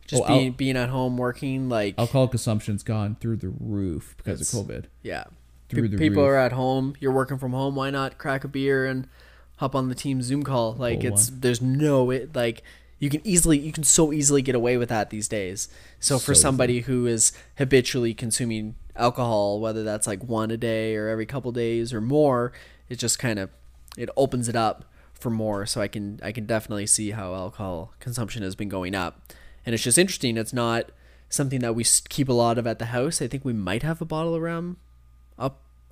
just 0.08 0.22
Oh, 0.22 0.26
al- 0.26 0.38
being 0.38 0.52
being 0.52 0.76
at 0.76 0.88
home 0.88 1.16
working 1.16 1.68
like 1.68 1.94
Alcohol 1.96 2.26
consumption's 2.28 2.82
gone 2.82 3.16
through 3.20 3.36
the 3.36 3.48
roof 3.48 4.14
because 4.16 4.40
of 4.52 4.66
COVID. 4.66 4.86
yeah. 5.02 5.24
Through 5.68 5.82
Pe- 5.82 5.88
the 5.88 5.98
people 5.98 6.22
roof. 6.22 6.30
are 6.30 6.36
at 6.36 6.52
home. 6.52 6.94
You're 7.00 7.12
working 7.12 7.38
from 7.38 7.52
home. 7.52 7.74
Why 7.74 7.90
not 7.90 8.18
crack 8.18 8.44
a 8.44 8.48
beer 8.48 8.86
and 8.86 9.08
hop 9.56 9.74
on 9.74 9.88
the 9.88 9.94
team 9.94 10.20
Zoom 10.22 10.42
call? 10.42 10.74
Like 10.74 11.02
it's 11.04 11.28
there's 11.30 11.62
no 11.62 12.10
it 12.10 12.34
like 12.34 12.62
you 12.98 13.08
can 13.10 13.20
easily 13.24 13.58
you 13.58 13.72
can 13.72 13.84
so 13.84 14.12
easily 14.12 14.42
get 14.42 14.54
away 14.54 14.76
with 14.76 14.88
that 14.90 15.10
these 15.10 15.28
days. 15.28 15.68
So 16.00 16.18
for 16.18 16.34
So 16.34 16.40
somebody 16.42 16.80
who 16.80 17.06
is 17.06 17.32
habitually 17.58 18.14
consuming 18.14 18.74
alcohol, 18.96 19.58
whether 19.60 19.82
that's 19.82 20.06
like 20.06 20.22
one 20.22 20.50
a 20.50 20.56
day 20.56 20.94
or 20.96 21.08
every 21.08 21.26
couple 21.26 21.50
days 21.52 21.92
or 21.92 22.00
more, 22.00 22.52
it 22.88 22.96
just 22.98 23.18
kind 23.18 23.38
of 23.38 23.50
it 23.96 24.10
opens 24.16 24.48
it 24.48 24.56
up 24.56 24.84
for 25.14 25.30
more. 25.30 25.64
So 25.66 25.80
I 25.80 25.88
can 25.88 26.20
I 26.22 26.30
can 26.32 26.46
definitely 26.46 26.86
see 26.86 27.10
how 27.12 27.34
alcohol 27.34 27.92
consumption 28.00 28.42
has 28.42 28.54
been 28.54 28.68
going 28.68 28.94
up, 28.94 29.32
and 29.64 29.74
it's 29.74 29.82
just 29.84 29.98
interesting. 29.98 30.36
It's 30.36 30.52
not 30.52 30.90
something 31.30 31.60
that 31.60 31.74
we 31.74 31.82
s- 31.84 32.02
keep 32.08 32.28
a 32.28 32.32
lot 32.34 32.58
of 32.58 32.66
at 32.66 32.78
the 32.78 32.86
house. 32.86 33.20
I 33.22 33.26
think 33.28 33.44
we 33.44 33.52
might 33.54 33.82
have 33.82 34.00
a 34.00 34.04
bottle 34.04 34.34
of 34.34 34.42
rum 34.42 34.66
up 34.66 34.76
I 34.76 34.76
don't 34.76 34.93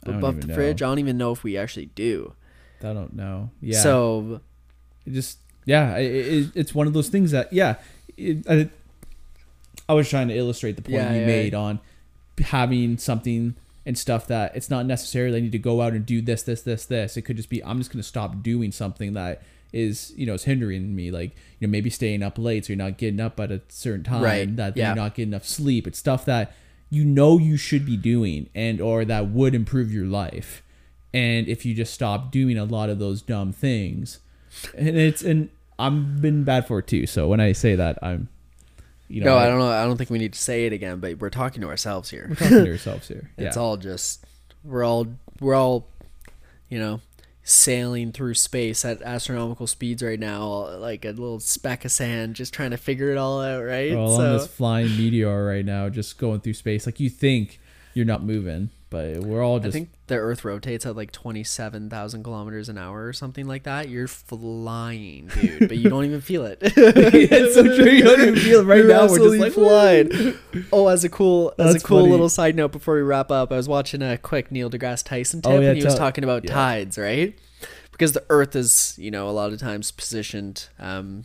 above 0.04 0.40
the 0.40 0.48
know. 0.48 0.54
fridge. 0.54 0.82
I 0.82 0.86
don't 0.86 0.98
even 0.98 1.16
know 1.18 1.32
if 1.32 1.42
we 1.42 1.56
actually 1.56 1.86
do. 1.86 2.34
I 2.82 2.92
don't 2.92 3.14
know. 3.14 3.50
Yeah. 3.60 3.80
So 3.80 4.40
it 5.06 5.12
just 5.12 5.38
yeah, 5.64 5.96
it, 5.96 6.12
it, 6.12 6.50
it's 6.55 6.74
one 6.74 6.86
of 6.86 6.92
those 6.92 7.09
things 7.09 7.30
that 7.30 7.53
yeah, 7.53 7.76
it, 8.16 8.44
I, 8.48 8.68
I 9.88 9.94
was 9.94 10.09
trying 10.09 10.28
to 10.28 10.36
illustrate 10.36 10.76
the 10.76 10.82
point 10.82 10.94
Yeah, 10.94 11.12
you 11.12 11.20
yeah. 11.20 11.26
made 11.26 11.55
on 11.55 11.80
having 12.38 12.98
something 12.98 13.55
and 13.84 13.98
stuff 13.98 14.26
that 14.28 14.55
it's 14.57 14.70
not 14.70 14.86
necessarily 14.86 15.38
I 15.38 15.40
need 15.40 15.53
to 15.53 15.59
go 15.59 15.80
out 15.82 15.92
and 15.92 16.07
do 16.07 16.20
this, 16.20 16.42
this, 16.42 16.62
this, 16.62 16.86
this. 16.86 17.16
It 17.16 17.22
could 17.22 17.36
just 17.36 17.50
be 17.50 17.62
I'm 17.64 17.78
just 17.78 17.92
gonna 17.92 18.03
stop 18.03 18.42
doing 18.42 18.72
something 18.72 19.12
that 19.14 19.42
is 19.72 20.12
you 20.16 20.26
know 20.26 20.34
is 20.34 20.44
hindering 20.44 20.94
me 20.94 21.11
like 21.11 21.30
you 21.59 21.66
know 21.66 21.70
maybe 21.70 21.88
staying 21.88 22.22
up 22.22 22.36
late 22.36 22.66
so 22.66 22.72
you're 22.72 22.78
not 22.78 22.98
getting 22.98 23.20
up 23.20 23.40
at 23.40 23.50
a 23.50 23.61
certain 23.68 24.05
time 24.05 24.22
Right, 24.22 24.57
that 24.57 24.76
yeah. 24.76 24.88
you're 24.88 24.96
not 24.96 25.14
getting 25.14 25.32
enough 25.32 25.46
sleep 25.46 25.86
it's 25.86 25.98
stuff 25.98 26.26
that 26.26 26.55
you 26.93 27.07
know 27.07 27.38
you 27.38 27.57
should 27.57 27.86
be 27.86 27.97
doing 27.97 28.51
and 28.55 28.78
or 28.78 29.03
that 29.03 29.28
would 29.28 29.55
improve 29.55 29.90
your 29.90 30.05
life 30.05 30.62
and 31.14 31.49
if 31.49 31.64
you 31.64 31.74
just 31.74 31.95
stop 31.95 32.30
doing 32.30 32.59
a 32.59 32.64
lot 32.64 32.90
of 32.90 32.99
those 32.99 33.22
dumb 33.22 33.51
things 33.51 34.20
and 34.76 34.99
it's 34.99 35.22
and 35.22 35.49
i'm 35.78 36.20
been 36.20 36.45
bad 36.45 36.66
for 36.66 36.80
it 36.80 36.86
too 36.86 37.07
so 37.07 37.26
when 37.26 37.40
i 37.40 37.51
say 37.53 37.74
that 37.74 37.99
i'm 38.03 38.28
you 39.09 39.22
know, 39.22 39.34
No, 39.34 39.36
I 39.36 39.47
don't 39.47 39.59
know. 39.59 39.68
I 39.68 39.84
don't 39.84 39.99
think 39.99 40.09
we 40.09 40.18
need 40.18 40.32
to 40.32 40.38
say 40.40 40.64
it 40.64 40.72
again, 40.72 40.99
but 40.99 41.18
we're 41.18 41.28
talking 41.28 41.61
to 41.61 41.68
ourselves 41.68 42.09
here. 42.09 42.28
We're 42.30 42.34
talking 42.36 42.64
to 42.64 42.70
ourselves 42.70 43.09
here. 43.09 43.30
It's 43.36 43.59
all 43.59 43.76
just 43.76 44.24
we're 44.64 44.84
all 44.84 45.07
we're 45.38 45.55
all 45.55 45.86
you 46.70 46.78
know 46.78 47.03
sailing 47.45 48.12
through 48.12 48.34
space 48.34 48.84
at 48.84 49.03
astronomical 49.03 49.66
speeds 49.66 50.03
right 50.03 50.20
now, 50.20 50.76
like 50.78 51.05
a 51.05 51.11
little 51.11 51.40
speck 51.40 51.84
of 51.84 51.90
sand, 51.90 52.36
just 52.36 52.55
trying 52.55 52.70
to 52.70 52.76
figure 52.76 53.11
it 53.11 53.18
all 53.18 53.40
out. 53.43 53.62
Right? 53.62 53.93
So 53.93 54.05
on 54.05 54.32
this 54.34 54.47
flying 54.47 54.97
meteor 54.97 55.45
right 55.45 55.64
now, 55.64 55.88
just 55.88 56.18
going 56.18 56.40
through 56.40 56.55
space. 56.55 56.86
Like 56.86 57.01
you 57.01 57.11
think 57.11 57.61
you're 57.95 58.07
not 58.07 58.22
moving, 58.22 58.70
but 58.93 59.20
we're 59.20 59.43
all 59.43 59.57
I 59.57 59.61
just 59.61 59.72
think 59.72 59.88
the 60.07 60.16
Earth 60.16 60.45
rotates 60.45 60.84
at 60.84 60.95
like 60.95 61.11
twenty 61.11 61.43
seven 61.43 61.88
thousand 61.88 62.22
kilometers 62.22 62.68
an 62.68 62.76
hour 62.76 63.07
or 63.07 63.14
something 63.14 63.49
like 63.49 63.62
that. 63.62 63.88
You're 63.88 64.07
flying, 64.07 65.28
dude, 65.28 65.68
but 65.68 65.78
you 65.78 65.88
don't 65.88 66.05
even 66.05 66.20
feel 66.20 66.45
it. 66.45 66.59
it's 66.62 67.55
so 67.55 67.62
true. 67.62 67.90
You 67.90 68.03
don't 68.05 68.20
even 68.20 68.36
feel 68.36 68.61
it 68.61 68.64
right 68.64 68.78
You're 68.78 68.88
now. 68.88 69.09
We're 69.09 69.18
just 69.18 69.40
like 69.40 69.53
flying. 69.55 70.34
oh, 70.72 70.88
as 70.88 71.03
a 71.05 71.09
cool 71.09 71.55
as 71.59 71.72
That's 71.72 71.84
a 71.84 71.86
cool 71.86 72.01
funny. 72.01 72.11
little 72.11 72.28
side 72.28 72.55
note 72.55 72.70
before 72.70 72.95
we 72.97 73.01
wrap 73.03 73.30
up, 73.30 73.51
I 73.51 73.57
was 73.57 73.68
watching 73.68 74.03
a 74.03 74.18
quick 74.18 74.53
Neil 74.53 74.70
deGrasse 74.70 75.05
Tyson 75.05 75.40
tip, 75.40 75.51
Oh, 75.51 75.59
yeah, 75.59 75.70
and 75.70 75.78
he 75.78 75.84
was 75.84 75.95
talking 75.95 76.22
about 76.22 76.45
yeah. 76.45 76.53
tides, 76.53 76.99
right? 76.99 77.36
Because 77.90 78.12
the 78.12 78.24
Earth 78.28 78.55
is, 78.55 78.95
you 78.99 79.11
know, 79.11 79.28
a 79.28 79.32
lot 79.32 79.53
of 79.53 79.59
times 79.59 79.90
positioned. 79.90 80.68
Um, 80.78 81.24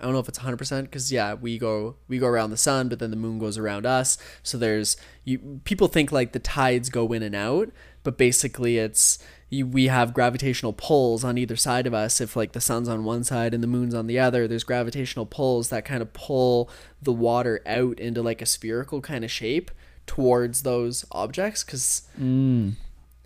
I 0.00 0.04
don't 0.04 0.12
know 0.12 0.18
if 0.18 0.28
it's 0.28 0.40
100% 0.40 0.82
because 0.82 1.12
yeah, 1.12 1.34
we 1.34 1.56
go 1.58 1.96
we 2.08 2.18
go 2.18 2.26
around 2.26 2.50
the 2.50 2.56
sun, 2.56 2.88
but 2.88 2.98
then 2.98 3.10
the 3.10 3.16
moon 3.16 3.38
goes 3.38 3.56
around 3.56 3.86
us. 3.86 4.18
So 4.42 4.58
there's 4.58 4.96
you 5.24 5.60
people 5.64 5.88
think 5.88 6.10
like 6.10 6.32
the 6.32 6.38
tides 6.38 6.88
go 6.90 7.12
in 7.12 7.22
and 7.22 7.34
out, 7.34 7.70
but 8.02 8.18
basically 8.18 8.78
it's 8.78 9.18
you, 9.50 9.66
we 9.66 9.86
have 9.86 10.12
gravitational 10.12 10.72
pulls 10.72 11.22
on 11.22 11.38
either 11.38 11.56
side 11.56 11.86
of 11.86 11.94
us. 11.94 12.20
If 12.20 12.34
like 12.34 12.52
the 12.52 12.60
sun's 12.60 12.88
on 12.88 13.04
one 13.04 13.22
side 13.24 13.54
and 13.54 13.62
the 13.62 13.68
moon's 13.68 13.94
on 13.94 14.06
the 14.06 14.18
other, 14.18 14.48
there's 14.48 14.64
gravitational 14.64 15.26
pulls 15.26 15.68
that 15.68 15.84
kind 15.84 16.02
of 16.02 16.12
pull 16.12 16.68
the 17.00 17.12
water 17.12 17.60
out 17.64 18.00
into 18.00 18.20
like 18.20 18.42
a 18.42 18.46
spherical 18.46 19.00
kind 19.00 19.24
of 19.24 19.30
shape 19.30 19.70
towards 20.06 20.62
those 20.62 21.04
objects 21.12 21.64
because 21.64 22.02
mm. 22.20 22.72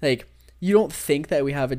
like 0.00 0.28
you 0.60 0.74
don't 0.74 0.92
think 0.92 1.28
that 1.28 1.44
we 1.44 1.52
have 1.52 1.72
a 1.72 1.78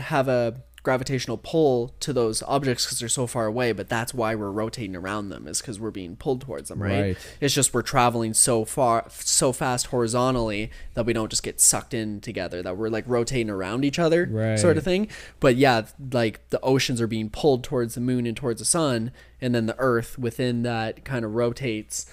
have 0.00 0.28
a 0.28 0.62
gravitational 0.84 1.38
pull 1.38 1.94
to 1.98 2.12
those 2.12 2.42
objects 2.42 2.84
because 2.84 2.98
they're 2.98 3.08
so 3.08 3.26
far 3.26 3.46
away 3.46 3.72
but 3.72 3.88
that's 3.88 4.12
why 4.12 4.34
we're 4.34 4.50
rotating 4.50 4.94
around 4.94 5.30
them 5.30 5.48
is 5.48 5.60
because 5.60 5.80
we're 5.80 5.90
being 5.90 6.14
pulled 6.14 6.42
towards 6.42 6.68
them 6.68 6.80
right? 6.80 7.00
Right. 7.00 7.16
it's 7.40 7.54
just 7.54 7.72
we're 7.72 7.82
traveling 7.82 8.34
so 8.34 8.66
far 8.66 9.06
so 9.08 9.52
fast 9.52 9.86
horizontally 9.86 10.70
that 10.92 11.06
we 11.06 11.14
don't 11.14 11.30
just 11.30 11.42
get 11.42 11.58
sucked 11.58 11.94
in 11.94 12.20
together 12.20 12.62
that 12.62 12.76
we're 12.76 12.90
like 12.90 13.04
rotating 13.08 13.48
around 13.48 13.84
each 13.84 13.98
other 13.98 14.28
sort 14.58 14.76
of 14.76 14.84
thing 14.84 15.08
but 15.40 15.56
yeah 15.56 15.86
like 16.12 16.48
the 16.50 16.60
oceans 16.60 17.00
are 17.00 17.06
being 17.06 17.30
pulled 17.30 17.64
towards 17.64 17.94
the 17.94 18.00
moon 18.00 18.26
and 18.26 18.36
towards 18.36 18.60
the 18.60 18.66
sun 18.66 19.10
and 19.40 19.54
then 19.54 19.64
the 19.64 19.76
earth 19.78 20.18
within 20.18 20.62
that 20.62 21.02
kind 21.02 21.24
of 21.24 21.34
rotates 21.34 22.06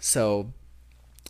so 0.00 0.52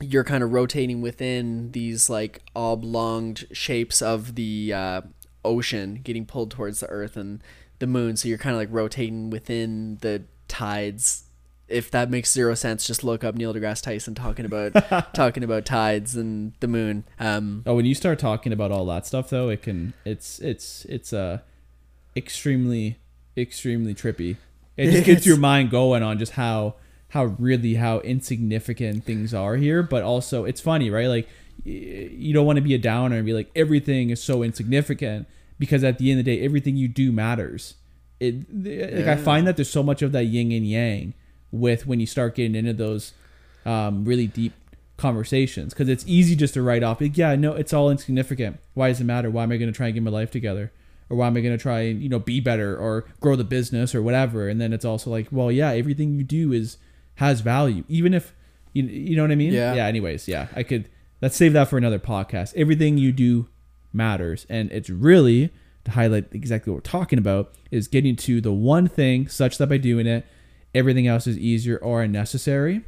you're 0.01 0.25
kind 0.25 0.43
of 0.43 0.53
rotating 0.53 1.03
within 1.03 1.73
these 1.73 2.09
like 2.09 2.43
oblonged 2.55 3.47
shapes 3.53 4.01
of 4.03 4.35
the 4.35 4.73
uh, 4.73 5.01
ocean 5.47 6.01
getting 6.03 6.27
pulled 6.27 6.51
towards 6.51 6.81
the 6.81 6.87
earth 6.89 7.17
and 7.17 7.43
the 7.79 7.87
moon 7.87 8.17
so 8.17 8.29
you're 8.29 8.39
kind 8.39 8.55
of 8.55 8.61
like 8.61 8.69
rotating 8.71 9.31
within 9.31 9.97
the 10.01 10.23
tides 10.49 11.23
if 11.69 11.91
that 11.91 12.09
makes 12.11 12.31
zero 12.33 12.55
sense 12.55 12.87
just 12.87 13.03
look 13.03 13.25
up 13.25 13.35
neil 13.35 13.53
degrasse 13.53 13.83
tyson 13.83 14.15
talking 14.15 14.45
about 14.45 14.73
talking 15.15 15.43
about 15.43 15.65
tides 15.65 16.15
and 16.17 16.53
the 16.61 16.69
moon 16.69 17.05
um 17.19 17.63
Oh, 17.67 17.75
when 17.75 17.85
you 17.87 17.95
start 17.95 18.19
talking 18.19 18.53
about 18.53 18.71
all 18.71 18.87
that 18.87 19.05
stuff, 19.07 19.31
though, 19.31 19.49
it 19.49 19.63
can 19.63 19.93
it's 20.05 20.39
it's 20.39 20.85
it's 20.87 21.13
uh 21.13 21.39
extremely 22.17 22.99
extremely 23.37 23.95
trippy. 23.95 24.37
It 24.77 24.91
just 24.91 25.05
gets 25.05 25.27
your 25.31 25.37
mind 25.37 25.71
going 25.71 26.03
on 26.03 26.19
just 26.19 26.33
how 26.33 26.75
how 27.11 27.25
really 27.25 27.75
how 27.75 28.01
insignificant 28.01 29.05
things 29.05 29.33
are 29.35 29.57
here, 29.57 29.83
but 29.83 30.03
also 30.03 30.45
it's 30.45 30.61
funny, 30.61 30.91
right? 30.91 31.07
Like 31.09 31.29
y- 31.29 31.33
you 31.67 32.33
don't 32.33 32.47
want 32.47 32.57
to 32.57 32.63
be 32.63 32.75
a 32.75 32.79
downer 32.79 33.17
and 33.17 33.27
be 33.27 33.33
like 33.33 33.51
everything 33.57 34.11
is 34.11 34.23
so 34.23 34.43
insignificant 34.43 35.27
because 35.59 35.83
at 35.83 35.99
the 35.99 36.11
end 36.11 36.21
of 36.21 36.25
the 36.25 36.37
day, 36.37 36.45
everything 36.45 36.77
you 36.77 36.89
do 36.89 37.13
matters. 37.13 37.75
It 38.21 38.47
like 38.53 39.07
I 39.07 39.17
find 39.17 39.47
that 39.47 39.57
there's 39.57 39.71
so 39.71 39.83
much 39.83 40.01
of 40.01 40.13
that 40.13 40.25
yin 40.25 40.53
and 40.53 40.67
yang 40.67 41.15
with 41.51 41.87
when 41.87 42.01
you 42.01 42.07
start 42.07 42.35
getting 42.35 42.55
into 42.55 42.73
those 42.73 43.13
um, 43.65 44.05
really 44.05 44.27
deep 44.27 44.53
conversations 44.97 45.75
because 45.75 45.89
it's 45.91 46.05
easy 46.07 46.35
just 46.35 46.55
to 46.55 46.63
write 46.63 46.83
off 46.83 47.03
like, 47.03 47.19
yeah 47.19 47.37
no 47.37 47.53
it's 47.53 47.75
all 47.75 47.91
insignificant. 47.91 48.59
Why 48.73 48.89
does 48.89 49.01
it 49.01 49.05
matter? 49.05 49.31
Why 49.31 49.43
am 49.43 49.53
i 49.53 49.59
going 49.59 49.71
to 49.71 49.77
try 49.77 49.87
and 49.87 49.95
get 49.95 50.03
my 50.03 50.11
life 50.11 50.31
together? 50.31 50.73
Or 51.11 51.17
why 51.19 51.27
am 51.27 51.37
i 51.37 51.41
going 51.41 51.57
to 51.57 51.63
try 51.63 51.81
and 51.81 52.03
you 52.03 52.09
know 52.09 52.19
be 52.19 52.41
better 52.41 52.75
or 52.77 53.05
grow 53.21 53.37
the 53.37 53.45
business 53.45 53.95
or 53.95 54.03
whatever? 54.03 54.49
And 54.49 54.59
then 54.61 54.73
it's 54.73 54.85
also 54.85 55.11
like 55.11 55.29
well 55.31 55.53
yeah 55.53 55.73
everything 55.73 56.15
you 56.15 56.25
do 56.25 56.53
is 56.53 56.79
has 57.17 57.41
value 57.41 57.85
even 57.89 58.15
if 58.15 58.33
you, 58.73 58.85
you 58.85 59.17
know 59.17 59.23
what 59.23 59.33
i 59.33 59.35
mean? 59.35 59.53
Yeah. 59.53 59.75
yeah 59.75 59.87
anyways 59.87 60.29
yeah 60.29 60.49
i 60.55 60.63
could 60.63 60.89
let's 61.21 61.37
save 61.37 61.53
that 61.53 61.69
for 61.69 61.79
another 61.79 61.99
podcast 61.99 62.53
everything 62.57 62.99
you 62.99 63.13
do 63.13 63.49
matters 63.93 64.47
and 64.49 64.71
it's 64.73 64.91
really 64.91 65.53
to 65.85 65.93
highlight 65.93 66.27
exactly 66.33 66.71
what 66.71 66.79
we're 66.79 66.81
talking 66.91 67.19
about 67.19 67.55
is 67.71 67.89
getting 67.89 68.17
to 68.17 68.41
the 68.41 68.53
one 68.53 68.87
thing 68.89 69.29
such 69.29 69.59
that 69.59 69.69
by 69.69 69.77
doing 69.77 70.07
it 70.07 70.27
everything 70.75 71.07
else 71.07 71.27
is 71.27 71.39
easier 71.39 71.79
or 71.79 72.03
unnecessary 72.03 72.83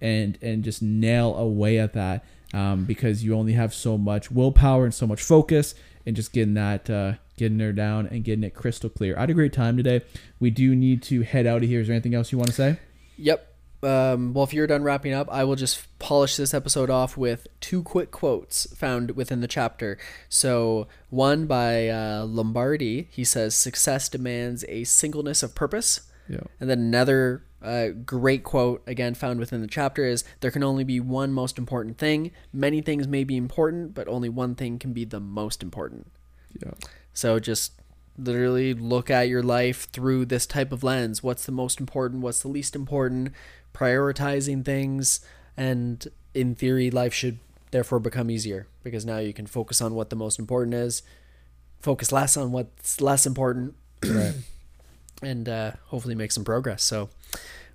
and 0.00 0.38
and 0.40 0.64
just 0.64 0.80
nail 0.80 1.36
away 1.36 1.78
at 1.78 1.92
that 1.92 2.24
um, 2.54 2.84
because 2.84 3.24
you 3.24 3.34
only 3.34 3.52
have 3.52 3.74
so 3.74 3.98
much 3.98 4.30
willpower 4.30 4.84
and 4.84 4.94
so 4.94 5.06
much 5.06 5.22
focus 5.22 5.74
and 6.06 6.16
just 6.16 6.32
getting 6.32 6.54
that 6.54 6.88
uh, 6.88 7.14
getting 7.36 7.58
there 7.58 7.72
down 7.72 8.06
and 8.06 8.24
getting 8.24 8.44
it 8.44 8.54
crystal 8.54 8.90
clear. 8.90 9.16
I 9.16 9.20
had 9.20 9.30
a 9.30 9.34
great 9.34 9.52
time 9.52 9.76
today. 9.76 10.02
We 10.40 10.50
do 10.50 10.74
need 10.74 11.02
to 11.04 11.22
head 11.22 11.46
out 11.46 11.62
of 11.62 11.68
here. 11.68 11.80
Is 11.80 11.88
there 11.88 11.94
anything 11.94 12.14
else 12.14 12.32
you 12.32 12.38
want 12.38 12.48
to 12.48 12.54
say? 12.54 12.78
Yep. 13.16 13.47
Um, 13.82 14.34
well, 14.34 14.44
if 14.44 14.52
you're 14.52 14.66
done 14.66 14.82
wrapping 14.82 15.12
up, 15.12 15.28
I 15.30 15.44
will 15.44 15.54
just 15.54 15.86
polish 15.98 16.36
this 16.36 16.52
episode 16.52 16.90
off 16.90 17.16
with 17.16 17.46
two 17.60 17.82
quick 17.82 18.10
quotes 18.10 18.66
found 18.74 19.12
within 19.12 19.40
the 19.40 19.48
chapter. 19.48 19.98
So, 20.28 20.88
one 21.10 21.46
by 21.46 21.88
uh, 21.88 22.24
Lombardi, 22.24 23.08
he 23.10 23.24
says, 23.24 23.54
Success 23.54 24.08
demands 24.08 24.64
a 24.68 24.84
singleness 24.84 25.42
of 25.42 25.54
purpose. 25.54 26.00
Yeah. 26.28 26.40
And 26.60 26.68
then 26.68 26.80
another 26.80 27.44
uh, 27.62 27.88
great 28.04 28.44
quote, 28.44 28.82
again 28.86 29.14
found 29.14 29.38
within 29.38 29.60
the 29.60 29.68
chapter, 29.68 30.04
is 30.04 30.24
There 30.40 30.50
can 30.50 30.64
only 30.64 30.84
be 30.84 30.98
one 30.98 31.32
most 31.32 31.56
important 31.56 31.98
thing. 31.98 32.32
Many 32.52 32.80
things 32.80 33.06
may 33.06 33.24
be 33.24 33.36
important, 33.36 33.94
but 33.94 34.08
only 34.08 34.28
one 34.28 34.54
thing 34.54 34.78
can 34.78 34.92
be 34.92 35.04
the 35.04 35.20
most 35.20 35.62
important. 35.62 36.10
Yeah. 36.60 36.72
So 37.12 37.38
just 37.38 37.72
literally 38.18 38.74
look 38.74 39.10
at 39.10 39.28
your 39.28 39.42
life 39.42 39.88
through 39.90 40.26
this 40.26 40.46
type 40.46 40.72
of 40.72 40.82
lens. 40.82 41.22
What's 41.22 41.46
the 41.46 41.52
most 41.52 41.78
important? 41.80 42.22
What's 42.22 42.42
the 42.42 42.48
least 42.48 42.74
important? 42.74 43.32
Prioritizing 43.78 44.64
things. 44.64 45.20
And 45.56 46.06
in 46.34 46.54
theory, 46.54 46.90
life 46.90 47.14
should 47.14 47.38
therefore 47.70 48.00
become 48.00 48.30
easier 48.30 48.66
because 48.82 49.04
now 49.04 49.18
you 49.18 49.32
can 49.32 49.46
focus 49.46 49.80
on 49.80 49.94
what 49.94 50.10
the 50.10 50.16
most 50.16 50.38
important 50.38 50.74
is, 50.74 51.02
focus 51.80 52.10
less 52.10 52.36
on 52.36 52.52
what's 52.52 53.00
less 53.00 53.26
important, 53.26 53.74
Right. 54.04 54.34
and 55.22 55.48
uh, 55.48 55.72
hopefully 55.86 56.14
make 56.14 56.32
some 56.32 56.44
progress. 56.44 56.82
So 56.82 57.10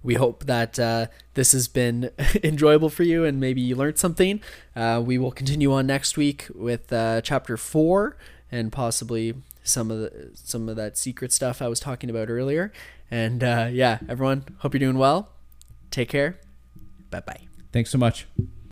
we 0.01 0.15
hope 0.15 0.45
that 0.45 0.79
uh, 0.79 1.07
this 1.33 1.51
has 1.51 1.67
been 1.67 2.09
enjoyable 2.43 2.89
for 2.89 3.03
you 3.03 3.23
and 3.25 3.39
maybe 3.39 3.61
you 3.61 3.75
learned 3.75 3.97
something. 3.97 4.41
Uh, 4.75 5.01
we 5.05 5.17
will 5.17 5.31
continue 5.31 5.71
on 5.71 5.87
next 5.87 6.17
week 6.17 6.47
with 6.53 6.91
uh, 6.91 7.21
chapter 7.21 7.55
four 7.57 8.17
and 8.51 8.71
possibly 8.71 9.35
some 9.63 9.89
of 9.89 9.99
the 9.99 10.31
some 10.33 10.67
of 10.67 10.75
that 10.75 10.97
secret 10.97 11.31
stuff 11.31 11.61
I 11.61 11.67
was 11.67 11.79
talking 11.79 12.09
about 12.09 12.29
earlier. 12.29 12.71
And 13.09 13.43
uh, 13.43 13.69
yeah, 13.71 13.99
everyone, 14.09 14.45
hope 14.59 14.73
you're 14.73 14.79
doing 14.79 14.97
well. 14.97 15.29
Take 15.93 16.09
care. 16.09 16.39
Bye 17.11 17.19
bye. 17.19 17.41
Thanks 17.71 17.91
so 17.91 17.99
much. 17.99 18.25